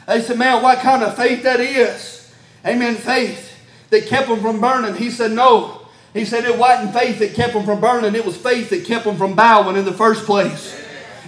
They 0.08 0.22
said, 0.22 0.38
Man, 0.38 0.62
what 0.62 0.80
kind 0.80 1.04
of 1.04 1.16
faith 1.16 1.44
that 1.44 1.60
is? 1.60 2.34
Amen. 2.66 2.96
Faith 2.96 3.60
that 3.90 4.08
kept 4.08 4.28
them 4.28 4.42
from 4.42 4.62
burning. 4.62 4.96
He 4.96 5.10
said, 5.10 5.32
No. 5.32 5.82
He 6.14 6.26
said 6.26 6.46
it 6.46 6.60
wasn't 6.60 6.94
faith 6.94 7.20
that 7.20 7.34
kept 7.34 7.54
them 7.54 7.66
from 7.66 7.82
burning, 7.82 8.16
it 8.16 8.26
was 8.26 8.38
faith 8.38 8.70
that 8.70 8.86
kept 8.86 9.06
them 9.06 9.18
from 9.18 9.36
bowing 9.36 9.76
in 9.76 9.86
the 9.86 9.94
first 9.94 10.26
place. 10.26 10.80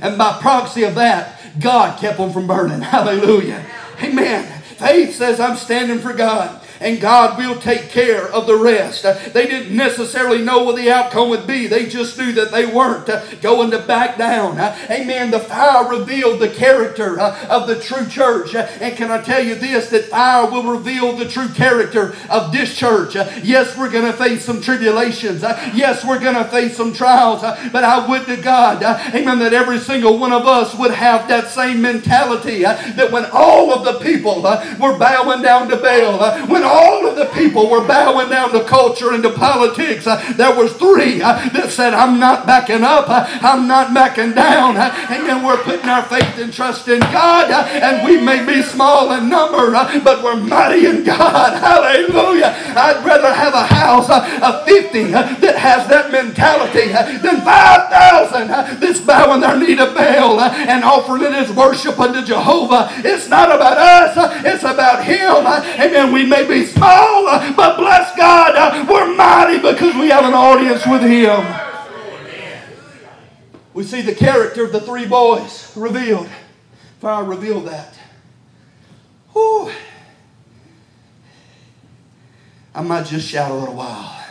And 0.01 0.17
by 0.17 0.37
proxy 0.39 0.83
of 0.83 0.95
that, 0.95 1.39
God 1.59 1.99
kept 1.99 2.17
them 2.17 2.31
from 2.31 2.47
burning. 2.47 2.81
Hallelujah. 2.81 3.65
Amen. 4.01 4.61
Faith 4.61 5.15
says, 5.15 5.39
I'm 5.39 5.57
standing 5.57 5.99
for 5.99 6.13
God. 6.13 6.61
And 6.79 7.01
God 7.01 7.37
will 7.37 7.59
take 7.59 7.89
care 7.89 8.27
of 8.31 8.47
the 8.47 8.55
rest. 8.55 9.03
They 9.03 9.47
didn't 9.47 9.75
necessarily 9.75 10.41
know 10.41 10.63
what 10.63 10.75
the 10.75 10.91
outcome 10.91 11.29
would 11.29 11.47
be, 11.47 11.67
they 11.67 11.87
just 11.87 12.17
knew 12.17 12.31
that 12.33 12.51
they 12.51 12.65
weren't 12.65 13.09
uh, 13.09 13.23
going 13.41 13.71
to 13.71 13.79
back 13.79 14.17
down. 14.17 14.57
Uh, 14.57 14.77
amen. 14.89 15.31
The 15.31 15.39
fire 15.39 15.87
revealed 15.89 16.39
the 16.39 16.49
character 16.49 17.19
uh, 17.19 17.47
of 17.49 17.67
the 17.67 17.79
true 17.79 18.07
church. 18.07 18.55
And 18.55 18.95
can 18.95 19.11
I 19.11 19.21
tell 19.21 19.43
you 19.43 19.55
this 19.55 19.89
that 19.89 20.05
fire 20.05 20.49
will 20.49 20.63
reveal 20.63 21.13
the 21.13 21.27
true 21.27 21.49
character 21.49 22.15
of 22.29 22.51
this 22.51 22.75
church? 22.75 23.15
Yes, 23.15 23.77
we're 23.77 23.91
going 23.91 24.05
to 24.05 24.17
face 24.17 24.45
some 24.45 24.61
tribulations. 24.61 25.41
Yes, 25.41 26.05
we're 26.05 26.19
going 26.19 26.35
to 26.35 26.45
face 26.45 26.75
some 26.75 26.93
trials. 26.93 27.41
But 27.41 27.83
I 27.83 28.07
would 28.07 28.25
to 28.25 28.37
God, 28.37 28.83
amen, 29.13 29.39
that 29.39 29.53
every 29.53 29.79
single 29.79 30.17
one 30.17 30.33
of 30.33 30.47
us 30.47 30.75
would 30.75 30.91
have 30.91 31.27
that 31.27 31.49
same 31.49 31.81
mentality 31.81 32.63
that 32.63 33.11
when 33.11 33.25
all 33.31 33.73
of 33.73 33.85
the 33.85 33.99
people 33.99 34.41
were 34.41 34.97
bowing 34.97 35.41
down 35.41 35.69
to 35.69 35.77
Baal, 35.77 36.47
when 36.47 36.63
all 36.65 37.07
of 37.07 37.15
the 37.15 37.25
people 37.27 37.69
were 37.69 37.85
bowing 37.85 38.29
down 38.29 38.51
to 38.51 38.63
culture 38.63 39.13
and 39.13 39.23
to 39.23 39.31
politics, 39.31 40.07
uh, 40.07 40.33
there 40.35 40.55
was 40.55 40.73
three 40.73 41.21
uh, 41.21 41.49
that 41.49 41.71
said, 41.71 41.93
I'm 41.93 42.19
not 42.19 42.45
backing 42.45 42.83
up. 42.83 43.09
Uh, 43.09 43.25
I'm 43.41 43.67
not 43.67 43.93
backing 43.93 44.33
down. 44.33 44.77
and 44.77 45.27
then 45.27 45.43
We're 45.43 45.61
putting 45.63 45.89
our 45.89 46.03
faith 46.03 46.37
and 46.37 46.51
trust 46.51 46.87
in 46.87 46.99
God, 46.99 47.51
and 47.51 48.05
we 48.05 48.19
may 48.19 48.45
be 48.45 48.61
small 48.61 49.11
in 49.13 49.29
number, 49.29 49.71
but 49.71 50.23
we're 50.23 50.35
mighty 50.35 50.85
in 50.85 51.03
God. 51.03 51.53
Hallelujah. 51.61 52.55
I'd 52.75 53.03
rather 53.05 53.33
have 53.33 53.53
a 53.53 53.65
house 53.65 54.09
of 54.09 54.65
50 54.65 55.11
that 55.11 55.55
has 55.57 55.87
that 55.87 56.11
mentality 56.11 56.87
than 57.21 57.41
5,000 57.41 58.47
that's 58.79 58.99
bowing 58.99 59.41
their 59.41 59.57
knee 59.59 59.75
to 59.75 59.85
Baal 59.93 60.39
and 60.39 60.83
offering 60.83 61.23
it 61.23 61.33
as 61.33 61.51
worship 61.51 61.99
unto 61.99 62.23
Jehovah. 62.25 62.89
It's 63.03 63.27
not 63.27 63.49
about 63.49 63.77
us, 63.77 64.45
it's 64.45 64.63
about 64.63 65.03
Him. 65.03 65.45
Amen. 65.45 66.11
We 66.11 66.25
may 66.25 66.47
be 66.47 66.54
small, 66.63 67.25
but 67.55 67.77
bless 67.77 68.15
God, 68.15 68.87
we're 68.87 69.15
mighty 69.15 69.57
because 69.57 69.95
we 69.95 70.09
have 70.09 70.23
an 70.23 70.33
audience 70.33 70.85
with 70.85 71.01
Him. 71.01 71.43
We 73.73 73.83
see 73.83 74.01
the 74.01 74.15
character 74.15 74.63
of 74.63 74.71
the 74.71 74.79
three 74.79 75.05
boys 75.05 75.75
revealed. 75.75 76.29
Fire 77.01 77.25
revealed 77.25 77.67
that. 77.67 77.99
Whew. 79.33 79.69
I 82.73 82.81
might 82.81 83.05
just 83.05 83.27
shout 83.27 83.51
a 83.51 83.53
little 83.53 83.75
while. 83.75 84.23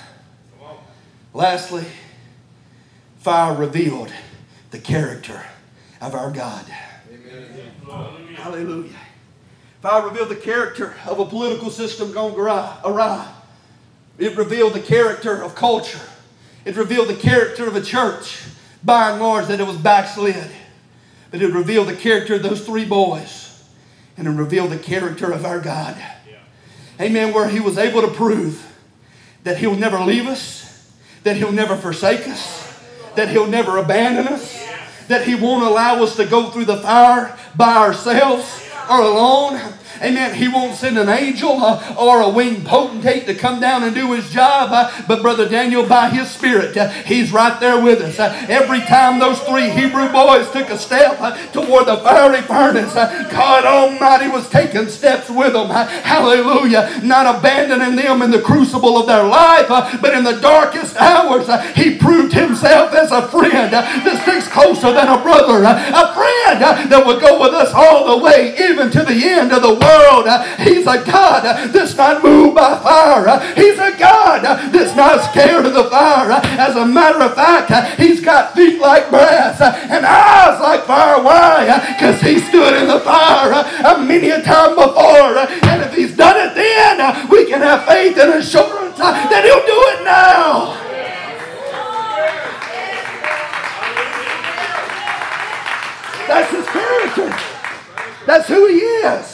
Lastly, 1.35 1.85
fire 3.19 3.55
revealed 3.55 4.13
the 4.71 4.79
character 4.79 5.45
of 6.01 6.15
our 6.15 6.31
God. 6.31 6.65
Amen. 7.13 8.35
Hallelujah. 8.35 8.97
Fire 9.85 10.09
revealed 10.09 10.31
the 10.31 10.37
character 10.37 10.95
of 11.07 11.21
a 11.21 11.27
political 11.27 11.69
system 11.69 12.11
gone 12.11 12.33
awry. 12.35 13.31
It 14.17 14.35
revealed 14.35 14.73
the 14.73 14.81
character 14.81 15.43
of 15.43 15.55
culture. 15.55 16.01
It 16.65 16.75
revealed 16.75 17.09
the 17.09 17.17
character 17.17 17.69
of 17.69 17.77
a 17.77 17.83
church, 17.83 18.45
by 18.83 19.11
and 19.11 19.21
large, 19.21 19.49
that 19.49 19.61
it 19.61 19.67
was 19.67 19.77
backslid. 19.77 20.51
But 21.31 21.43
it 21.43 21.53
revealed 21.53 21.89
the 21.89 21.97
character 21.97 22.37
of 22.37 22.43
those 22.43 22.65
three 22.65 22.87
boys. 22.87 23.63
And 24.17 24.27
it 24.27 24.31
revealed 24.31 24.71
the 24.71 24.79
character 24.79 25.31
of 25.31 25.45
our 25.45 25.61
God. 25.61 25.99
Yeah. 25.99 26.39
Amen. 26.99 27.35
Where 27.35 27.51
he 27.51 27.61
was 27.61 27.77
able 27.77 28.01
to 28.01 28.09
prove 28.09 28.67
that 29.43 29.59
he'll 29.59 29.77
never 29.77 29.99
leave 29.99 30.27
us, 30.27 30.95
that 31.25 31.37
he'll 31.37 31.53
never 31.53 31.77
forsake 31.77 32.27
us, 32.27 32.81
that 33.17 33.29
he'll 33.29 33.49
never 33.49 33.77
abandon 33.77 34.29
us, 34.29 34.67
that 35.09 35.27
he 35.27 35.35
won't 35.35 35.63
allow 35.63 36.03
us 36.03 36.17
to 36.17 36.25
go 36.25 36.49
through 36.49 36.65
the 36.65 36.79
fire 36.79 37.39
by 37.55 37.77
ourselves 37.77 38.63
or 38.91 39.01
alone. 39.01 39.61
Amen. 40.03 40.35
He 40.35 40.49
won't 40.49 40.75
send 40.77 40.99
an 40.99 41.09
angel 41.09 41.63
uh, 41.63 41.95
or 41.99 42.21
a 42.21 42.29
winged 42.29 42.67
potentate 42.67 43.27
to 43.27 43.35
come 43.35 43.61
down 43.61 43.83
and 43.85 43.95
do 43.95 44.13
his 44.13 44.31
job. 44.31 44.71
Uh, 44.73 44.91
but 45.07 45.23
Brother 45.23 45.49
Daniel, 45.49 45.87
by 45.87 46.11
his 46.11 46.31
spirit, 46.31 46.77
uh, 46.77 46.89
he's 46.89 47.33
right 47.33 47.59
there 47.61 47.83
with 47.83 48.01
us. 48.01 48.19
Uh, 48.19 48.47
every 48.49 48.81
time 48.81 49.19
those 49.19 49.39
three 49.41 49.71
Hebrew 49.71 50.09
boys 50.11 50.51
took 50.51 50.71
a 50.71 50.79
step 50.79 51.17
uh, 51.21 51.37
toward 51.53 51.87
the 51.87 51.97
fiery 51.99 52.43
furnace, 52.43 52.95
uh, 52.97 53.29
God 53.31 53.65
Almighty 53.65 54.29
was 54.29 54.49
taking 54.49 54.89
steps 54.89 55.31
with 55.31 55.53
them. 55.53 55.71
hallelujah. 55.71 57.01
Not 57.03 57.39
abandoning 57.39 57.97
them 57.97 58.23
in 58.23 58.31
the 58.31 58.43
crucible 58.43 58.99
of 58.99 59.07
their 59.07 59.25
life, 59.25 59.69
but 59.69 60.15
in 60.15 60.25
the 60.25 60.41
darkest 60.41 60.97
hours, 60.97 61.49
he 61.75 61.97
proved 61.97 62.33
himself 62.33 62.93
as 62.95 63.13
a 63.13 63.29
friend 63.29 63.73
that 63.73 64.23
sticks 64.23 64.49
closer 64.49 64.93
than 64.93 65.09
a 65.09 65.23
brother, 65.23 65.63
a 65.65 66.15
friend 66.15 66.91
that 66.91 67.03
would 67.07 67.21
go 67.21 67.41
with 67.41 67.55
us 67.55 67.73
all 67.73 68.17
the 68.17 68.25
way, 68.25 68.55
even 68.59 68.91
to 68.91 69.03
the 69.05 69.25
end 69.25 69.53
of 69.53 69.63
the 69.63 69.69
world. 69.69 69.84
He's 70.59 70.87
a 70.87 71.05
God 71.05 71.73
that's 71.73 71.97
not 71.97 72.23
moved 72.23 72.55
by 72.55 72.79
fire. 72.79 73.55
He's 73.55 73.79
a 73.79 73.97
God 73.99 74.43
that's 74.43 74.97
not 74.97 75.31
scared 75.31 75.67
of 75.67 75.75
the 75.75 75.85
fire. 75.85 76.31
As 76.33 76.77
a 76.77 76.87
matter 76.87 77.23
of 77.23 77.35
fact, 77.35 77.99
he's 77.99 78.21
got 78.21 78.55
feet 78.55 78.81
like 78.81 79.11
brass 79.11 79.61
and 79.61 80.07
eyes 80.07 80.61
like 80.61 80.85
fire. 80.85 81.23
Why? 81.23 81.95
Because 81.95 82.21
he 82.21 82.39
stood 82.39 82.75
in 82.81 82.89
the 82.89 83.01
fire 83.01 83.65
many 84.05 84.31
a 84.31 84.43
time 84.43 84.75
before. 84.75 85.39
And 85.69 85.83
if 85.83 85.95
he's 85.95 86.17
done 86.17 86.37
it 86.37 86.55
then, 86.55 87.29
we 87.29 87.47
can 87.47 87.61
have 87.61 87.85
faith 87.87 88.17
and 88.19 88.35
assurance 88.35 88.99
that 88.99 89.45
he'll 89.45 89.67
do 89.67 89.81
it 89.93 90.05
now. 90.05 90.81
That's 96.27 96.51
his 96.51 96.67
character. 96.67 98.27
That's 98.27 98.49
who 98.49 98.67
he 98.69 98.79
is 98.79 99.34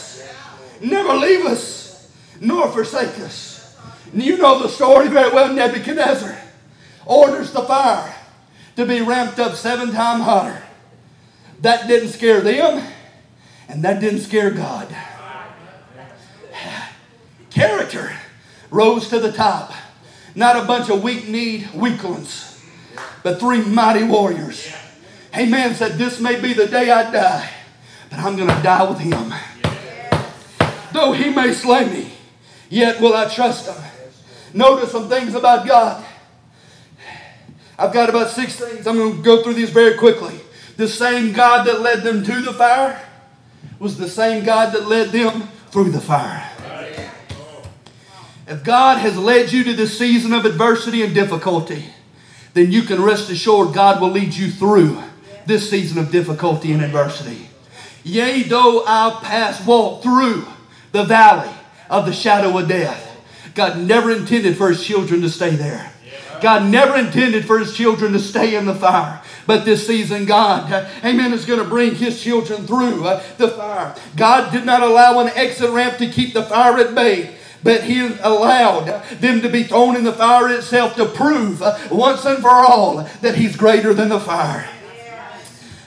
never 0.81 1.13
leave 1.13 1.45
us 1.45 2.11
nor 2.39 2.69
forsake 2.71 3.19
us. 3.19 3.77
You 4.13 4.37
know 4.37 4.61
the 4.61 4.67
story 4.67 5.07
very 5.07 5.33
well. 5.33 5.53
Nebuchadnezzar 5.53 6.37
orders 7.05 7.51
the 7.51 7.61
fire 7.61 8.15
to 8.75 8.85
be 8.85 9.01
ramped 9.01 9.39
up 9.39 9.55
seven 9.55 9.91
times 9.91 10.23
hotter. 10.23 10.63
That 11.61 11.87
didn't 11.87 12.09
scare 12.09 12.41
them, 12.41 12.85
and 13.69 13.83
that 13.83 14.01
didn't 14.01 14.21
scare 14.21 14.51
God. 14.51 14.93
Character 17.51 18.11
rose 18.69 19.07
to 19.09 19.19
the 19.19 19.31
top. 19.31 19.73
Not 20.33 20.55
a 20.55 20.65
bunch 20.65 20.89
of 20.89 21.03
weak 21.03 21.27
kneed 21.27 21.69
weaklings, 21.73 22.59
but 23.21 23.39
three 23.39 23.61
mighty 23.61 24.03
warriors. 24.03 24.73
Man 25.33 25.75
said, 25.75 25.93
This 25.93 26.19
may 26.19 26.39
be 26.39 26.53
the 26.53 26.67
day 26.67 26.89
I 26.89 27.11
die, 27.11 27.49
but 28.09 28.19
I'm 28.19 28.35
going 28.35 28.49
to 28.49 28.63
die 28.63 28.89
with 28.89 28.99
him. 28.99 29.33
Though 30.93 31.13
he 31.13 31.29
may 31.29 31.53
slay 31.53 31.89
me, 31.89 32.11
yet 32.69 32.99
will 32.99 33.13
I 33.13 33.33
trust 33.33 33.67
him. 33.67 33.83
Notice 34.53 34.91
some 34.91 35.07
things 35.07 35.35
about 35.35 35.65
God. 35.65 36.05
I've 37.77 37.93
got 37.93 38.09
about 38.09 38.29
six 38.29 38.55
things. 38.55 38.85
I'm 38.85 38.97
going 38.97 39.17
to 39.17 39.23
go 39.23 39.41
through 39.41 39.55
these 39.55 39.69
very 39.69 39.97
quickly. 39.97 40.39
The 40.77 40.87
same 40.87 41.33
God 41.33 41.65
that 41.67 41.81
led 41.81 42.03
them 42.03 42.23
to 42.23 42.41
the 42.41 42.53
fire 42.53 43.01
was 43.79 43.97
the 43.97 44.09
same 44.09 44.43
God 44.43 44.73
that 44.73 44.87
led 44.87 45.09
them 45.09 45.43
through 45.71 45.91
the 45.91 46.01
fire. 46.01 46.47
If 48.47 48.63
God 48.63 48.97
has 48.97 49.17
led 49.17 49.51
you 49.51 49.63
to 49.63 49.73
this 49.73 49.97
season 49.97 50.33
of 50.33 50.45
adversity 50.45 51.03
and 51.03 51.13
difficulty, 51.13 51.85
then 52.53 52.71
you 52.71 52.83
can 52.83 53.01
rest 53.01 53.29
assured 53.29 53.73
God 53.73 54.01
will 54.01 54.09
lead 54.09 54.33
you 54.33 54.51
through 54.51 55.01
this 55.45 55.69
season 55.69 55.97
of 55.97 56.11
difficulty 56.11 56.73
and 56.73 56.81
adversity. 56.81 57.47
Yea, 58.03 58.43
though 58.43 58.83
I 58.85 59.19
pass, 59.23 59.65
walk 59.65 60.03
through 60.03 60.45
the 60.91 61.03
valley 61.03 61.53
of 61.89 62.05
the 62.05 62.13
shadow 62.13 62.57
of 62.57 62.67
death. 62.67 63.07
God 63.53 63.79
never 63.79 64.11
intended 64.11 64.57
for 64.57 64.69
his 64.69 64.83
children 64.83 65.21
to 65.21 65.29
stay 65.29 65.55
there. 65.55 65.91
God 66.41 66.71
never 66.71 66.97
intended 66.97 67.45
for 67.45 67.59
his 67.59 67.75
children 67.75 68.13
to 68.13 68.19
stay 68.19 68.55
in 68.55 68.65
the 68.65 68.73
fire. 68.73 69.21
But 69.45 69.65
this 69.65 69.85
season, 69.85 70.25
God, 70.25 70.71
amen, 71.03 71.33
is 71.33 71.45
going 71.45 71.59
to 71.59 71.69
bring 71.69 71.95
his 71.95 72.21
children 72.21 72.65
through 72.65 73.05
uh, 73.05 73.23
the 73.37 73.49
fire. 73.49 73.95
God 74.15 74.51
did 74.51 74.65
not 74.65 74.81
allow 74.81 75.19
an 75.19 75.29
exit 75.35 75.69
ramp 75.69 75.97
to 75.97 76.09
keep 76.09 76.33
the 76.33 76.43
fire 76.43 76.77
at 76.79 76.95
bay 76.95 77.35
but 77.63 77.83
he 77.83 77.99
allowed 78.21 78.85
them 79.19 79.41
to 79.41 79.49
be 79.49 79.63
thrown 79.63 79.95
in 79.95 80.03
the 80.03 80.13
fire 80.13 80.49
itself 80.49 80.95
to 80.95 81.05
prove 81.05 81.61
uh, 81.61 81.77
once 81.91 82.25
and 82.25 82.39
for 82.39 82.49
all 82.49 83.03
that 83.21 83.35
he's 83.35 83.55
greater 83.55 83.93
than 83.93 84.09
the 84.09 84.19
fire. 84.19 84.67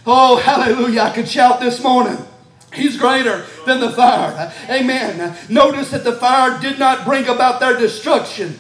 Oh, 0.07 0.37
hallelujah. 0.37 1.01
I 1.01 1.11
could 1.11 1.29
shout 1.29 1.61
this 1.61 1.83
morning. 1.83 2.19
He's 2.75 2.97
greater 2.97 3.45
than 3.67 3.81
the 3.81 3.91
fire. 3.91 4.53
Amen. 4.69 5.37
Notice 5.49 5.91
that 5.91 6.05
the 6.05 6.15
fire 6.15 6.61
did 6.61 6.79
not 6.79 7.05
bring 7.05 7.27
about 7.27 7.61
their 7.61 7.79
destruction, 7.79 8.59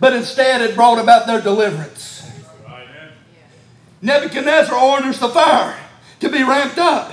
but 0.00 0.12
instead 0.12 0.60
it 0.60 0.74
brought 0.74 0.98
about 0.98 1.26
their 1.26 1.40
deliverance. 1.40 2.30
Nebuchadnezzar 4.00 4.78
orders 4.78 5.18
the 5.18 5.28
fire 5.28 5.78
to 6.20 6.28
be 6.28 6.42
ramped 6.42 6.78
up. 6.78 7.12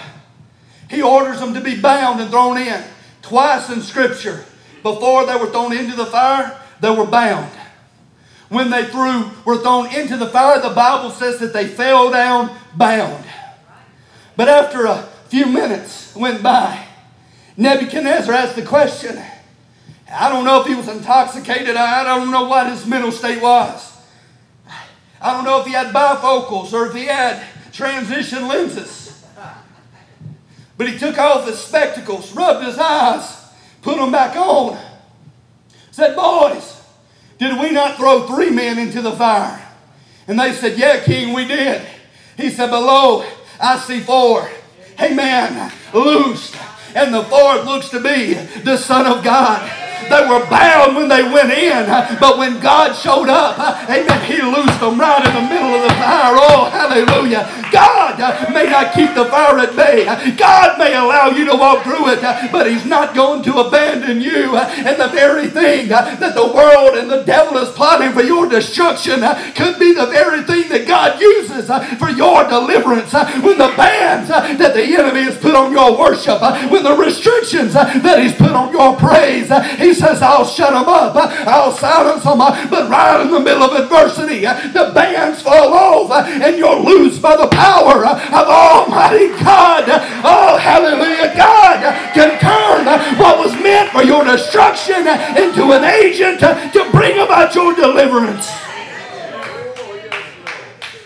He 0.89 1.01
orders 1.01 1.39
them 1.39 1.53
to 1.53 1.61
be 1.61 1.79
bound 1.79 2.19
and 2.19 2.29
thrown 2.29 2.57
in. 2.57 2.83
Twice 3.21 3.69
in 3.69 3.81
Scripture, 3.81 4.43
before 4.83 5.25
they 5.25 5.35
were 5.35 5.49
thrown 5.49 5.75
into 5.75 5.95
the 5.95 6.05
fire, 6.05 6.59
they 6.81 6.93
were 6.93 7.05
bound. 7.05 7.49
When 8.49 8.69
they 8.69 8.83
threw, 8.83 9.31
were 9.45 9.57
thrown 9.59 9.93
into 9.95 10.17
the 10.17 10.27
fire, 10.27 10.59
the 10.59 10.75
Bible 10.75 11.11
says 11.11 11.39
that 11.39 11.53
they 11.53 11.67
fell 11.67 12.11
down 12.11 12.53
bound. 12.75 13.23
But 14.35 14.49
after 14.49 14.85
a 14.85 15.07
few 15.31 15.45
minutes 15.45 16.13
went 16.13 16.43
by. 16.43 16.85
Nebuchadnezzar 17.55 18.33
asked 18.35 18.57
the 18.57 18.65
question 18.65 19.17
I 20.13 20.27
don't 20.27 20.43
know 20.43 20.59
if 20.59 20.67
he 20.67 20.75
was 20.75 20.89
intoxicated. 20.89 21.77
I 21.77 22.03
don't 22.03 22.31
know 22.31 22.43
what 22.43 22.69
his 22.69 22.85
mental 22.85 23.13
state 23.13 23.41
was. 23.41 23.97
I 25.21 25.31
don't 25.31 25.45
know 25.45 25.61
if 25.61 25.67
he 25.67 25.71
had 25.71 25.93
bifocals 25.93 26.73
or 26.73 26.87
if 26.87 26.93
he 26.93 27.05
had 27.05 27.41
transition 27.71 28.49
lenses. 28.49 29.23
But 30.75 30.89
he 30.89 30.99
took 30.99 31.17
off 31.17 31.47
his 31.47 31.59
spectacles, 31.59 32.35
rubbed 32.35 32.65
his 32.65 32.77
eyes, 32.77 33.53
put 33.81 33.95
them 33.95 34.11
back 34.11 34.35
on. 34.35 34.77
Said, 35.91 36.13
Boys, 36.13 36.83
did 37.37 37.57
we 37.57 37.71
not 37.71 37.95
throw 37.95 38.27
three 38.27 38.49
men 38.49 38.77
into 38.77 39.01
the 39.01 39.13
fire? 39.13 39.65
And 40.27 40.37
they 40.37 40.51
said, 40.51 40.77
Yeah, 40.77 41.01
King, 41.01 41.33
we 41.33 41.45
did. 41.45 41.81
He 42.35 42.49
said, 42.49 42.69
Below, 42.69 43.23
I 43.61 43.77
see 43.77 44.01
four. 44.01 44.49
Amen. 45.01 45.71
Loosed. 45.93 46.55
And 46.93 47.13
the 47.13 47.23
fourth 47.23 47.65
looks 47.65 47.89
to 47.89 47.99
be 48.01 48.33
the 48.33 48.77
Son 48.77 49.05
of 49.05 49.23
God. 49.23 49.80
They 50.09 50.23
were 50.27 50.45
bound 50.47 50.95
when 50.95 51.07
they 51.07 51.23
went 51.23 51.51
in, 51.51 51.85
but 52.19 52.37
when 52.37 52.59
God 52.59 52.93
showed 52.93 53.29
up, 53.29 53.57
amen, 53.89 54.25
He 54.25 54.41
loosed 54.41 54.79
them 54.79 54.99
right 54.99 55.25
in 55.25 55.33
the 55.33 55.47
middle 55.49 55.75
of 55.75 55.83
the 55.83 55.95
fire. 55.95 56.33
Oh, 56.35 56.69
hallelujah. 56.71 57.47
God 57.71 58.19
may 58.53 58.65
not 58.69 58.93
keep 58.93 59.13
the 59.15 59.25
fire 59.25 59.57
at 59.59 59.75
bay. 59.75 60.05
God 60.35 60.77
may 60.77 60.95
allow 60.95 61.29
you 61.29 61.45
to 61.45 61.55
walk 61.55 61.83
through 61.83 62.09
it, 62.09 62.21
but 62.51 62.69
He's 62.69 62.85
not 62.85 63.15
going 63.15 63.43
to 63.43 63.59
abandon 63.59 64.21
you. 64.21 64.55
And 64.55 64.99
the 64.99 65.07
very 65.09 65.47
thing 65.47 65.87
that 65.89 66.19
the 66.35 66.51
world 66.53 66.97
and 66.97 67.09
the 67.09 67.23
devil 67.23 67.57
is 67.57 67.69
plotting 67.69 68.11
for 68.11 68.21
your 68.21 68.47
destruction 68.47 69.21
could 69.55 69.79
be 69.79 69.93
the 69.93 70.07
very 70.07 70.43
thing 70.43 70.69
that 70.69 70.87
God 70.87 71.19
uses 71.19 71.67
for 71.97 72.09
your 72.09 72.47
deliverance. 72.47 73.13
When 73.13 73.57
the 73.57 73.73
bands 73.77 74.29
that 74.29 74.73
the 74.73 74.83
enemy 74.83 75.23
has 75.23 75.37
put 75.37 75.55
on 75.55 75.71
your 75.71 75.97
worship, 75.97 76.41
when 76.69 76.83
the 76.83 76.95
restrictions 76.95 77.73
that 77.73 78.19
He's 78.21 78.35
put 78.35 78.51
on 78.51 78.71
your 78.71 78.95
praise, 78.97 79.40
He 79.77 79.93
says, 79.93 80.21
I'll 80.21 80.45
shut 80.45 80.71
them 80.71 80.87
up, 80.87 81.15
I'll 81.47 81.71
silence 81.71 82.23
them. 82.23 82.37
But 82.39 82.89
right 82.89 83.21
in 83.21 83.31
the 83.31 83.39
middle 83.39 83.63
of 83.63 83.73
adversity, 83.79 84.41
the 84.41 84.91
bands 84.93 85.41
fall 85.41 85.73
off 85.73 86.11
and 86.11 86.57
you're 86.57 86.79
loosed 86.79 87.21
by 87.21 87.35
the 87.35 87.47
power 87.47 88.05
of 88.05 88.47
Almighty 88.47 89.27
God. 89.43 89.85
Oh, 90.23 90.57
hallelujah. 90.57 91.35
God 91.35 91.81
can 92.13 92.39
turn 92.39 92.85
what 93.17 93.37
was 93.39 93.53
meant 93.61 93.91
for 93.91 94.03
your 94.03 94.23
destruction 94.23 95.07
into 95.37 95.71
an 95.71 95.83
agent 95.83 96.39
to 96.39 96.89
bring 96.91 97.19
about 97.19 97.53
your 97.55 97.73
deliverance. 97.75 98.47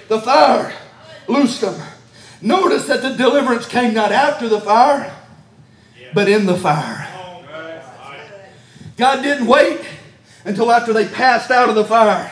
The 0.07 0.21
fire 0.21 0.73
loosed 1.27 1.61
them. 1.61 1.81
Notice 2.41 2.85
that 2.87 3.01
the 3.01 3.15
deliverance 3.15 3.65
came 3.65 3.93
not 3.93 4.11
after 4.11 4.47
the 4.47 4.61
fire, 4.61 5.11
but 6.13 6.29
in 6.29 6.45
the 6.45 6.55
fire. 6.55 7.07
God 8.97 9.21
didn't 9.21 9.47
wait 9.47 9.81
until 10.45 10.71
after 10.71 10.93
they 10.93 11.07
passed 11.07 11.51
out 11.51 11.69
of 11.69 11.75
the 11.75 11.83
fire 11.83 12.31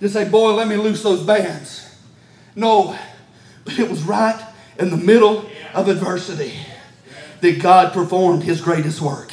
to 0.00 0.08
say, 0.08 0.28
Boy, 0.28 0.54
let 0.54 0.68
me 0.68 0.76
loose 0.76 1.02
those 1.02 1.22
bands. 1.22 1.82
No, 2.54 2.96
but 3.64 3.78
it 3.78 3.90
was 3.90 4.02
right 4.02 4.40
in 4.78 4.90
the 4.90 4.96
middle 4.96 5.48
of 5.74 5.88
adversity 5.88 6.54
that 7.40 7.60
God 7.60 7.92
performed 7.92 8.44
his 8.44 8.60
greatest 8.60 9.00
work. 9.00 9.32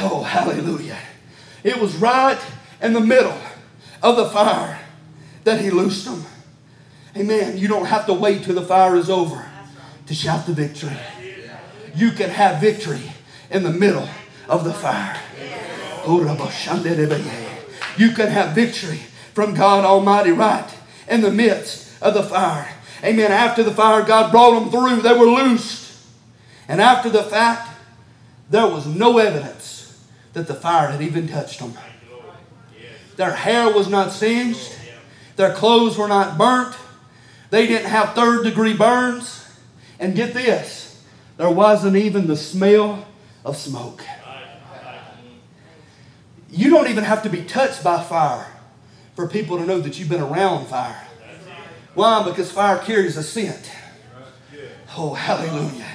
Oh, 0.00 0.22
hallelujah. 0.22 0.98
It 1.64 1.78
was 1.78 1.96
right 1.96 2.38
in 2.80 2.92
the 2.92 3.00
middle 3.00 3.36
of 4.02 4.16
the 4.16 4.28
fire 4.28 4.78
that 5.44 5.60
he 5.60 5.70
loosed 5.70 6.04
them. 6.04 6.24
Amen. 7.16 7.58
You 7.58 7.66
don't 7.66 7.86
have 7.86 8.06
to 8.06 8.12
wait 8.12 8.44
till 8.44 8.54
the 8.54 8.62
fire 8.62 8.94
is 8.96 9.10
over 9.10 9.44
to 10.06 10.14
shout 10.14 10.46
the 10.46 10.52
victory. 10.52 10.96
You 11.94 12.12
can 12.12 12.30
have 12.30 12.60
victory 12.60 13.12
in 13.50 13.64
the 13.64 13.72
middle 13.72 14.08
of 14.48 14.64
the 14.64 14.72
fire. 14.72 15.20
Oh, 16.04 16.20
you 17.96 18.12
can 18.12 18.28
have 18.28 18.54
victory 18.54 19.00
from 19.34 19.54
God 19.54 19.84
Almighty 19.84 20.30
right 20.30 20.68
in 21.08 21.20
the 21.20 21.30
midst 21.30 22.00
of 22.02 22.14
the 22.14 22.22
fire. 22.22 22.74
Amen. 23.04 23.30
After 23.30 23.62
the 23.62 23.70
fire, 23.70 24.02
God 24.02 24.30
brought 24.30 24.58
them 24.58 24.70
through. 24.70 25.02
They 25.02 25.16
were 25.16 25.26
loosed. 25.26 26.06
And 26.66 26.80
after 26.80 27.08
the 27.08 27.22
fact, 27.22 27.68
there 28.50 28.66
was 28.66 28.86
no 28.86 29.18
evidence 29.18 30.06
that 30.32 30.46
the 30.46 30.54
fire 30.54 30.88
had 30.88 31.02
even 31.02 31.28
touched 31.28 31.60
them. 31.60 31.74
Their 33.16 33.32
hair 33.32 33.72
was 33.72 33.88
not 33.88 34.12
singed. 34.12 34.72
Their 35.36 35.52
clothes 35.52 35.98
were 35.98 36.08
not 36.08 36.38
burnt. 36.38 36.74
They 37.50 37.66
didn't 37.66 37.90
have 37.90 38.14
third 38.14 38.44
degree 38.44 38.76
burns. 38.76 39.46
And 40.00 40.14
get 40.14 40.32
this, 40.32 41.02
there 41.36 41.50
wasn't 41.50 41.96
even 41.96 42.28
the 42.28 42.36
smell 42.36 43.06
of 43.44 43.56
smoke. 43.56 44.02
You 46.50 46.70
don't 46.70 46.88
even 46.88 47.04
have 47.04 47.22
to 47.24 47.28
be 47.28 47.42
touched 47.42 47.84
by 47.84 48.02
fire 48.02 48.46
for 49.14 49.26
people 49.26 49.58
to 49.58 49.66
know 49.66 49.80
that 49.80 49.98
you've 49.98 50.08
been 50.08 50.20
around 50.20 50.66
fire. 50.66 51.06
Why? 51.94 52.22
Because 52.22 52.50
fire 52.50 52.78
carries 52.78 53.16
a 53.16 53.22
scent. 53.22 53.70
Oh, 54.96 55.14
hallelujah. 55.14 55.86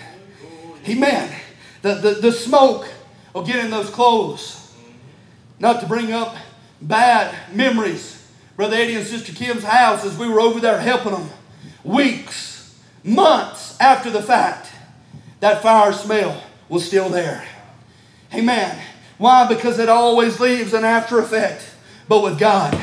Amen. 0.87 1.33
The, 1.81 1.95
the, 1.95 2.11
the 2.15 2.31
smoke 2.31 2.87
will 3.33 3.43
get 3.43 3.63
in 3.63 3.71
those 3.71 3.89
clothes. 3.89 4.73
Not 5.59 5.79
to 5.81 5.87
bring 5.87 6.11
up 6.11 6.35
bad 6.81 7.35
memories. 7.55 8.27
Brother 8.55 8.75
Eddie 8.75 8.95
and 8.95 9.05
Sister 9.05 9.33
Kim's 9.33 9.63
house 9.63 10.05
as 10.05 10.17
we 10.17 10.27
were 10.27 10.39
over 10.39 10.59
there 10.59 10.79
helping 10.79 11.13
them. 11.13 11.29
Weeks, 11.83 12.77
months 13.03 13.79
after 13.79 14.09
the 14.09 14.21
fact, 14.21 14.69
that 15.39 15.61
fire 15.61 15.91
smell 15.93 16.41
was 16.69 16.85
still 16.85 17.09
there. 17.09 17.45
Amen. 18.33 18.77
Why? 19.17 19.47
Because 19.47 19.79
it 19.79 19.89
always 19.89 20.39
leaves 20.39 20.73
an 20.73 20.83
after 20.83 21.19
effect. 21.19 21.69
But 22.07 22.21
with 22.23 22.37
God, 22.37 22.81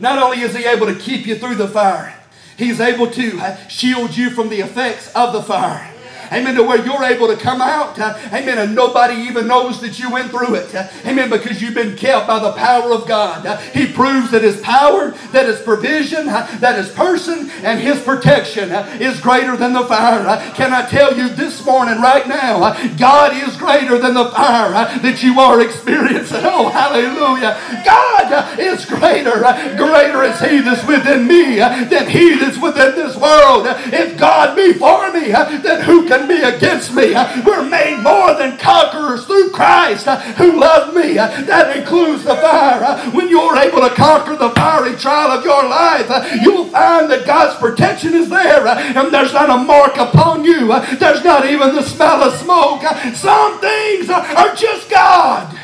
not 0.00 0.18
only 0.20 0.40
is 0.40 0.56
He 0.56 0.64
able 0.64 0.86
to 0.86 0.94
keep 0.94 1.26
you 1.26 1.36
through 1.36 1.56
the 1.56 1.68
fire, 1.68 2.14
He's 2.56 2.80
able 2.80 3.10
to 3.10 3.56
shield 3.68 4.16
you 4.16 4.30
from 4.30 4.48
the 4.48 4.60
effects 4.60 5.12
of 5.14 5.32
the 5.32 5.42
fire. 5.42 5.93
Amen. 6.32 6.54
To 6.54 6.62
where 6.62 6.84
you're 6.84 7.04
able 7.04 7.28
to 7.28 7.36
come 7.36 7.60
out. 7.60 7.98
Uh, 7.98 8.18
amen. 8.32 8.58
And 8.58 8.74
nobody 8.74 9.14
even 9.22 9.46
knows 9.46 9.80
that 9.80 9.98
you 9.98 10.10
went 10.10 10.30
through 10.30 10.54
it. 10.54 10.74
Uh, 10.74 10.88
amen. 11.04 11.30
Because 11.30 11.60
you've 11.60 11.74
been 11.74 11.96
kept 11.96 12.26
by 12.26 12.38
the 12.38 12.52
power 12.52 12.92
of 12.92 13.06
God. 13.06 13.46
Uh, 13.46 13.56
he 13.58 13.86
proves 13.92 14.30
that 14.30 14.42
His 14.42 14.60
power, 14.60 15.10
that 15.32 15.46
His 15.46 15.60
provision, 15.60 16.28
uh, 16.28 16.46
that 16.60 16.76
His 16.76 16.90
person, 16.90 17.50
and 17.62 17.80
His 17.80 18.00
protection 18.00 18.70
uh, 18.70 18.98
is 19.00 19.20
greater 19.20 19.56
than 19.56 19.72
the 19.72 19.84
fire. 19.84 20.26
Uh, 20.26 20.52
can 20.54 20.72
I 20.72 20.86
tell 20.86 21.16
you 21.16 21.28
this 21.30 21.64
morning, 21.64 22.00
right 22.00 22.26
now, 22.28 22.74
God 22.96 23.34
is 23.36 23.56
greater 23.56 23.98
than 23.98 24.14
the 24.14 24.30
fire 24.30 24.72
that 24.72 25.22
you 25.22 25.40
are 25.40 25.60
experiencing. 25.60 26.40
Oh, 26.42 26.68
hallelujah. 26.68 27.58
God 27.84 28.58
is 28.58 28.84
greater. 28.86 29.40
Greater 29.76 30.22
is 30.22 30.40
He 30.40 30.60
that's 30.60 30.86
within 30.86 31.26
me 31.26 31.56
than 31.56 32.08
He 32.08 32.38
that's 32.38 32.58
within 32.58 32.94
this 32.94 33.16
world. 33.16 33.66
If 33.66 34.18
God 34.18 34.54
be 34.54 34.72
for 34.74 35.12
me, 35.12 35.32
then 35.32 35.82
who 35.82 36.06
can 36.06 36.13
can 36.18 36.28
be 36.28 36.42
against 36.42 36.94
me. 36.94 37.12
We're 37.44 37.68
made 37.68 38.00
more 38.02 38.34
than 38.34 38.56
conquerors 38.58 39.26
through 39.26 39.50
Christ 39.50 40.06
uh, 40.06 40.20
who 40.34 40.58
loved 40.58 40.94
me. 40.94 41.18
Uh, 41.18 41.28
that 41.42 41.76
includes 41.76 42.24
the 42.24 42.36
fire. 42.36 42.82
Uh, 42.84 43.10
when 43.10 43.28
you're 43.28 43.56
able 43.56 43.80
to 43.80 43.94
conquer 43.94 44.36
the 44.36 44.50
fiery 44.50 44.96
trial 44.96 45.30
of 45.36 45.44
your 45.44 45.68
life, 45.68 46.08
you'll 46.42 46.66
find 46.66 47.10
that 47.10 47.26
God's 47.26 47.58
protection 47.58 48.14
is 48.14 48.28
there 48.28 48.66
and 48.66 49.12
there's 49.12 49.32
not 49.32 49.50
a 49.50 49.58
mark 49.58 49.96
upon 49.96 50.44
you. 50.44 50.68
There's 50.96 51.24
not 51.24 51.46
even 51.46 51.74
the 51.74 51.82
smell 51.82 52.22
of 52.22 52.34
smoke. 52.38 52.82
Some 53.14 53.60
things 53.60 54.08
are 54.10 54.54
just 54.54 54.90
God. 54.90 55.58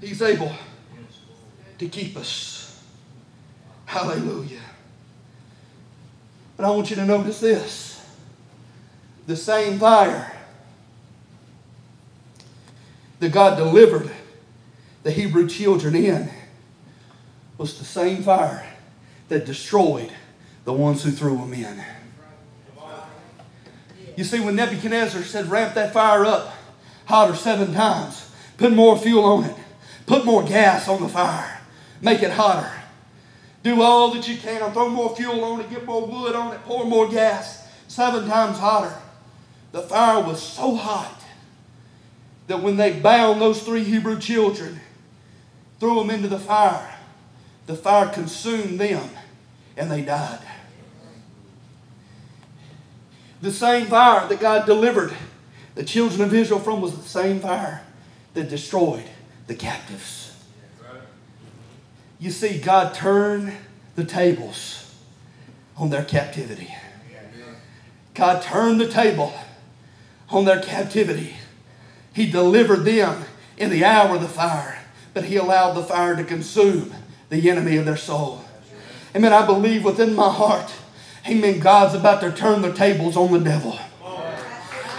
He's 0.00 0.22
able 0.22 0.52
to 1.78 1.88
keep 1.88 2.16
us. 2.16 2.80
Hallelujah. 3.86 4.65
But 6.56 6.66
I 6.66 6.70
want 6.70 6.90
you 6.90 6.96
to 6.96 7.04
notice 7.04 7.40
this 7.40 8.00
the 9.26 9.36
same 9.36 9.78
fire 9.78 10.32
that 13.18 13.32
God 13.32 13.56
delivered 13.56 14.10
the 15.02 15.10
Hebrew 15.10 15.48
children 15.48 15.94
in 15.94 16.30
was 17.58 17.78
the 17.78 17.84
same 17.84 18.22
fire 18.22 18.66
that 19.28 19.44
destroyed 19.44 20.12
the 20.64 20.72
ones 20.72 21.02
who 21.02 21.10
threw 21.10 21.36
them 21.36 21.52
in. 21.52 21.82
You 24.16 24.24
see, 24.24 24.40
when 24.40 24.56
Nebuchadnezzar 24.56 25.22
said, 25.22 25.46
ramp 25.46 25.74
that 25.74 25.92
fire 25.92 26.24
up 26.24 26.54
hotter 27.04 27.34
seven 27.34 27.72
times, 27.74 28.30
put 28.56 28.72
more 28.72 28.98
fuel 28.98 29.24
on 29.24 29.44
it, 29.44 29.56
put 30.06 30.24
more 30.24 30.42
gas 30.42 30.88
on 30.88 31.02
the 31.02 31.08
fire, 31.08 31.60
make 32.00 32.22
it 32.22 32.32
hotter. 32.32 32.70
Do 33.66 33.82
all 33.82 34.12
that 34.12 34.28
you 34.28 34.36
can. 34.36 34.72
Throw 34.72 34.88
more 34.88 35.16
fuel 35.16 35.42
on 35.42 35.60
it, 35.60 35.68
get 35.68 35.84
more 35.84 36.06
wood 36.06 36.36
on 36.36 36.54
it, 36.54 36.62
pour 36.62 36.84
more 36.84 37.08
gas, 37.08 37.66
seven 37.88 38.28
times 38.28 38.58
hotter. 38.58 38.94
The 39.72 39.82
fire 39.82 40.22
was 40.22 40.40
so 40.40 40.76
hot 40.76 41.20
that 42.46 42.62
when 42.62 42.76
they 42.76 42.92
bound 42.92 43.40
those 43.40 43.60
three 43.64 43.82
Hebrew 43.82 44.20
children, 44.20 44.80
threw 45.80 45.96
them 45.96 46.10
into 46.10 46.28
the 46.28 46.38
fire, 46.38 46.94
the 47.66 47.74
fire 47.74 48.08
consumed 48.08 48.78
them 48.78 49.10
and 49.76 49.90
they 49.90 50.02
died. 50.02 50.46
The 53.42 53.50
same 53.50 53.86
fire 53.86 54.28
that 54.28 54.38
God 54.38 54.64
delivered 54.64 55.12
the 55.74 55.82
children 55.82 56.20
of 56.20 56.32
Israel 56.32 56.60
from 56.60 56.80
was 56.80 56.96
the 56.96 57.02
same 57.02 57.40
fire 57.40 57.82
that 58.34 58.48
destroyed 58.48 59.10
the 59.48 59.56
captives. 59.56 60.25
You 62.18 62.30
see, 62.30 62.58
God 62.58 62.94
turned 62.94 63.52
the 63.94 64.04
tables 64.04 64.94
on 65.76 65.90
their 65.90 66.04
captivity. 66.04 66.74
God 68.14 68.42
turned 68.42 68.80
the 68.80 68.88
table 68.88 69.34
on 70.30 70.46
their 70.46 70.60
captivity. 70.60 71.34
He 72.14 72.30
delivered 72.30 72.84
them 72.84 73.24
in 73.58 73.70
the 73.70 73.84
hour 73.84 74.16
of 74.16 74.22
the 74.22 74.28
fire, 74.28 74.82
but 75.12 75.24
He 75.24 75.36
allowed 75.36 75.74
the 75.74 75.82
fire 75.82 76.16
to 76.16 76.24
consume 76.24 76.94
the 77.28 77.50
enemy 77.50 77.76
of 77.76 77.84
their 77.84 77.96
soul. 77.96 78.42
Amen. 79.14 79.32
I 79.32 79.44
believe 79.44 79.84
within 79.84 80.14
my 80.14 80.30
heart, 80.30 80.72
amen, 81.28 81.60
God's 81.60 81.94
about 81.94 82.20
to 82.22 82.32
turn 82.32 82.62
the 82.62 82.72
tables 82.72 83.16
on 83.16 83.32
the 83.32 83.40
devil. 83.40 83.78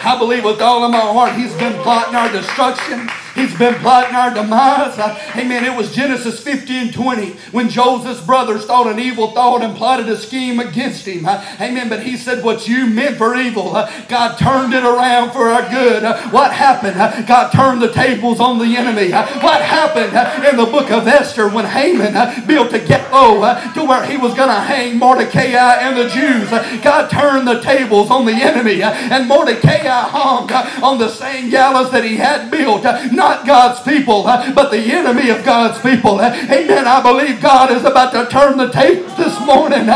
I 0.04 0.18
believe 0.18 0.44
with 0.44 0.62
all 0.62 0.84
of 0.84 0.92
my 0.92 1.00
heart, 1.00 1.36
He's 1.36 1.54
been 1.56 1.74
plotting 1.82 2.16
our 2.16 2.32
destruction. 2.32 3.10
He's 3.38 3.56
been 3.56 3.76
plotting 3.76 4.16
our 4.16 4.34
demise. 4.34 4.98
Uh, 4.98 5.16
amen. 5.36 5.64
It 5.64 5.78
was 5.78 5.94
Genesis 5.94 6.42
15 6.42 6.92
20 6.92 7.32
when 7.52 7.70
Joseph's 7.70 8.20
brothers 8.22 8.66
thought 8.66 8.88
an 8.88 8.98
evil 8.98 9.30
thought 9.32 9.62
and 9.62 9.78
plotted 9.78 10.10
a 10.10 10.18
scheme 10.18 10.60
against 10.60 11.06
him. 11.06 11.28
Uh, 11.28 11.46
amen. 11.62 11.88
But 11.88 12.02
he 12.02 12.18
said, 12.18 12.44
What 12.44 12.68
you 12.68 12.88
meant 12.88 13.18
for 13.18 13.36
evil, 13.36 13.76
uh, 13.76 13.92
God 14.08 14.40
turned 14.40 14.74
it 14.74 14.84
around 14.84 15.34
for 15.34 15.50
our 15.50 15.70
good. 15.70 16.04
Uh, 16.04 16.30
what 16.30 16.52
happened? 16.52 17.00
Uh, 17.00 17.22
God 17.28 17.52
turned 17.52 17.80
the 17.80 17.92
tables 17.92 18.40
on 18.40 18.58
the 18.58 18.76
enemy. 18.76 19.14
Uh, 19.14 19.24
what 19.42 19.62
happened 19.62 20.18
in 20.44 20.58
the 20.58 20.66
book 20.66 20.90
of 20.90 21.08
Esther 21.08 21.48
when 21.48 21.66
Haman 21.66 22.48
built 22.48 22.74
a 22.74 22.80
ghetto 22.80 23.42
to 23.74 23.86
where 23.86 24.04
he 24.04 24.18
was 24.18 24.34
going 24.34 24.50
to 24.50 24.60
hang 24.60 24.98
Mordecai 24.98 25.46
and 25.46 25.96
the 25.96 26.10
Jews? 26.10 26.50
God 26.82 27.12
turned 27.12 27.48
the 27.48 27.62
tables 27.62 28.10
on 28.10 28.26
the 28.26 28.32
enemy, 28.34 28.82
and 28.82 29.28
Mordecai 29.28 29.78
hung 29.88 30.52
on 30.84 30.98
the 30.98 31.10
same 31.10 31.52
gallows 31.52 31.92
that 31.92 32.04
he 32.04 32.16
had 32.16 32.50
built. 32.50 32.84
Not 33.28 33.46
God's 33.46 33.82
people, 33.82 34.24
but 34.24 34.72
the 34.72 34.80
enemy 34.80 35.30
of 35.30 35.44
God's 35.44 35.80
people. 35.82 36.22
Amen. 36.22 36.88
I 36.88 37.02
believe 37.02 37.42
God 37.42 37.72
is 37.72 37.84
about 37.84 38.14
to 38.14 38.26
turn 38.32 38.58
the 38.58 38.70
tape 38.70 39.06
this 39.18 39.38
morning. 39.42 39.88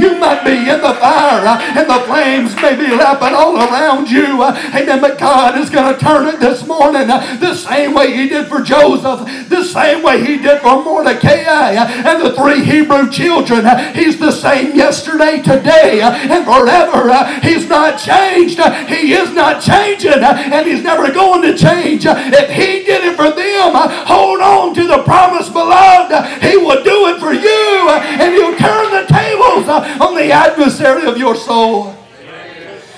You 0.00 0.18
might 0.18 0.42
be 0.44 0.58
in 0.58 0.80
the 0.80 0.94
fire 0.98 1.46
and 1.46 1.88
the 1.88 2.00
flames 2.06 2.56
may 2.56 2.74
be 2.74 2.88
lapping 2.90 3.34
all 3.34 3.56
around 3.56 4.10
you. 4.10 4.42
Amen. 4.42 5.00
But 5.00 5.18
God 5.18 5.58
is 5.58 5.70
going 5.70 5.94
to 5.94 6.00
turn 6.00 6.26
it 6.26 6.40
this 6.40 6.66
morning 6.66 7.06
the 7.06 7.54
same 7.54 7.94
way 7.94 8.12
He 8.12 8.28
did 8.28 8.48
for 8.48 8.60
Joseph, 8.60 9.48
the 9.48 9.62
same 9.62 10.02
way 10.02 10.24
He 10.24 10.38
did 10.38 10.60
for 10.60 10.82
Mordecai 10.82 11.72
and 11.78 12.20
the 12.20 12.34
three 12.34 12.64
Hebrew 12.64 13.08
children. 13.10 13.64
He's 13.94 14.18
the 14.18 14.32
same 14.32 14.74
yesterday, 14.74 15.40
today, 15.40 16.00
and 16.02 16.44
forever. 16.44 17.14
He's 17.46 17.68
not 17.68 17.98
changed. 17.98 18.58
He 18.88 19.12
is 19.12 19.32
not 19.32 19.62
changing. 19.62 20.24
And 20.24 20.66
He's 20.66 20.79
never 20.82 21.12
going 21.12 21.42
to 21.42 21.56
change. 21.56 22.04
If 22.06 22.50
He 22.50 22.84
did 22.84 23.04
it 23.04 23.16
for 23.16 23.30
them, 23.30 23.72
hold 24.06 24.40
on 24.40 24.74
to 24.74 24.86
the 24.86 25.02
promise, 25.02 25.48
beloved. 25.48 26.42
He 26.42 26.56
will 26.56 26.82
do 26.82 27.06
it 27.08 27.20
for 27.20 27.32
you, 27.32 27.88
and 27.90 28.34
He'll 28.34 28.56
turn 28.56 28.90
the 28.90 29.06
tables 29.08 29.68
on 30.00 30.14
the 30.14 30.30
adversary 30.32 31.06
of 31.06 31.16
your 31.16 31.36
soul. 31.36 31.94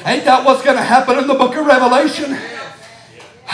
Ain't 0.04 0.24
that 0.24 0.44
what's 0.44 0.62
going 0.62 0.76
to 0.76 0.82
happen 0.82 1.18
in 1.18 1.26
the 1.26 1.34
book 1.34 1.54
of 1.56 1.64
Revelation? 1.64 2.36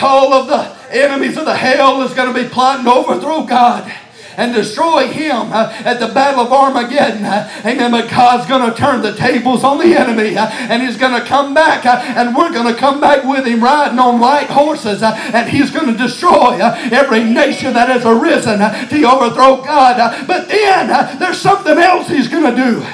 All 0.01 0.33
of 0.33 0.47
the 0.47 0.95
enemies 0.95 1.37
of 1.37 1.45
the 1.45 1.55
hell 1.55 2.01
is 2.01 2.13
going 2.13 2.33
to 2.33 2.43
be 2.43 2.49
plotting 2.49 2.85
to 2.85 2.91
overthrow 2.91 3.43
God 3.43 3.91
and 4.39 4.53
destroy 4.53 5.07
him 5.07 5.51
uh, 5.51 5.69
at 5.83 5.99
the 5.99 6.07
battle 6.07 6.39
of 6.39 6.53
Armageddon. 6.53 7.25
Uh, 7.25 7.51
amen. 7.65 7.91
But 7.91 8.09
God's 8.09 8.47
going 8.47 8.71
to 8.71 8.75
turn 8.75 9.01
the 9.01 9.13
tables 9.13 9.65
on 9.65 9.77
the 9.77 9.99
enemy 9.99 10.37
uh, 10.37 10.47
and 10.47 10.81
he's 10.81 10.95
going 10.95 11.19
to 11.19 11.27
come 11.27 11.53
back 11.53 11.85
and 11.85 12.33
we're 12.33 12.53
going 12.53 12.73
to 12.73 12.79
come 12.79 13.01
back 13.01 13.25
with 13.25 13.45
him 13.45 13.61
riding 13.61 13.99
on 13.99 14.21
light 14.21 14.49
horses 14.49 15.03
and 15.03 15.49
he's 15.49 15.71
going 15.71 15.87
to 15.87 15.97
destroy 15.97 16.57
every 16.61 17.25
nation 17.25 17.73
that 17.73 17.89
has 17.89 18.05
arisen 18.05 18.59
to 18.59 19.03
overthrow 19.03 19.57
God. 19.61 20.25
But 20.25 20.47
then 20.47 21.19
there's 21.19 21.37
something 21.37 21.77
else 21.77 22.07
he's 22.07 22.29
going 22.29 22.55
to 22.55 22.55
do. 22.55 22.85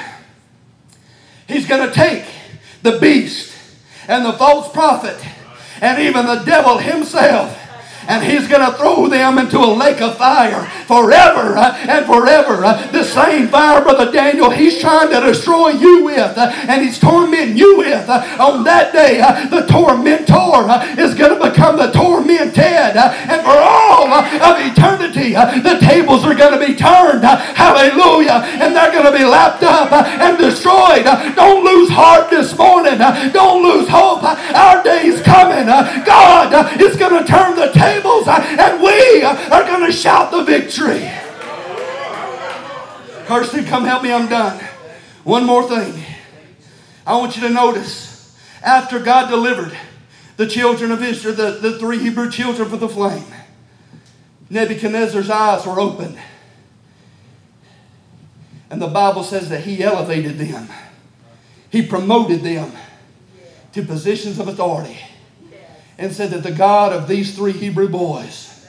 He's 1.46 1.68
going 1.68 1.86
to 1.86 1.94
take 1.94 2.24
the 2.82 2.98
beast 2.98 3.56
and 4.08 4.26
the 4.26 4.32
false 4.32 4.72
prophet 4.72 5.24
and 5.80 6.02
even 6.02 6.26
the 6.26 6.42
devil 6.44 6.78
himself 6.78 7.56
and 8.08 8.24
he's 8.24 8.48
going 8.48 8.64
to 8.64 8.76
throw 8.76 9.08
them 9.08 9.38
into 9.38 9.58
a 9.58 9.66
lake 9.66 10.00
of 10.00 10.16
fire 10.16 10.66
forever 10.86 11.56
uh, 11.56 11.76
and 11.88 12.06
forever. 12.06 12.64
Uh, 12.64 12.86
the 12.92 13.04
same 13.04 13.48
fire, 13.48 13.82
Brother 13.82 14.10
Daniel, 14.10 14.50
he's 14.50 14.80
trying 14.80 15.10
to 15.10 15.20
destroy 15.20 15.70
you 15.70 16.04
with 16.04 16.38
uh, 16.38 16.52
and 16.68 16.82
he's 16.82 16.98
tormenting 16.98 17.56
you 17.56 17.78
with. 17.78 18.08
Uh, 18.08 18.24
on 18.38 18.64
that 18.64 18.92
day, 18.92 19.20
uh, 19.20 19.46
the 19.48 19.66
tormentor 19.66 20.70
uh, 20.70 20.94
is 20.98 21.14
going 21.14 21.36
to 21.36 21.50
become 21.50 21.76
the 21.76 21.90
tormented. 21.90 22.96
And 22.96 23.42
for 23.42 23.58
all 23.58 24.12
of 24.12 24.56
eternity, 24.62 25.34
the 25.34 25.78
tables 25.80 26.24
are 26.24 26.34
going 26.34 26.58
to 26.58 26.64
be 26.64 26.74
turned. 26.74 27.24
Hallelujah. 27.24 28.46
And 28.62 28.74
they're 28.74 28.92
going 28.92 29.10
to 29.10 29.16
be 29.16 29.24
lapped 29.24 29.62
up 29.62 29.92
and 29.92 30.38
destroyed. 30.38 31.04
Don't 31.34 31.64
lose 31.64 31.90
heart 31.90 32.30
this 32.30 32.56
morning. 32.56 32.98
Don't 33.32 33.62
lose 33.62 33.88
hope. 33.88 34.22
Our 34.22 34.82
day's 34.82 35.20
coming. 35.22 35.66
God 35.66 36.80
is 36.80 36.96
going 36.96 37.24
to 37.24 37.26
turn 37.26 37.56
the 37.56 37.72
tables 37.72 37.95
tables 37.96 38.28
uh, 38.28 38.56
and 38.58 38.82
we 38.82 39.22
are 39.22 39.64
going 39.64 39.86
to 39.86 39.92
shout 39.92 40.30
the 40.30 40.42
victory. 40.44 41.10
Kirsten, 43.26 43.64
come 43.64 43.84
help 43.84 44.02
me. 44.02 44.12
I'm 44.12 44.28
done. 44.28 44.62
One 45.24 45.44
more 45.44 45.68
thing. 45.68 46.02
I 47.06 47.16
want 47.16 47.36
you 47.36 47.42
to 47.42 47.50
notice 47.50 48.36
after 48.62 49.00
God 49.00 49.28
delivered 49.28 49.76
the 50.36 50.46
children 50.46 50.92
of 50.92 51.02
Israel, 51.02 51.34
the, 51.34 51.50
the 51.52 51.78
three 51.78 51.98
Hebrew 51.98 52.30
children 52.30 52.68
from 52.68 52.78
the 52.78 52.88
flame, 52.88 53.24
Nebuchadnezzar's 54.48 55.30
eyes 55.30 55.66
were 55.66 55.80
opened. 55.80 56.18
And 58.70 58.82
the 58.82 58.88
Bible 58.88 59.22
says 59.22 59.48
that 59.48 59.62
he 59.62 59.82
elevated 59.82 60.38
them, 60.38 60.68
he 61.70 61.82
promoted 61.82 62.42
them 62.42 62.72
to 63.72 63.82
positions 63.82 64.38
of 64.38 64.48
authority 64.48 64.98
and 65.98 66.12
said 66.12 66.30
that 66.30 66.42
the 66.42 66.52
God 66.52 66.92
of 66.92 67.08
these 67.08 67.34
three 67.34 67.52
Hebrew 67.52 67.88
boys, 67.88 68.66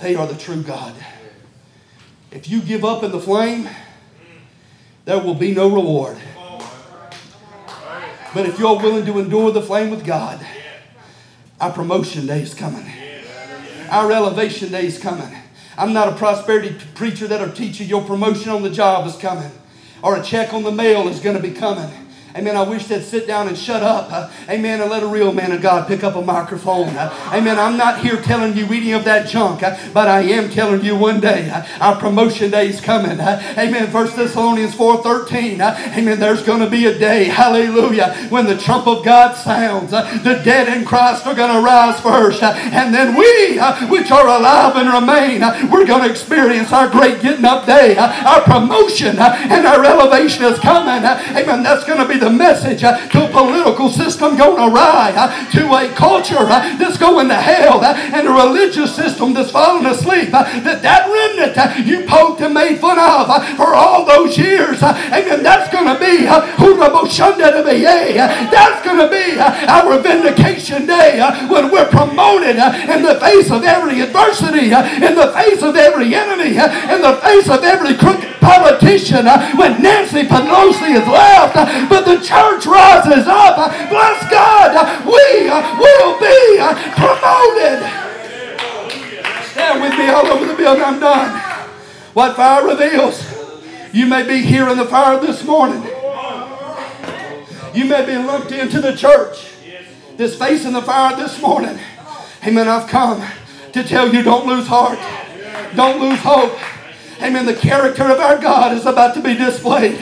they 0.00 0.14
are 0.14 0.26
the 0.26 0.36
true 0.36 0.62
God. 0.62 0.94
If 2.30 2.48
you 2.48 2.60
give 2.60 2.84
up 2.84 3.02
in 3.02 3.12
the 3.12 3.20
flame, 3.20 3.68
there 5.04 5.18
will 5.18 5.34
be 5.34 5.54
no 5.54 5.68
reward. 5.68 6.18
But 8.34 8.46
if 8.46 8.58
you're 8.58 8.76
willing 8.76 9.06
to 9.06 9.18
endure 9.18 9.52
the 9.52 9.62
flame 9.62 9.90
with 9.90 10.04
God, 10.04 10.44
our 11.60 11.72
promotion 11.72 12.26
day 12.26 12.42
is 12.42 12.54
coming. 12.54 12.90
Our 13.90 14.10
elevation 14.10 14.72
day 14.72 14.86
is 14.86 14.98
coming. 14.98 15.32
I'm 15.76 15.92
not 15.92 16.08
a 16.08 16.16
prosperity 16.16 16.76
preacher 16.94 17.26
that'll 17.28 17.52
teach 17.52 17.80
you 17.80 17.86
your 17.86 18.02
promotion 18.02 18.50
on 18.50 18.62
the 18.62 18.70
job 18.70 19.06
is 19.06 19.16
coming 19.16 19.50
or 20.02 20.16
a 20.16 20.22
check 20.22 20.52
on 20.52 20.62
the 20.62 20.72
mail 20.72 21.08
is 21.08 21.20
going 21.20 21.36
to 21.36 21.42
be 21.42 21.52
coming. 21.52 21.90
Amen. 22.36 22.56
I 22.56 22.62
wish 22.62 22.86
they'd 22.86 23.04
sit 23.04 23.28
down 23.28 23.46
and 23.46 23.56
shut 23.56 23.84
up. 23.84 24.10
Uh, 24.10 24.28
amen. 24.50 24.80
And 24.80 24.90
let 24.90 25.04
a 25.04 25.06
real 25.06 25.32
man 25.32 25.52
of 25.52 25.62
God 25.62 25.86
pick 25.86 26.02
up 26.02 26.16
a 26.16 26.20
microphone. 26.20 26.88
Uh, 26.88 27.30
amen. 27.32 27.60
I'm 27.60 27.76
not 27.76 28.00
here 28.00 28.20
telling 28.20 28.56
you 28.56 28.66
any 28.66 28.90
of 28.90 29.04
that 29.04 29.28
junk, 29.28 29.62
uh, 29.62 29.78
but 29.92 30.08
I 30.08 30.22
am 30.22 30.50
telling 30.50 30.84
you 30.84 30.96
one 30.96 31.20
day 31.20 31.48
our 31.78 31.94
promotion 31.94 32.50
day 32.50 32.70
is 32.70 32.80
coming. 32.80 33.20
amen. 33.20 33.88
First 33.92 34.16
Thessalonians 34.16 34.74
4.13. 34.74 35.60
amen. 35.96 36.18
There's 36.18 36.42
going 36.42 36.58
to 36.58 36.68
be 36.68 36.86
a 36.86 36.98
day, 36.98 37.26
hallelujah, 37.26 38.12
when 38.30 38.46
the 38.46 38.58
trump 38.58 38.88
of 38.88 39.04
God 39.04 39.36
sounds. 39.36 39.92
the 39.92 40.40
dead 40.44 40.76
in 40.76 40.84
Christ 40.84 41.28
are 41.28 41.36
going 41.36 41.54
to 41.54 41.60
rise 41.62 42.00
first. 42.00 42.42
and 42.42 42.92
then 42.92 43.14
we, 43.14 43.58
which 43.88 44.10
are 44.10 44.26
alive 44.26 44.74
and 44.74 44.92
remain, 44.92 45.70
we're 45.70 45.86
going 45.86 46.02
to 46.02 46.10
experience 46.10 46.72
our 46.72 46.88
great 46.88 47.22
getting 47.22 47.44
up 47.44 47.64
day. 47.64 47.96
our 47.96 48.40
promotion 48.40 49.20
and 49.20 49.66
our 49.68 49.84
elevation 49.84 50.42
is 50.46 50.58
coming. 50.58 51.04
amen. 51.04 51.62
That's 51.62 51.84
going 51.84 52.00
to 52.00 52.08
be 52.08 52.23
the 52.24 52.30
message 52.30 52.82
uh, 52.82 52.96
to 53.08 53.28
a 53.28 53.28
political 53.28 53.90
system 53.90 54.36
going 54.36 54.56
awry, 54.56 55.12
uh, 55.14 55.28
to 55.52 55.68
a 55.74 55.92
culture 55.92 56.40
uh, 56.40 56.76
that's 56.78 56.96
going 56.96 57.28
to 57.28 57.34
hell, 57.34 57.84
uh, 57.84 57.92
and 57.92 58.26
a 58.26 58.32
religious 58.32 58.96
system 58.96 59.34
that's 59.34 59.50
falling 59.50 59.84
asleep. 59.84 60.32
Uh, 60.32 60.42
that 60.64 60.80
that 60.80 61.04
remnant 61.04 61.56
uh, 61.58 61.76
you 61.84 62.06
poked 62.08 62.40
and 62.40 62.54
made 62.54 62.80
fun 62.80 62.96
of 62.98 63.28
for 63.56 63.74
all 63.74 64.06
those 64.06 64.38
years, 64.38 64.82
amen, 64.82 65.42
that's 65.42 65.70
going 65.70 65.84
to 65.84 66.00
be 66.00 66.24
eh? 67.84 68.16
that's 68.48 68.84
going 68.84 68.98
to 68.98 69.08
be 69.12 69.38
our 69.38 69.98
vindication 70.00 70.86
day 70.86 71.20
when 71.48 71.70
we're 71.70 71.88
promoted 71.88 72.56
in 72.56 73.02
the 73.02 73.20
face 73.20 73.50
of 73.50 73.64
every 73.64 74.00
adversity, 74.00 74.72
in 74.72 75.14
the 75.14 75.30
face 75.36 75.62
of 75.62 75.76
every 75.76 76.14
enemy, 76.14 76.56
in 76.56 77.00
the 77.04 77.20
face 77.22 77.48
of 77.50 77.62
every 77.62 77.94
crooked 77.94 78.32
politician, 78.40 79.26
when 79.56 79.82
Nancy 79.82 80.22
Pelosi 80.22 80.94
is 80.94 81.06
left, 81.08 81.54
but 81.88 82.04
the 82.04 82.13
the 82.18 82.24
church 82.24 82.66
rises 82.66 83.26
up, 83.26 83.56
bless 83.90 84.30
God, 84.30 85.04
we 85.04 85.50
will 85.80 86.18
be 86.20 86.58
promoted. 86.94 87.82
Stand 89.50 89.82
with 89.82 89.98
me 89.98 90.08
all 90.08 90.26
over 90.26 90.46
the 90.46 90.54
building. 90.54 90.82
I'm 90.82 91.00
done. 91.00 91.40
What 92.12 92.36
fire 92.36 92.66
reveals? 92.66 93.22
You 93.92 94.06
may 94.06 94.26
be 94.26 94.42
here 94.42 94.68
in 94.68 94.78
the 94.78 94.84
fire 94.84 95.20
this 95.20 95.44
morning. 95.44 95.82
You 97.74 97.84
may 97.86 98.06
be 98.06 98.16
lumped 98.16 98.52
into 98.52 98.80
the 98.80 98.96
church 98.96 99.52
that's 100.16 100.36
facing 100.36 100.72
the 100.72 100.82
fire 100.82 101.16
this 101.16 101.40
morning. 101.40 101.78
Amen. 102.46 102.68
I've 102.68 102.88
come 102.88 103.24
to 103.72 103.82
tell 103.82 104.14
you 104.14 104.22
don't 104.22 104.46
lose 104.46 104.66
heart. 104.68 104.98
Don't 105.74 106.00
lose 106.00 106.20
hope. 106.20 106.58
Amen. 107.20 107.46
The 107.46 107.54
character 107.54 108.04
of 108.04 108.20
our 108.20 108.38
God 108.38 108.76
is 108.76 108.86
about 108.86 109.14
to 109.14 109.20
be 109.20 109.34
displayed. 109.34 109.96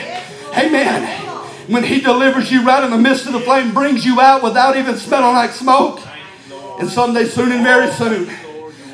Amen. 0.54 1.31
When 1.72 1.84
He 1.84 2.00
delivers 2.00 2.52
you 2.52 2.64
right 2.64 2.84
in 2.84 2.90
the 2.90 2.98
midst 2.98 3.26
of 3.26 3.32
the 3.32 3.40
flame, 3.40 3.72
brings 3.72 4.04
you 4.04 4.20
out 4.20 4.42
without 4.42 4.76
even 4.76 4.96
smelling 4.96 5.34
like 5.34 5.52
smoke. 5.52 6.00
And 6.78 6.88
someday, 6.88 7.24
soon 7.24 7.50
and 7.50 7.62
very 7.62 7.90
soon, 7.92 8.30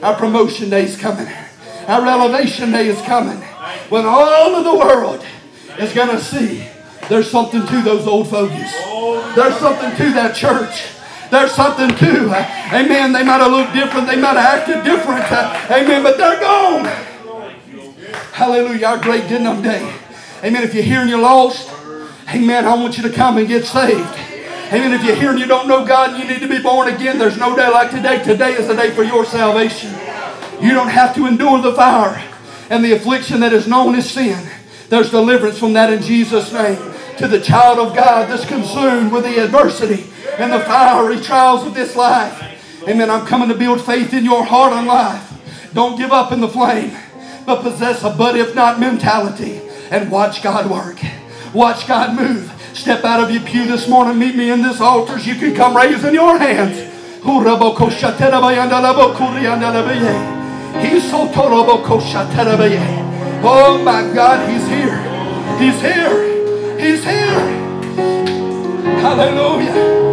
our 0.03 0.15
promotion 0.15 0.71
day 0.71 0.85
is 0.85 0.97
coming. 0.97 1.27
Our 1.89 2.07
elevation 2.07 2.71
day 2.71 2.87
is 2.87 3.01
coming. 3.03 3.39
When 3.89 4.07
all 4.07 4.55
of 4.55 4.65
the 4.65 4.75
world 4.75 5.25
is 5.79 5.93
going 5.93 6.11
to 6.11 6.21
see 6.23 6.69
there's 7.09 7.31
something 7.31 7.67
to 7.67 7.83
those 7.83 8.07
old 8.07 8.29
fogies. 8.29 8.73
There's 9.35 9.57
something 9.57 9.97
to 9.97 10.13
that 10.13 10.37
church. 10.37 10.89
There's 11.31 11.53
something 11.53 11.89
to, 11.89 12.31
uh, 12.31 12.71
amen. 12.73 13.13
They 13.13 13.25
might 13.25 13.41
have 13.41 13.51
looked 13.51 13.73
different. 13.73 14.07
They 14.07 14.17
might 14.17 14.37
have 14.37 14.61
acted 14.61 14.85
different. 14.85 15.25
Uh, 15.31 15.67
amen. 15.71 16.03
But 16.03 16.17
they're 16.17 16.41
gone. 16.41 16.85
Hallelujah. 18.33 18.87
Our 18.87 18.99
great 18.99 19.29
Denham 19.29 19.63
day. 19.63 19.95
Amen. 20.45 20.63
If 20.63 20.75
you're 20.75 20.85
here 20.85 21.01
and 21.01 21.11
you're 21.11 21.21
lost, 21.21 21.71
amen, 22.35 22.67
I 22.67 22.75
want 22.75 22.97
you 22.97 23.03
to 23.05 23.11
come 23.11 23.39
and 23.39 23.49
get 23.49 23.65
saved. 23.65 24.19
Amen. 24.69 24.93
If 24.93 25.03
you're 25.03 25.15
here 25.15 25.31
and 25.31 25.39
you 25.39 25.47
don't 25.47 25.67
know 25.67 25.87
God 25.87 26.11
and 26.11 26.23
you 26.23 26.29
need 26.29 26.41
to 26.41 26.49
be 26.49 26.63
born 26.63 26.89
again, 26.89 27.19
there's 27.19 27.39
no 27.39 27.57
day 27.57 27.71
like 27.71 27.91
today. 27.91 28.23
Today 28.23 28.53
is 28.53 28.69
the 28.69 28.77
day 28.77 28.91
for 28.91 29.03
your 29.03 29.25
salvation. 29.25 29.91
You 30.61 30.75
don't 30.75 30.91
have 30.91 31.15
to 31.15 31.25
endure 31.25 31.63
the 31.63 31.73
fire 31.73 32.23
and 32.69 32.85
the 32.85 32.93
affliction 32.93 33.41
that 33.41 33.55
is 33.55 33.67
known 33.67 33.95
as 33.95 34.11
sin. 34.11 34.47
There's 34.91 35.11
deliverance 35.11 35.59
from 35.59 35.73
that 35.73 35.91
in 35.91 36.03
Jesus' 36.03 36.53
name. 36.53 36.77
To 37.17 37.27
the 37.27 37.41
child 37.41 37.79
of 37.79 37.97
God 37.97 38.29
that's 38.29 38.45
consumed 38.45 39.11
with 39.11 39.25
the 39.25 39.43
adversity 39.43 40.05
and 40.39 40.53
the 40.53 40.61
fiery 40.61 41.19
trials 41.19 41.67
of 41.67 41.73
this 41.73 41.97
life. 41.97 42.85
Amen. 42.87 43.09
I'm 43.09 43.27
coming 43.27 43.49
to 43.49 43.55
build 43.55 43.81
faith 43.81 44.13
in 44.13 44.25
your 44.25 44.45
heart 44.45 44.75
and 44.75 44.87
life. 44.87 45.71
Don't 45.73 45.97
give 45.97 46.13
up 46.13 46.31
in 46.31 46.41
the 46.41 46.49
flame, 46.49 46.95
but 47.47 47.63
possess 47.63 48.05
a 48.05 48.11
but 48.11 48.37
if 48.37 48.55
not 48.55 48.79
mentality 48.79 49.63
and 49.91 50.11
watch 50.11 50.43
God 50.43 50.71
work. 50.71 50.99
Watch 51.55 51.87
God 51.87 52.17
move. 52.17 52.53
Step 52.75 53.05
out 53.05 53.21
of 53.23 53.31
your 53.31 53.43
pew 53.43 53.67
this 53.67 53.89
morning. 53.89 54.19
Meet 54.19 54.37
me 54.37 54.51
in 54.51 54.63
this 54.63 54.81
altar. 54.81 55.19
You 55.19 55.35
can 55.35 55.55
come 55.55 55.77
raising 55.77 56.15
your 56.15 56.39
hands. 56.39 56.79
Oh 63.43 63.81
my 63.83 64.03
God, 64.15 64.49
He's 64.49 64.67
here. 64.69 64.97
He's 65.59 65.81
here. 65.81 66.79
He's 66.79 67.05
here. 67.05 67.59
Hallelujah. 69.01 70.08